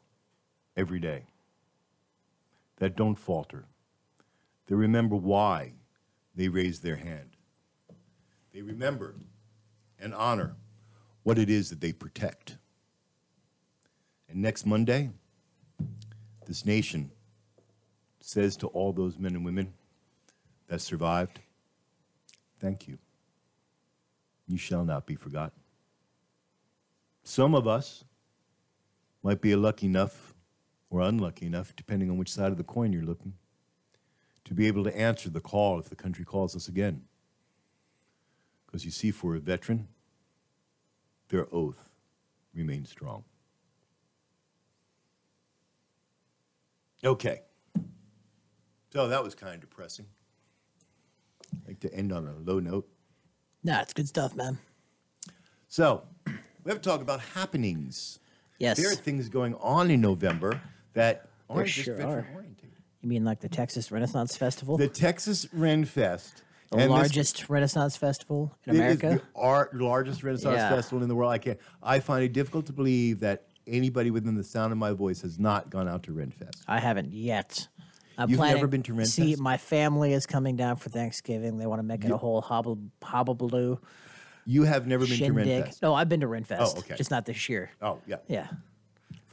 every 0.77 0.99
day, 0.99 1.23
that 2.77 2.95
don't 2.95 3.15
falter, 3.15 3.65
They 4.67 4.75
remember 4.75 5.15
why 5.15 5.73
they 6.35 6.47
raised 6.47 6.83
their 6.83 6.97
hand. 6.97 7.31
They 8.53 8.61
remember 8.61 9.15
and 9.99 10.13
honor 10.13 10.55
what 11.23 11.39
it 11.39 11.49
is 11.49 11.71
that 11.71 11.81
they 11.81 11.93
protect. 11.93 12.57
And 14.29 14.39
next 14.39 14.67
Monday, 14.67 15.09
this 16.45 16.63
nation 16.63 17.09
says 18.19 18.55
to 18.57 18.67
all 18.67 18.93
those 18.93 19.17
men 19.17 19.33
and 19.33 19.43
women 19.43 19.73
that 20.67 20.81
survived, 20.81 21.39
thank 22.59 22.87
you. 22.87 22.99
You 24.47 24.57
shall 24.57 24.85
not 24.85 25.07
be 25.07 25.15
forgotten. 25.15 25.64
Some 27.25 27.55
of 27.55 27.67
us 27.67 28.05
might 29.23 29.41
be 29.41 29.55
lucky 29.55 29.87
enough 29.87 30.35
or 30.91 31.01
unlucky 31.01 31.47
enough, 31.47 31.75
depending 31.75 32.11
on 32.11 32.17
which 32.17 32.31
side 32.31 32.51
of 32.51 32.57
the 32.57 32.63
coin 32.63 32.93
you're 32.93 33.03
looking, 33.03 33.33
to 34.45 34.53
be 34.53 34.67
able 34.67 34.83
to 34.83 34.95
answer 34.95 35.29
the 35.31 35.41
call 35.41 35.79
if 35.79 35.89
the 35.89 35.95
country 35.95 36.23
calls 36.23 36.55
us 36.55 36.67
again. 36.67 37.01
Because 38.65 38.85
you 38.85 38.91
see, 38.91 39.09
for 39.09 39.35
a 39.35 39.39
veteran, 39.39 39.87
their 41.29 41.47
oath 41.51 41.89
remains 42.53 42.91
strong. 42.91 43.23
Okay. 47.03 47.41
So 48.93 49.07
that 49.07 49.23
was 49.23 49.33
kind 49.33 49.55
of 49.55 49.61
depressing. 49.61 50.05
I 51.51 51.69
like 51.69 51.79
to 51.79 51.93
end 51.93 52.13
on 52.13 52.27
a 52.27 52.35
low 52.49 52.59
note. 52.59 52.87
Nah, 53.63 53.81
it's 53.81 53.93
good 53.93 54.07
stuff, 54.07 54.35
man. 54.35 54.59
So, 55.67 56.03
we 56.65 56.71
have 56.71 56.81
to 56.81 56.89
talk 56.89 57.01
about 57.01 57.21
happenings. 57.21 58.19
Yes. 58.59 58.77
There 58.77 58.91
are 58.91 58.95
things 58.95 59.29
going 59.29 59.53
on 59.55 59.91
in 59.91 60.01
November 60.01 60.59
that 60.93 61.27
aren't 61.49 61.67
just 61.67 61.85
sure 61.85 61.95
veteran 61.95 62.25
oriented. 62.33 62.71
You 63.01 63.09
mean 63.09 63.23
like 63.23 63.39
the 63.39 63.49
Texas 63.49 63.91
Renaissance 63.91 64.35
Festival? 64.35 64.77
The 64.77 64.87
Texas 64.87 65.47
Ren 65.53 65.85
Fest, 65.85 66.41
the 66.71 66.77
and 66.77 66.83
this- 66.85 66.89
largest 66.89 67.49
Renaissance 67.49 67.95
festival 67.95 68.51
in 68.65 68.75
it 68.75 68.79
is 68.79 68.79
America? 69.01 69.21
the 69.33 69.39
art, 69.39 69.75
largest 69.75 70.23
Renaissance 70.23 70.55
Yeah. 70.57 70.69
festival 70.69 71.03
in 71.03 71.09
the 71.09 71.15
world. 71.15 71.31
I 71.31 71.37
can't. 71.37 71.59
I 71.83 71.99
find 71.99 72.23
it 72.23 72.33
difficult 72.33 72.65
to 72.67 72.73
believe 72.73 73.19
that 73.19 73.45
anybody 73.67 74.09
within 74.09 74.35
the 74.35 74.43
sound 74.43 74.71
of 74.71 74.77
my 74.79 74.91
voice 74.91 75.21
has 75.21 75.37
not 75.37 75.69
gone 75.69 75.87
out 75.87 76.01
to 76.03 76.13
Ren 76.13 76.31
Fest. 76.31 76.63
I 76.67 76.79
haven't 76.79 77.13
yet. 77.13 77.67
I'm 78.17 78.29
You've 78.29 78.37
planning, 78.37 78.55
never 78.55 78.67
been 78.67 78.83
to 78.83 78.93
Ren 78.93 79.05
See, 79.07 79.35
my 79.35 79.57
family 79.57 80.13
is 80.13 80.25
coming 80.25 80.55
down 80.55 80.77
for 80.77 80.89
Thanksgiving. 80.89 81.57
They 81.57 81.65
want 81.67 81.79
to 81.79 81.83
make 81.83 82.05
it 82.05 82.11
a 82.11 82.17
whole 82.17 82.41
hobble 82.41 82.79
hobble 83.03 83.35
You 84.45 84.63
have 84.63 84.85
never 84.87 85.05
been 85.05 85.17
to 85.17 85.31
Renfest. 85.31 85.81
No, 85.81 85.93
I've 85.95 86.07
been 86.09 86.21
to 86.21 86.27
Renfest. 86.27 86.57
Oh, 86.75 86.79
okay. 86.79 86.95
Just 86.95 87.11
not 87.11 87.25
this 87.25 87.49
year. 87.49 87.71
Oh 87.81 87.99
yeah. 88.05 88.17
Yeah. 88.27 88.47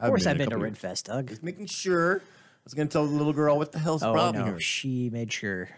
Of 0.01 0.09
course, 0.09 0.27
I've 0.27 0.39
been 0.39 0.51
to. 0.51 0.57
Renfest, 0.57 1.05
Doug. 1.05 1.29
Just 1.29 1.43
making 1.43 1.67
sure. 1.67 2.17
I 2.19 2.65
was 2.65 2.75
going 2.75 2.89
to 2.89 2.93
tell 2.93 3.07
the 3.07 3.13
little 3.13 3.33
girl 3.33 3.59
what 3.59 3.73
the 3.73 3.79
hell's 3.79 4.01
the 4.03 4.09
Oh 4.09 4.13
problem 4.13 4.45
no, 4.45 4.51
here. 4.53 4.61
she 4.61 5.11
made 5.11 5.33
sure. 5.33 5.69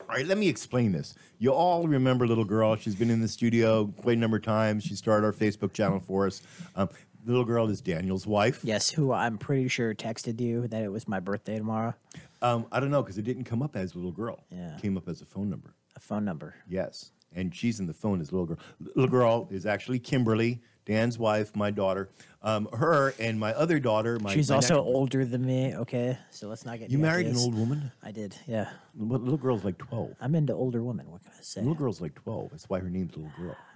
All 0.00 0.06
right, 0.16 0.26
let 0.26 0.38
me 0.38 0.48
explain 0.48 0.92
this. 0.92 1.14
You 1.38 1.52
all 1.52 1.86
remember 1.86 2.26
little 2.26 2.44
girl. 2.44 2.76
She's 2.76 2.94
been 2.94 3.10
in 3.10 3.20
the 3.20 3.28
studio 3.28 3.86
quite 3.86 4.16
a 4.16 4.20
number 4.20 4.36
of 4.38 4.42
times. 4.42 4.84
She 4.84 4.94
started 4.94 5.26
our 5.26 5.32
Facebook 5.32 5.72
channel 5.72 6.00
for 6.00 6.26
us. 6.26 6.42
Um, 6.76 6.88
little 7.26 7.44
girl 7.44 7.68
is 7.68 7.80
Daniel's 7.80 8.26
wife. 8.26 8.60
Yes, 8.62 8.90
who 8.90 9.12
I'm 9.12 9.38
pretty 9.38 9.68
sure 9.68 9.94
texted 9.94 10.40
you 10.40 10.66
that 10.68 10.82
it 10.82 10.88
was 10.88 11.06
my 11.06 11.20
birthday 11.20 11.58
tomorrow. 11.58 11.94
Um, 12.42 12.66
I 12.72 12.80
don't 12.80 12.90
know 12.90 13.02
because 13.02 13.18
it 13.18 13.22
didn't 13.22 13.44
come 13.44 13.62
up 13.62 13.76
as 13.76 13.94
little 13.94 14.12
girl. 14.12 14.44
Yeah. 14.50 14.76
It 14.76 14.82
came 14.82 14.96
up 14.96 15.08
as 15.08 15.20
a 15.20 15.26
phone 15.26 15.50
number. 15.50 15.74
A 15.96 16.00
phone 16.00 16.24
number. 16.24 16.54
Yes. 16.68 17.10
And 17.38 17.54
she's 17.54 17.78
in 17.78 17.86
the 17.86 17.94
phone 17.94 18.20
as 18.20 18.32
little 18.32 18.46
girl. 18.46 18.58
Little 18.80 19.08
girl 19.08 19.48
is 19.52 19.64
actually 19.64 20.00
Kimberly, 20.00 20.60
Dan's 20.86 21.18
wife, 21.18 21.54
my 21.54 21.70
daughter. 21.70 22.08
Um, 22.42 22.68
her 22.72 23.14
and 23.20 23.38
my 23.38 23.52
other 23.52 23.78
daughter, 23.78 24.18
my 24.18 24.34
She's 24.34 24.50
my 24.50 24.56
also 24.56 24.82
older 24.82 25.24
than 25.24 25.46
me. 25.46 25.76
Okay, 25.76 26.18
so 26.30 26.48
let's 26.48 26.66
not 26.66 26.80
get. 26.80 26.90
You 26.90 26.98
married 26.98 27.28
an 27.28 27.36
old 27.36 27.54
woman? 27.54 27.92
I 28.02 28.10
did. 28.10 28.34
Yeah, 28.48 28.70
What 28.94 29.22
little 29.22 29.38
girl's 29.38 29.64
like 29.64 29.78
12. 29.78 30.16
I'm 30.20 30.34
into 30.34 30.52
older 30.52 30.82
women. 30.82 31.08
What 31.10 31.22
can 31.22 31.30
I 31.38 31.42
say? 31.42 31.60
Little 31.60 31.76
girl's 31.76 32.00
like 32.00 32.16
12. 32.16 32.50
That's 32.50 32.68
why 32.68 32.80
her 32.80 32.90
name's 32.90 33.16
Little 33.16 33.32
Girl. 33.38 33.56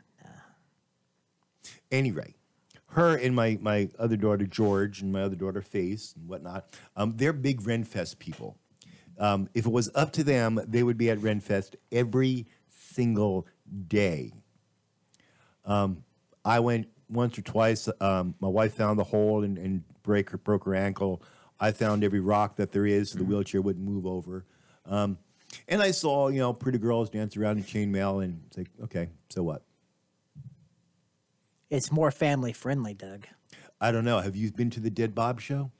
Anyway, 1.92 2.34
her 2.86 3.16
and 3.16 3.36
my, 3.36 3.58
my 3.60 3.88
other 3.98 4.16
daughter, 4.16 4.46
George, 4.46 5.02
and 5.02 5.12
my 5.12 5.20
other 5.22 5.36
daughter, 5.36 5.60
Faith, 5.60 6.14
and 6.16 6.26
whatnot, 6.26 6.74
um, 6.96 7.12
they're 7.16 7.34
big 7.34 7.60
Renfest 7.60 8.18
people. 8.18 8.56
Um, 9.18 9.50
if 9.54 9.66
it 9.66 9.72
was 9.72 9.90
up 9.94 10.10
to 10.12 10.24
them, 10.24 10.58
they 10.66 10.82
would 10.82 10.96
be 10.96 11.10
at 11.10 11.18
Renfest 11.18 11.74
every 11.92 12.46
single 12.70 13.46
day. 13.88 14.32
Um, 15.64 16.04
I 16.44 16.60
went 16.60 16.88
once 17.08 17.38
or 17.38 17.42
twice. 17.42 17.88
Um, 18.00 18.34
my 18.40 18.48
wife 18.48 18.74
found 18.74 18.98
the 18.98 19.04
hole 19.04 19.44
and, 19.44 19.58
and 19.58 19.84
break 20.02 20.30
her, 20.30 20.38
broke 20.38 20.64
her 20.64 20.74
ankle. 20.74 21.22
I 21.60 21.72
found 21.72 22.02
every 22.02 22.20
rock 22.20 22.56
that 22.56 22.72
there 22.72 22.86
is 22.86 23.12
so 23.12 23.18
the 23.18 23.24
wheelchair 23.24 23.62
wouldn't 23.62 23.84
move 23.84 24.06
over. 24.06 24.44
Um, 24.84 25.18
and 25.68 25.82
I 25.82 25.92
saw, 25.92 26.28
you 26.28 26.40
know, 26.40 26.52
pretty 26.52 26.78
girls 26.78 27.10
dance 27.10 27.36
around 27.36 27.58
in 27.58 27.64
chainmail, 27.64 28.24
and 28.24 28.42
it's 28.48 28.56
like, 28.56 28.70
okay, 28.84 29.10
so 29.28 29.42
what? 29.42 29.62
It's 31.70 31.92
more 31.92 32.10
family 32.10 32.52
friendly, 32.52 32.94
Doug. 32.94 33.26
I 33.80 33.92
don't 33.92 34.04
know. 34.04 34.20
Have 34.20 34.36
you 34.36 34.50
been 34.52 34.70
to 34.70 34.80
the 34.80 34.90
Dead 34.90 35.14
Bob 35.14 35.40
show? 35.40 35.70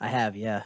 I 0.00 0.08
have, 0.08 0.36
yeah. 0.36 0.64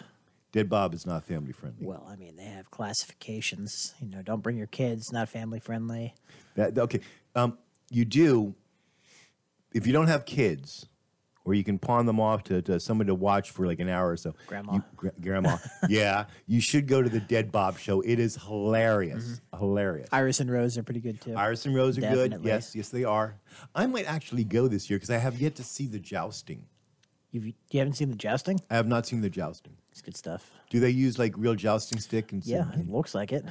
Dead 0.54 0.70
Bob 0.70 0.94
is 0.94 1.04
not 1.04 1.24
family 1.24 1.50
friendly. 1.50 1.84
Well, 1.84 2.06
I 2.08 2.14
mean, 2.14 2.36
they 2.36 2.44
have 2.44 2.70
classifications. 2.70 3.92
You 4.00 4.08
know, 4.08 4.22
don't 4.22 4.40
bring 4.40 4.56
your 4.56 4.68
kids. 4.68 5.10
Not 5.12 5.28
family 5.28 5.58
friendly. 5.58 6.14
That, 6.54 6.78
okay. 6.78 7.00
Um, 7.34 7.58
you 7.90 8.04
do, 8.04 8.54
if 9.72 9.84
you 9.84 9.92
don't 9.92 10.06
have 10.06 10.24
kids, 10.24 10.86
or 11.44 11.54
you 11.54 11.64
can 11.64 11.76
pawn 11.80 12.06
them 12.06 12.20
off 12.20 12.44
to, 12.44 12.62
to 12.62 12.78
someone 12.78 13.08
to 13.08 13.16
watch 13.16 13.50
for 13.50 13.66
like 13.66 13.80
an 13.80 13.88
hour 13.88 14.10
or 14.12 14.16
so. 14.16 14.36
Grandma. 14.46 14.74
You- 14.74 14.84
gra- 14.94 15.10
grandma. 15.20 15.56
yeah. 15.88 16.26
You 16.46 16.60
should 16.60 16.86
go 16.86 17.02
to 17.02 17.08
the 17.08 17.18
Dead 17.18 17.50
Bob 17.50 17.76
show. 17.76 18.00
It 18.02 18.20
is 18.20 18.36
hilarious. 18.36 19.40
Hilarious. 19.58 20.08
Iris 20.12 20.38
and 20.38 20.48
Rose 20.52 20.78
are 20.78 20.84
pretty 20.84 21.00
good 21.00 21.20
too. 21.20 21.34
Iris 21.34 21.66
and 21.66 21.74
Rose 21.74 21.98
are 21.98 22.02
good. 22.02 22.40
Yes, 22.44 22.76
yes, 22.76 22.90
they 22.90 23.02
are. 23.02 23.40
I 23.74 23.86
might 23.86 24.06
actually 24.06 24.44
go 24.44 24.68
this 24.68 24.88
year 24.88 25.00
because 25.00 25.10
I 25.10 25.18
have 25.18 25.40
yet 25.40 25.56
to 25.56 25.64
see 25.64 25.88
the 25.88 25.98
jousting. 25.98 26.66
You've, 27.34 27.46
you 27.46 27.80
haven't 27.80 27.94
seen 27.94 28.10
the 28.10 28.16
jousting? 28.16 28.60
I 28.70 28.76
have 28.76 28.86
not 28.86 29.06
seen 29.06 29.20
the 29.20 29.28
jousting. 29.28 29.76
It's 29.90 30.00
good 30.00 30.16
stuff. 30.16 30.52
Do 30.70 30.78
they 30.78 30.90
use 30.90 31.18
like 31.18 31.34
real 31.36 31.56
jousting 31.56 31.98
stick 31.98 32.30
and 32.30 32.46
Yeah, 32.46 32.70
it 32.74 32.88
looks 32.88 33.12
like 33.12 33.32
it. 33.32 33.44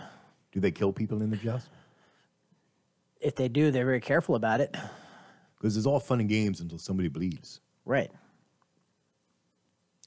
do 0.53 0.61
they 0.61 0.71
kill 0.71 0.93
people 0.93 1.21
in 1.21 1.29
the 1.29 1.35
joust? 1.35 1.67
If 3.19 3.35
they 3.35 3.49
do, 3.49 3.71
they're 3.71 3.83
very 3.83 3.99
careful 3.99 4.35
about 4.35 4.61
it. 4.61 4.73
Because 5.57 5.75
it's 5.75 5.85
all 5.85 5.99
fun 5.99 6.21
and 6.21 6.29
games 6.29 6.61
until 6.61 6.77
somebody 6.77 7.09
bleeds. 7.09 7.59
Right. 7.83 8.09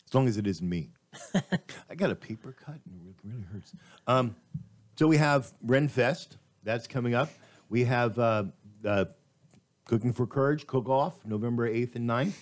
As 0.09 0.15
long 0.15 0.27
as 0.27 0.39
it 0.39 0.47
isn't 0.47 0.67
me. 0.67 0.89
I 1.91 1.95
got 1.95 2.11
a 2.11 2.15
paper 2.15 2.57
cut 2.59 2.81
and 2.87 3.09
it 3.09 3.15
really 3.25 3.43
hurts. 3.53 3.75
Um, 4.07 4.37
so 4.99 5.07
we 5.07 5.19
have 5.19 5.53
Renfest. 5.67 6.39
That's 6.63 6.87
coming 6.87 7.13
up. 7.15 7.29
We 7.69 7.85
have 7.85 8.19
uh, 8.19 8.45
uh, 8.87 9.05
Cooking 9.85 10.15
for 10.15 10.27
Courage 10.27 10.67
Cook 10.67 10.89
Off 10.89 11.27
November 11.27 11.71
8th 11.71 11.97
and 11.97 12.09
9th. 12.09 12.35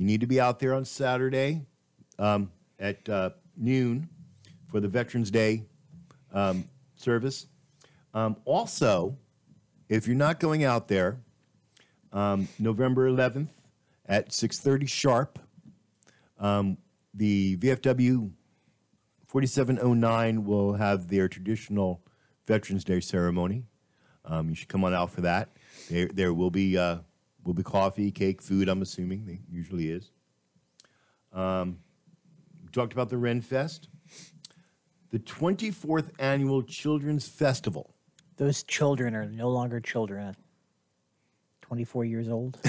You 0.00 0.06
need 0.06 0.22
to 0.22 0.26
be 0.26 0.40
out 0.40 0.60
there 0.60 0.72
on 0.72 0.86
Saturday 0.86 1.66
um, 2.18 2.50
at 2.78 3.06
uh, 3.06 3.30
noon 3.54 4.08
for 4.70 4.80
the 4.80 4.88
Veterans 4.88 5.30
Day 5.30 5.64
um, 6.32 6.64
service. 6.96 7.48
Um, 8.14 8.36
also, 8.46 9.18
if 9.90 10.06
you're 10.06 10.16
not 10.16 10.40
going 10.40 10.64
out 10.64 10.88
there, 10.88 11.20
um, 12.14 12.48
November 12.58 13.10
11th 13.10 13.50
at 14.06 14.30
6:30 14.30 14.88
sharp, 14.88 15.38
um, 16.38 16.78
the 17.12 17.58
VFW 17.58 18.30
4709 19.26 20.46
will 20.46 20.72
have 20.72 21.08
their 21.08 21.28
traditional 21.28 22.00
Veterans 22.46 22.84
Day 22.84 23.00
ceremony. 23.00 23.64
Um, 24.24 24.48
you 24.48 24.54
should 24.54 24.68
come 24.68 24.82
on 24.82 24.94
out 24.94 25.10
for 25.10 25.20
that. 25.20 25.50
There, 25.90 26.08
there 26.08 26.32
will 26.32 26.50
be 26.50 26.78
uh, 26.78 27.00
will 27.44 27.54
be 27.54 27.62
coffee, 27.62 28.10
cake, 28.10 28.42
food. 28.42 28.68
I'm 28.68 28.82
assuming 28.82 29.26
there 29.26 29.38
usually 29.50 29.90
is. 29.90 30.10
Um, 31.32 31.78
we 32.62 32.70
talked 32.70 32.92
about 32.92 33.08
the 33.08 33.16
Ren 33.18 33.40
Fest, 33.40 33.88
the 35.10 35.18
24th 35.18 36.10
annual 36.18 36.62
Children's 36.62 37.28
Festival. 37.28 37.94
Those 38.36 38.62
children 38.62 39.14
are 39.14 39.26
no 39.26 39.48
longer 39.50 39.80
children. 39.80 40.28
at 40.28 40.36
24 41.62 42.04
years 42.04 42.28
old. 42.28 42.58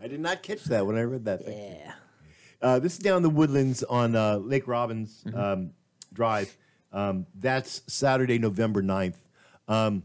I 0.00 0.08
did 0.08 0.20
not 0.20 0.42
catch 0.42 0.64
that 0.64 0.84
when 0.84 0.96
I 0.96 1.02
read 1.02 1.24
that. 1.26 1.44
Thing. 1.44 1.78
yeah. 1.80 1.92
Uh, 2.60 2.78
this 2.78 2.94
is 2.94 2.98
down 2.98 3.18
in 3.18 3.22
the 3.22 3.30
woodlands 3.30 3.82
on 3.84 4.16
uh, 4.16 4.36
Lake 4.38 4.66
Robbins 4.66 5.24
um, 5.34 5.70
Drive. 6.12 6.56
Um, 6.94 7.26
that's 7.34 7.82
Saturday, 7.88 8.38
November 8.38 8.82
9th. 8.82 9.16
Um, 9.68 10.04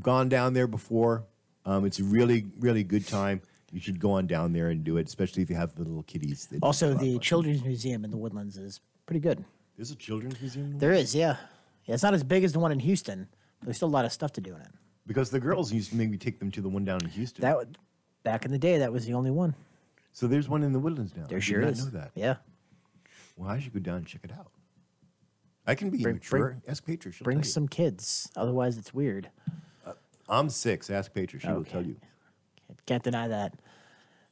gone 0.00 0.28
down 0.28 0.54
there 0.54 0.66
before. 0.68 1.24
Um, 1.64 1.84
it's 1.84 1.98
a 1.98 2.04
really, 2.04 2.46
really 2.60 2.84
good 2.84 3.06
time. 3.06 3.42
You 3.72 3.80
should 3.80 3.98
go 3.98 4.12
on 4.12 4.26
down 4.28 4.52
there 4.52 4.68
and 4.68 4.84
do 4.84 4.96
it, 4.98 5.06
especially 5.08 5.42
if 5.42 5.50
you 5.50 5.56
have 5.56 5.74
the 5.74 5.82
little 5.82 6.04
kitties. 6.04 6.46
that 6.52 6.62
Also, 6.62 6.94
the. 6.94 7.18
Children's 7.18 7.64
Museum 7.64 8.04
in 8.04 8.12
the 8.12 8.16
Woodlands 8.16 8.56
is 8.56 8.80
pretty 9.04 9.20
good. 9.20 9.44
There's 9.76 9.90
a 9.90 9.96
children's 9.96 10.40
museum 10.40 10.78
There 10.78 10.92
is, 10.92 11.14
yeah. 11.14 11.36
Yeah, 11.84 11.94
it's 11.94 12.02
not 12.02 12.14
as 12.14 12.22
big 12.24 12.44
as 12.44 12.52
the 12.52 12.60
one 12.60 12.72
in 12.72 12.78
Houston. 12.80 13.28
But 13.58 13.66
there's 13.66 13.76
still 13.76 13.88
a 13.88 13.90
lot 13.90 14.04
of 14.04 14.12
stuff 14.12 14.32
to 14.34 14.40
do 14.40 14.54
in 14.54 14.60
it. 14.60 14.70
because 15.06 15.30
the 15.30 15.40
girls 15.40 15.72
used 15.72 15.90
to 15.90 15.96
maybe 15.96 16.16
take 16.16 16.38
them 16.38 16.50
to 16.52 16.60
the 16.60 16.68
one 16.68 16.84
down 16.84 17.02
in 17.02 17.08
Houston. 17.10 17.42
That 17.42 17.56
would, 17.56 17.76
back 18.22 18.44
in 18.44 18.52
the 18.52 18.58
day, 18.58 18.78
that 18.78 18.92
was 18.92 19.06
the 19.06 19.14
only 19.14 19.30
one. 19.30 19.54
so 20.12 20.26
there's 20.26 20.48
one 20.48 20.62
in 20.62 20.72
the 20.72 20.78
woodlands 20.78 21.14
now. 21.16 21.26
There 21.26 21.36
I 21.36 21.40
did 21.40 21.44
sure 21.44 21.60
is. 21.62 21.84
Know 21.84 21.90
that? 21.98 22.12
Yeah. 22.14 22.36
Well, 23.36 23.50
I 23.50 23.58
should 23.58 23.72
go 23.74 23.80
down 23.80 23.96
and 23.96 24.06
check 24.06 24.20
it 24.24 24.32
out. 24.32 24.50
I 25.66 25.74
can 25.74 25.90
be 25.90 25.98
Bring- 26.02 26.16
immature. 26.16 26.38
bring- 26.38 26.62
Ask 26.68 26.84
Petra. 26.86 27.12
She'll 27.12 27.24
Bring 27.24 27.42
some 27.42 27.66
kids. 27.68 28.30
Otherwise, 28.36 28.78
it's 28.78 28.94
weird. 28.94 29.30
Uh, 29.84 29.92
I'm 30.28 30.48
six. 30.48 30.90
Ask 30.90 31.12
Petra. 31.12 31.40
She 31.40 31.48
will 31.48 31.64
tell 31.64 31.82
you. 31.84 31.96
Can't 32.86 33.02
deny 33.02 33.26
that. 33.28 33.54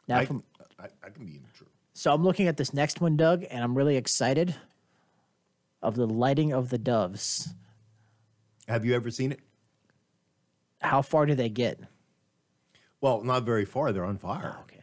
Now, 0.07 0.19
I, 0.19 0.27
from, 0.27 0.45
I, 0.79 0.85
I 1.03 1.11
can 1.11 1.25
be 1.25 1.33
immature. 1.37 1.67
so 1.93 2.13
I'm 2.13 2.23
looking 2.23 2.47
at 2.47 2.57
this 2.57 2.73
next 2.73 3.01
one, 3.01 3.17
Doug, 3.17 3.45
and 3.51 3.65
I'm 3.65 3.77
really 3.77 3.97
excited 3.97 4.55
of 5.83 5.97
the 5.97 6.07
lighting 6.07 6.53
of 6.53 6.71
the 6.71 6.79
doves. 6.79 7.49
Have 8.69 8.85
you 8.85 8.95
ever 8.95 9.11
seen 9.11 9.33
it? 9.33 9.41
How 10.81 11.03
far 11.03 11.27
do 11.27 11.35
they 11.35 11.49
get? 11.49 11.81
Well, 13.01 13.23
not 13.23 13.45
very 13.45 13.65
far. 13.65 13.93
They're 13.93 14.05
on 14.05 14.19
fire. 14.19 14.57
Oh, 14.59 14.63
okay. 14.63 14.74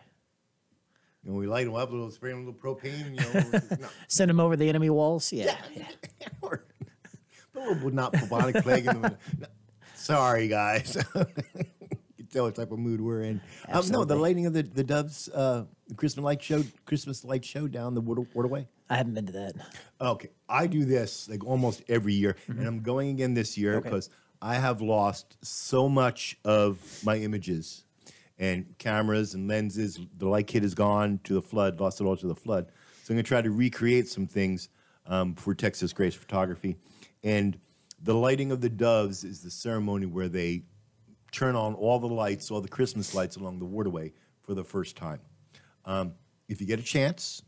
Know, 1.24 1.34
we 1.34 1.46
light 1.48 1.66
them 1.66 1.76
up, 1.76 1.90
a 1.90 1.94
little 1.94 2.10
spray 2.12 2.32
'em 2.32 2.38
a 2.48 2.52
little 2.52 2.54
propane. 2.60 3.12
You 3.12 3.42
know, 3.42 3.60
no, 3.80 3.88
Send 4.08 4.30
them 4.30 4.40
over 4.40 4.56
the 4.56 4.68
enemy 4.68 4.90
walls? 4.90 5.32
Yeah. 5.32 5.56
yeah. 5.76 5.88
or 6.42 6.66
a 7.56 7.60
little 7.60 7.92
not 7.92 8.12
bubonic 8.14 8.56
plague. 8.64 8.86
Them. 8.86 9.02
No, 9.40 9.48
sorry, 9.96 10.48
guys. 10.48 10.98
you 11.16 11.26
can 12.18 12.26
tell 12.32 12.46
what 12.46 12.56
type 12.56 12.72
of 12.72 12.80
mood 12.80 13.00
we're 13.02 13.22
in. 13.22 13.40
Um, 13.70 13.88
no, 13.90 14.04
the 14.04 14.16
lighting 14.16 14.48
of 14.48 14.54
the 14.54 14.64
the 14.64 14.84
doves, 14.84 15.30
uh, 15.30 15.66
the 15.88 15.96
Christmas 15.96 16.24
light 16.24 16.42
show, 16.42 16.64
Christmas 16.86 17.24
light 17.24 17.46
show 17.46 17.68
down 17.68 17.94
the 17.94 18.02
water, 18.02 18.24
waterway. 18.34 18.68
I 18.90 18.96
haven't 18.98 19.14
been 19.14 19.28
to 19.28 19.32
that. 19.34 19.54
Okay, 20.02 20.30
I 20.50 20.66
do 20.66 20.86
this 20.86 21.30
like 21.30 21.46
almost 21.46 21.84
every 21.88 22.14
year, 22.14 22.36
and 22.48 22.68
I'm 22.68 22.82
going 22.82 23.10
again 23.10 23.36
this 23.36 23.58
year 23.60 23.76
Okay. 23.76 23.90
because 23.90 24.10
I 24.42 24.56
have 24.56 24.82
lost 24.82 25.38
so 25.46 25.88
much 25.88 26.36
of 26.44 26.80
my 27.06 27.18
images 27.18 27.84
and 28.42 28.66
cameras 28.80 29.36
and 29.36 29.48
lenses. 29.48 30.00
The 30.18 30.28
light 30.28 30.48
kit 30.48 30.66
is 30.66 30.74
gone 30.74 31.20
to 31.24 31.36
the 31.36 31.42
flood, 31.42 31.80
lost 31.80 32.02
it 32.02 32.06
all 32.06 32.18
to 32.18 32.28
the 32.28 32.36
flood. 32.36 32.66
So 33.04 33.14
I'm 33.14 33.16
going 33.16 33.24
to 33.24 33.28
try 33.28 33.42
to 33.42 33.52
recreate 33.52 34.10
some 34.10 34.28
things 34.28 34.68
um, 35.06 35.36
for 35.36 35.54
Texas 35.56 35.94
Grace 35.94 36.16
Photography, 36.16 36.76
and 37.24 37.58
the 38.04 38.14
lighting 38.14 38.52
of 38.52 38.62
the 38.62 38.70
doves 38.70 39.24
is 39.24 39.42
the 39.42 39.52
ceremony 39.52 40.08
where 40.08 40.28
they 40.28 40.64
turn 41.32 41.56
on 41.56 41.76
all 41.76 42.00
the 42.00 42.08
lights, 42.08 42.52
all 42.52 42.62
the 42.62 42.68
Christmas 42.68 43.14
lights 43.14 43.36
along 43.36 43.60
the 43.60 43.66
waterway 43.66 44.12
for 44.42 44.54
the 44.54 44.64
first 44.64 44.96
time. 44.96 45.20
Um, 45.86 46.14
if 46.48 46.60
you 46.60 46.68
get 46.68 46.80
a 46.80 46.84
chance, 46.84 47.44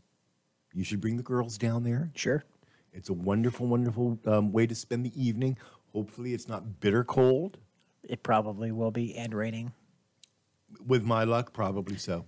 you 0.73 0.83
should 0.83 1.01
bring 1.01 1.17
the 1.17 1.23
girls 1.23 1.57
down 1.57 1.83
there. 1.83 2.11
Sure. 2.15 2.43
It's 2.91 3.09
a 3.09 3.13
wonderful, 3.13 3.67
wonderful 3.67 4.19
um, 4.25 4.51
way 4.51 4.67
to 4.67 4.75
spend 4.75 5.05
the 5.05 5.21
evening. 5.21 5.57
Hopefully, 5.91 6.33
it's 6.33 6.47
not 6.47 6.79
bitter 6.79 7.03
cold. 7.03 7.57
It 8.03 8.23
probably 8.23 8.71
will 8.71 8.91
be, 8.91 9.15
and 9.15 9.33
raining. 9.33 9.73
With 10.86 11.03
my 11.03 11.24
luck, 11.24 11.53
probably 11.53 11.97
so. 11.97 12.26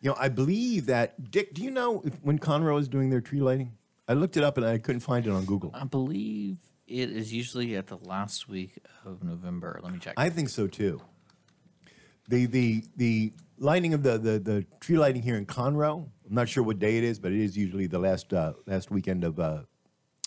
You 0.00 0.10
know, 0.10 0.16
I 0.18 0.28
believe 0.28 0.86
that 0.86 1.30
Dick. 1.30 1.54
Do 1.54 1.62
you 1.62 1.70
know 1.70 2.02
if, 2.04 2.14
when 2.22 2.38
Conroe 2.38 2.80
is 2.80 2.88
doing 2.88 3.10
their 3.10 3.20
tree 3.20 3.40
lighting? 3.40 3.72
I 4.08 4.14
looked 4.14 4.36
it 4.36 4.44
up 4.44 4.56
and 4.56 4.66
I 4.66 4.78
couldn't 4.78 5.00
find 5.00 5.26
it 5.26 5.30
on 5.30 5.44
Google. 5.44 5.70
I 5.74 5.84
believe 5.84 6.58
it 6.86 7.10
is 7.10 7.32
usually 7.32 7.76
at 7.76 7.86
the 7.86 7.98
last 7.98 8.48
week 8.48 8.78
of 9.04 9.22
November. 9.22 9.78
Let 9.82 9.92
me 9.92 9.98
check. 9.98 10.14
I 10.16 10.30
think 10.30 10.48
so 10.48 10.66
too. 10.66 11.00
The 12.28 12.46
the 12.46 12.84
the 12.96 13.32
lighting 13.58 13.94
of 13.94 14.02
the 14.02 14.18
the, 14.18 14.38
the 14.38 14.66
tree 14.80 14.98
lighting 14.98 15.22
here 15.22 15.36
in 15.36 15.46
Conroe. 15.46 16.08
I'm 16.26 16.34
not 16.34 16.48
sure 16.48 16.62
what 16.62 16.78
day 16.78 16.98
it 16.98 17.04
is, 17.04 17.18
but 17.18 17.32
it 17.32 17.40
is 17.40 17.56
usually 17.56 17.86
the 17.86 17.98
last 17.98 18.32
uh, 18.32 18.54
last 18.66 18.90
weekend 18.90 19.24
of 19.24 19.38
uh, 19.38 19.62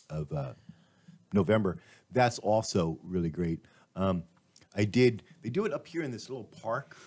of 0.09 0.31
uh, 0.31 0.53
November. 1.33 1.77
That's 2.11 2.39
also 2.39 2.99
really 3.03 3.29
great. 3.29 3.59
Um, 3.95 4.23
I 4.75 4.85
did. 4.85 5.23
They 5.41 5.49
do 5.49 5.65
it 5.65 5.73
up 5.73 5.87
here 5.87 6.03
in 6.03 6.11
this 6.11 6.29
little 6.29 6.45
park 6.61 6.97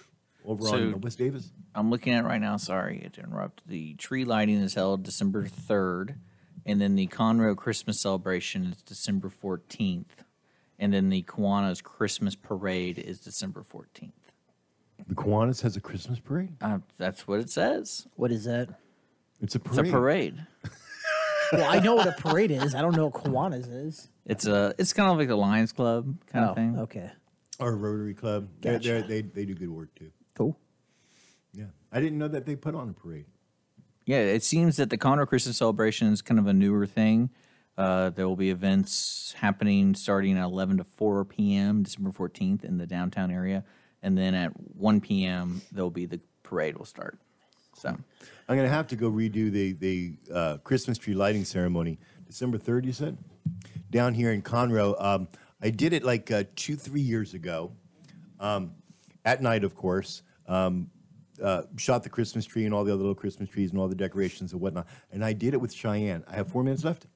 over 0.45 0.65
So- 0.65 0.77
on 0.77 1.01
West 1.01 1.19
Davis. 1.19 1.51
I'm 1.75 1.91
looking 1.91 2.13
at 2.13 2.25
it 2.25 2.29
right 2.29 2.41
now. 2.41 2.57
Sorry 2.57 3.09
to 3.13 3.21
interrupt. 3.21 3.67
The 3.67 3.95
tree 3.95 4.25
lighting 4.25 4.57
is 4.59 4.75
held 4.75 5.03
December 5.03 5.45
3rd, 5.47 6.17
and 6.67 6.81
then 6.81 6.95
the 6.95 7.07
Conroe 7.09 7.57
Christmas 7.57 8.01
celebration 8.01 8.65
is 8.67 8.83
December 8.83 9.29
14th, 9.29 10.25
and 10.79 10.93
then 10.93 11.09
the 11.11 11.23
Kiwanis 11.23 11.83
Christmas 11.83 12.35
parade 12.37 12.99
is 12.99 13.21
December 13.21 13.63
14th. 13.63 14.13
The 15.09 15.15
Kiwanis 15.15 15.63
has 15.63 15.77
a 15.77 15.81
Christmas 15.81 16.21
parade. 16.21 16.53
Uh, 16.61 16.79
that's 16.99 17.27
what 17.27 17.41
it 17.41 17.51
says. 17.51 18.07
What 18.17 18.31
is 18.31 18.45
that? 18.45 18.69
It's 19.41 19.55
a 19.57 19.59
It's 19.59 19.69
parade. 19.77 19.89
a 19.89 19.93
parade. 19.93 20.47
Well, 21.53 21.71
I 21.71 21.79
know 21.79 21.95
what 21.95 22.09
a 22.09 22.13
parade 22.13 22.51
is. 22.51 22.75
I 22.75 22.81
don't 22.81 22.97
know 22.97 23.07
what 23.09 23.23
Kiwanis 23.23 23.69
is. 23.87 24.09
It's 24.25 24.47
a. 24.47 24.75
It's 24.79 24.93
kind 24.93 25.11
of 25.13 25.19
like 25.19 25.29
the 25.29 25.37
Lions 25.37 25.73
Club 25.73 26.17
kind 26.27 26.45
oh, 26.47 26.49
of 26.49 26.57
thing. 26.57 26.79
okay. 26.81 27.13
Or 27.61 27.77
Rotary 27.77 28.15
Club. 28.15 28.49
They're- 28.61 28.79
they're- 28.79 29.03
they 29.03 29.21
they 29.21 29.45
do 29.45 29.55
good 29.55 29.69
work 29.69 29.95
too. 29.95 30.11
Cool. 30.35 30.59
Yeah, 31.53 31.67
I 31.93 32.01
didn't 32.01 32.19
know 32.19 32.29
that 32.29 32.47
they 32.47 32.57
put 32.57 32.75
on 32.75 32.89
a 32.89 32.93
parade. 32.93 33.27
Yeah, 34.07 34.19
it 34.19 34.43
seems 34.43 34.77
that 34.77 34.91
the 34.91 34.99
Conroe 34.99 35.27
Christmas 35.27 35.57
celebration 35.57 36.13
is 36.13 36.21
kind 36.21 36.39
of 36.39 36.47
a 36.47 36.53
newer 36.53 36.87
thing. 36.87 37.31
Uh, 37.77 38.11
there 38.11 38.29
will 38.29 38.37
be 38.37 38.51
events 38.51 39.35
happening 39.39 39.95
starting 39.95 40.37
at 40.37 40.45
11 40.45 40.79
to 40.79 40.85
4 40.85 41.25
p.m. 41.25 41.83
December 41.83 42.11
14th 42.11 42.65
in 42.65 42.79
the 42.79 42.87
downtown 42.87 43.31
area, 43.31 43.65
and 44.03 44.17
then 44.17 44.35
at 44.35 44.51
1 44.77 45.01
p.m. 45.01 45.63
there'll 45.73 45.91
be 45.91 46.07
the 46.07 46.21
parade 46.43 46.77
will 46.77 46.85
start. 46.85 47.19
So 47.77 47.89
I'm 47.89 48.57
gonna 48.57 48.69
have 48.69 48.87
to 48.89 48.97
go 48.97 49.11
redo 49.11 49.51
the 49.51 49.73
the 49.73 50.17
uh, 50.33 50.57
Christmas 50.59 50.99
tree 50.99 51.15
lighting 51.15 51.45
ceremony 51.45 51.99
December 52.27 52.59
3rd. 52.59 52.85
You 52.85 52.93
said 52.93 53.19
down 53.91 54.15
here 54.15 54.33
in 54.33 54.43
Conroe. 54.43 55.01
Um, 55.03 55.29
I 55.61 55.71
did 55.71 55.93
it 55.93 56.05
like 56.05 56.31
uh, 56.31 56.45
two 56.55 56.77
three 56.77 57.01
years 57.01 57.35
ago, 57.35 57.73
um, 58.39 58.73
at 59.25 59.43
night, 59.43 59.65
of 59.65 59.75
course. 59.75 60.23
Um, 60.47 60.91
uh, 61.43 61.63
shot 61.77 62.03
the 62.05 62.09
Christmas 62.09 62.45
tree 62.45 62.65
and 62.65 62.73
all 62.73 62.85
the 62.85 62.93
other 62.93 63.01
little 63.01 63.15
Christmas 63.15 63.49
trees 63.49 63.71
and 63.71 63.81
all 63.81 63.89
the 63.89 63.95
decorations 63.95 64.53
and 64.53 64.61
whatnot. 64.61 64.87
And 65.11 65.25
I 65.25 65.33
did 65.33 65.53
it 65.53 65.61
with 65.61 65.73
Cheyenne. 65.73 66.23
I 66.29 66.37
have 66.37 66.49
four 66.49 66.63
minutes 66.63 66.85
left. 66.85 67.07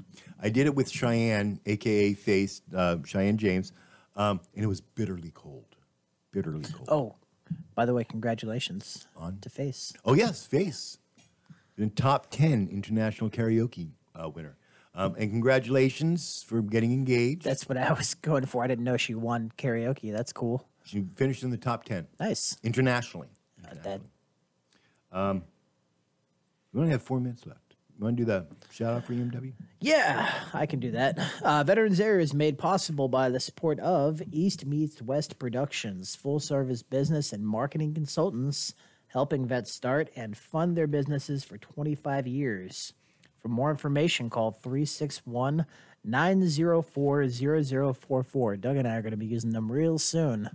I 0.43 0.49
did 0.49 0.67
it 0.67 0.75
with 0.75 0.91
Cheyenne, 0.91 1.61
aka 1.67 2.15
Face 2.15 2.63
uh, 2.75 2.97
Cheyenne 3.05 3.39
James, 3.39 3.73
um, 4.17 4.41
and 4.55 4.65
it 4.65 4.67
was 4.67 4.81
bitterly 4.81 5.31
cold. 5.33 5.77
Bitterly 6.33 6.65
cold. 6.73 6.89
Oh, 6.91 7.17
by 7.75 7.87
the 7.87 7.95
way, 7.95 8.05
congratulations 8.05 9.07
On? 9.17 9.39
to 9.41 9.49
Face. 9.49 9.93
Oh 10.05 10.15
yes, 10.15 10.45
Face, 10.45 10.99
the 11.77 11.89
top 11.89 12.31
ten 12.31 12.69
international 12.71 13.31
karaoke 13.31 13.91
uh, 14.21 14.29
winner. 14.29 14.57
Um, 14.95 15.15
and 15.17 15.31
congratulations 15.31 16.45
for 16.47 16.61
getting 16.61 16.93
engaged. 16.93 17.45
That's 17.45 17.69
what 17.69 17.79
I 17.79 17.93
was 17.93 18.15
going 18.15 18.47
for. 18.47 18.65
I 18.65 18.67
didn't 18.67 18.85
know 18.85 18.97
she 18.97 19.15
won 19.15 19.53
karaoke. 19.57 20.13
That's 20.13 20.33
cool. 20.33 20.67
She 20.89 21.05
finished 21.17 21.43
in 21.43 21.51
the 21.51 21.59
top 21.59 21.85
10 21.85 22.07
Nice. 22.19 22.57
internationally. 22.63 23.29
Uh, 23.63 23.75
that 23.83 24.01
We 26.73 26.81
only 26.81 26.91
have 26.93 27.03
four 27.03 27.21
minutes 27.21 27.47
left. 27.47 27.77
You 27.99 28.05
want 28.05 28.17
to 28.17 28.23
do 28.23 28.27
the 28.27 28.47
shout 28.71 28.95
out 28.95 29.05
for 29.05 29.13
EMW? 29.13 29.53
Yeah, 29.81 30.33
I 30.55 30.65
can 30.67 30.81
do 30.81 30.93
that. 30.93 31.19
Uh, 31.43 31.63
Veterans 31.65 32.01
Air 32.01 32.19
is 32.21 32.33
made 32.33 32.57
possible 32.57 33.09
by 33.09 33.29
the 33.29 33.41
support 33.41 33.79
of 33.81 34.23
East 34.33 34.65
Meets 34.65 35.03
West 35.03 35.39
Productions, 35.39 36.15
full 36.15 36.41
service 36.41 36.83
business 36.83 37.33
and 37.35 37.45
marketing 37.47 37.93
consultants, 37.93 38.73
helping 39.09 39.47
vets 39.47 39.71
start 39.73 40.09
and 40.17 40.39
fund 40.39 40.75
their 40.77 40.87
businesses 40.87 41.45
for 41.45 41.59
25 41.59 42.27
years. 42.27 42.95
For 43.41 43.49
more 43.49 43.71
information, 43.71 44.31
call 44.31 44.53
361 44.53 45.67
904 46.05 47.29
0044. 47.29 48.57
Doug 48.57 48.77
and 48.77 48.89
I 48.89 48.97
are 48.97 49.03
going 49.03 49.11
to 49.11 49.17
be 49.19 49.27
using 49.27 49.51
them 49.51 49.71
real 49.71 49.99
soon. 49.99 50.49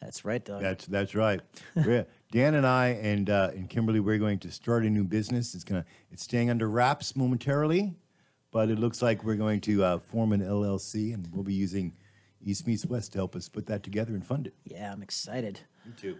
That's 0.00 0.24
right, 0.24 0.44
Doug. 0.44 0.62
That's 0.62 0.86
that's 0.86 1.14
right. 1.14 1.40
Dan 2.32 2.54
and 2.54 2.66
I 2.66 2.88
and 2.88 3.28
uh, 3.28 3.50
and 3.54 3.68
Kimberly, 3.68 4.00
we're 4.00 4.18
going 4.18 4.38
to 4.40 4.50
start 4.50 4.84
a 4.84 4.90
new 4.90 5.04
business. 5.04 5.54
It's 5.54 5.64
gonna 5.64 5.84
it's 6.10 6.22
staying 6.22 6.48
under 6.48 6.68
wraps 6.68 7.16
momentarily, 7.16 7.94
but 8.50 8.70
it 8.70 8.78
looks 8.78 9.02
like 9.02 9.24
we're 9.24 9.34
going 9.34 9.60
to 9.62 9.84
uh, 9.84 9.98
form 9.98 10.32
an 10.32 10.40
LLC, 10.40 11.12
and 11.12 11.28
we'll 11.32 11.44
be 11.44 11.54
using 11.54 11.92
East 12.42 12.66
Meets 12.66 12.86
West 12.86 13.12
to 13.12 13.18
help 13.18 13.36
us 13.36 13.48
put 13.48 13.66
that 13.66 13.82
together 13.82 14.14
and 14.14 14.24
fund 14.24 14.46
it. 14.46 14.54
yeah, 14.64 14.90
I'm 14.92 15.02
excited. 15.02 15.60
Me 15.84 15.92
too. 15.96 16.16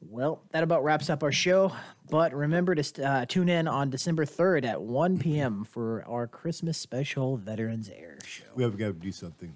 Well, 0.00 0.42
that 0.50 0.64
about 0.64 0.82
wraps 0.82 1.08
up 1.10 1.22
our 1.22 1.32
show. 1.32 1.72
But 2.10 2.34
remember 2.34 2.74
to 2.74 3.08
uh, 3.08 3.24
tune 3.26 3.48
in 3.48 3.68
on 3.68 3.88
December 3.88 4.26
3rd 4.26 4.64
at 4.64 4.82
1 4.82 5.18
p.m. 5.18 5.64
for 5.64 6.04
our 6.08 6.26
Christmas 6.26 6.76
special 6.76 7.36
Veterans 7.36 7.88
Air 7.88 8.18
show. 8.26 8.44
We 8.56 8.64
have 8.64 8.76
got 8.76 8.86
to 8.86 8.92
do 8.94 9.12
something. 9.12 9.54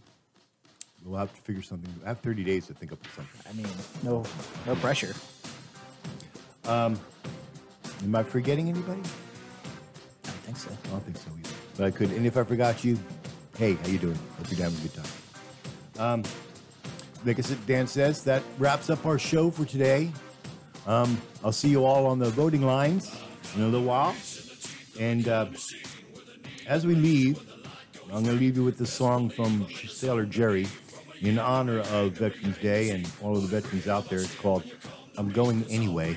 We'll 1.07 1.20
have 1.20 1.34
to 1.34 1.40
figure 1.42 1.62
something. 1.62 1.92
I 2.04 2.09
have 2.09 2.20
30 2.20 2.44
days 2.44 2.66
to 2.66 2.74
think 2.74 2.92
up 2.92 2.98
something. 3.14 3.40
I 3.48 3.54
mean, 3.54 3.66
no, 4.02 4.24
no 4.66 4.74
pressure. 4.76 5.14
Am 8.04 8.14
I 8.14 8.22
forgetting 8.22 8.68
anybody? 8.68 9.00
I 9.00 10.28
don't 10.28 10.36
think 10.44 10.57
so. 10.57 10.70
I 10.70 10.88
don't 10.88 11.04
think 11.04 11.16
so 11.16 11.30
either. 11.38 11.54
But 11.76 11.86
I 11.86 11.90
could. 11.92 12.11
And 12.12 12.26
if 12.26 12.36
I 12.36 12.44
forgot 12.44 12.84
you, 12.84 12.98
hey, 13.57 13.74
how 13.74 13.88
you 13.88 13.98
doing? 13.98 14.18
Hope 14.38 14.50
you're 14.50 14.62
having 14.62 14.78
a 14.78 14.82
good 14.82 14.94
time. 14.94 15.07
Um, 15.98 16.22
like 17.24 17.38
I 17.38 17.42
said, 17.42 17.64
Dan 17.66 17.86
says 17.86 18.24
that 18.24 18.42
wraps 18.59 18.90
up 18.90 19.07
our 19.07 19.18
show 19.18 19.50
for 19.50 19.64
today. 19.64 20.12
Um, 20.86 21.20
I'll 21.44 21.52
see 21.52 21.68
you 21.68 21.84
all 21.84 22.07
on 22.07 22.18
the 22.18 22.30
voting 22.30 22.62
lines 22.62 23.14
in 23.54 23.62
a 23.62 23.66
little 23.66 23.86
while. 23.86 24.14
And 25.00 25.28
uh, 25.28 25.46
as 26.66 26.86
we 26.86 26.94
leave, 26.94 27.40
I'm 28.04 28.22
going 28.22 28.36
to 28.36 28.40
leave 28.40 28.57
you 28.57 28.64
with 28.64 28.78
this 28.78 28.92
song 28.92 29.30
from 29.30 29.66
Sailor 29.88 30.26
Jerry 30.26 30.66
in 31.20 31.38
honor 31.38 31.80
of 31.80 32.12
Veterans 32.12 32.58
Day 32.58 32.90
and 32.90 33.10
all 33.22 33.36
of 33.36 33.42
the 33.42 33.48
veterans 33.48 33.88
out 33.88 34.08
there. 34.08 34.20
It's 34.20 34.34
called 34.34 34.64
"I'm 35.16 35.30
Going 35.30 35.64
Anyway." 35.70 36.16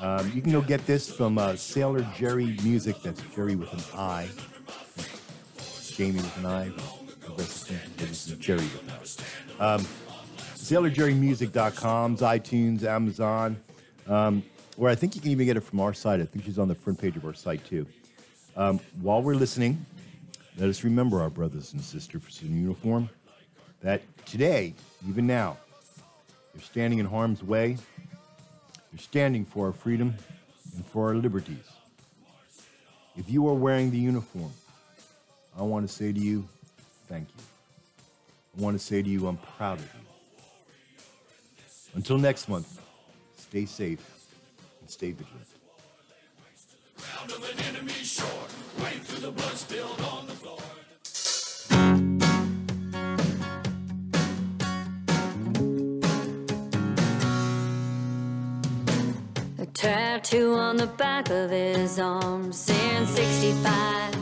Um, 0.00 0.32
you 0.34 0.40
can 0.40 0.52
go 0.52 0.62
get 0.62 0.86
this 0.86 1.14
from 1.14 1.36
uh, 1.36 1.56
Sailor 1.56 2.06
Jerry 2.16 2.56
Music. 2.62 2.96
That's 3.02 3.20
Jerry 3.34 3.54
with 3.54 3.72
an 3.72 3.98
I. 3.98 4.28
Jamie 5.90 6.16
with 6.16 6.36
an 6.38 6.46
I. 6.46 6.72
This 7.36 8.26
is 8.28 8.38
Jerry. 8.38 8.66
Um, 9.58 9.86
SailorJerryMusic.com's 10.70 12.20
iTunes, 12.22 12.84
Amazon, 12.84 13.56
um, 14.06 14.42
where 14.76 14.90
I 14.90 14.94
think 14.94 15.14
you 15.14 15.20
can 15.20 15.30
even 15.30 15.44
get 15.44 15.58
it 15.58 15.60
from 15.60 15.80
our 15.80 15.92
site. 15.92 16.20
I 16.20 16.24
think 16.24 16.46
she's 16.46 16.58
on 16.58 16.68
the 16.68 16.74
front 16.74 16.98
page 16.98 17.16
of 17.16 17.26
our 17.26 17.34
site 17.34 17.62
too. 17.66 17.86
Um, 18.56 18.80
while 19.02 19.22
we're 19.22 19.34
listening, 19.34 19.84
let 20.56 20.68
us 20.70 20.84
remember 20.84 21.20
our 21.20 21.28
brothers 21.28 21.74
and 21.74 21.82
sisters 21.82 22.40
in 22.42 22.56
uniform 22.56 23.10
that 23.82 24.02
today, 24.26 24.74
even 25.08 25.26
now, 25.26 25.56
you're 26.54 26.62
standing 26.62 26.98
in 26.98 27.06
harm's 27.06 27.42
way. 27.42 27.78
You're 28.92 29.00
standing 29.00 29.44
for 29.44 29.66
our 29.66 29.72
freedom 29.72 30.14
and 30.76 30.84
for 30.86 31.08
our 31.08 31.14
liberties. 31.14 31.64
If 33.16 33.30
you 33.30 33.48
are 33.48 33.54
wearing 33.54 33.90
the 33.90 33.98
uniform, 33.98 34.52
I 35.58 35.62
want 35.62 35.88
to 35.88 35.92
say 35.92 36.12
to 36.12 36.18
you, 36.18 36.48
thank 37.08 37.28
you. 37.28 37.42
I 38.58 38.62
want 38.62 38.78
to 38.78 38.84
say 38.84 39.02
to 39.02 39.08
you, 39.08 39.26
I'm 39.26 39.36
proud 39.36 39.78
of 39.78 39.84
you. 39.84 40.00
Until 41.94 42.18
next 42.18 42.48
month, 42.48 42.80
stay 43.36 43.64
safe 43.64 44.00
and 44.80 44.90
stay 44.90 45.12
vigilant. 45.12 45.46
Tattoo 59.74 60.54
on 60.54 60.76
the 60.76 60.86
back 60.86 61.30
of 61.30 61.50
his 61.50 61.98
arm 61.98 62.52
saying 62.52 63.06
65. 63.06 64.14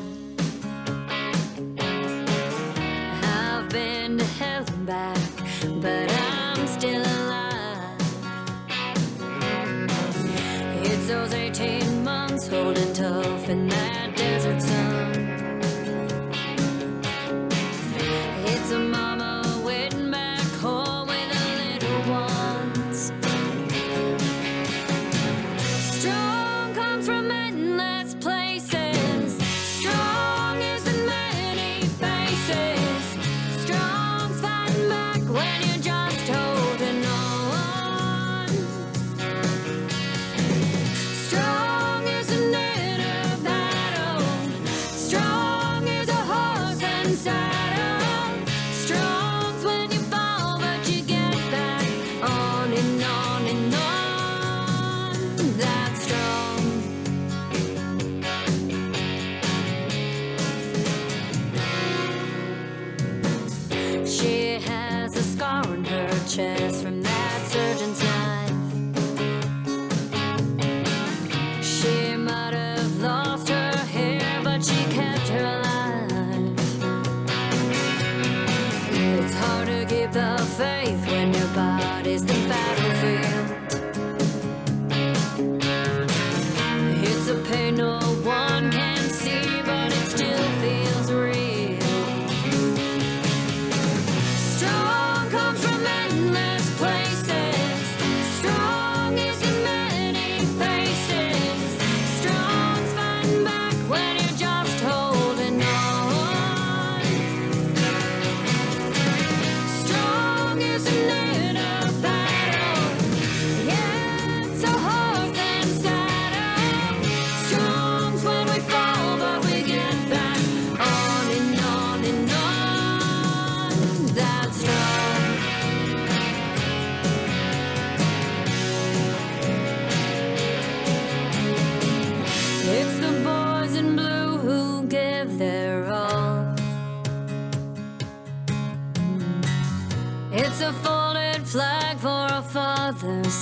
I've 3.23 3.69
been 3.71 4.19
to 4.19 4.25
hell 4.25 4.65
and 4.69 4.87
back, 4.87 5.18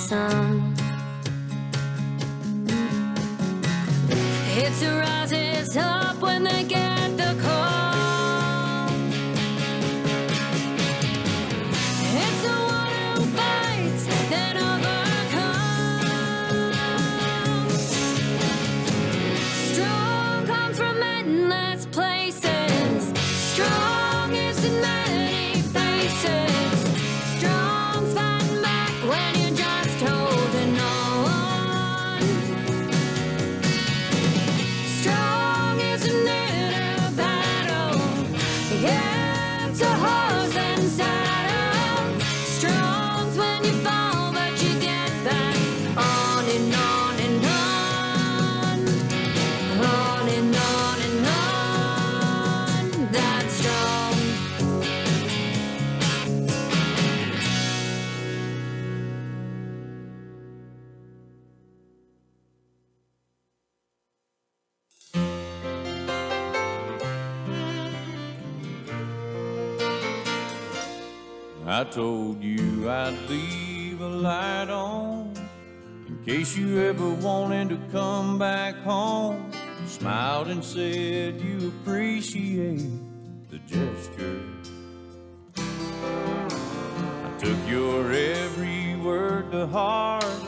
sun. 0.07 0.66
case 76.47 76.57
you 76.57 76.79
ever 76.81 77.09
wanted 77.09 77.69
to 77.69 77.77
come 77.91 78.37
back 78.37 78.75
home, 78.77 79.51
smiled 79.85 80.47
and 80.47 80.63
said 80.63 81.41
you 81.41 81.73
appreciate 81.81 82.89
the 83.49 83.57
gesture. 83.59 84.41
I 85.57 87.31
took 87.37 87.57
your 87.67 88.11
every 88.11 88.95
word 88.97 89.51
to 89.51 89.67
heart 89.67 90.46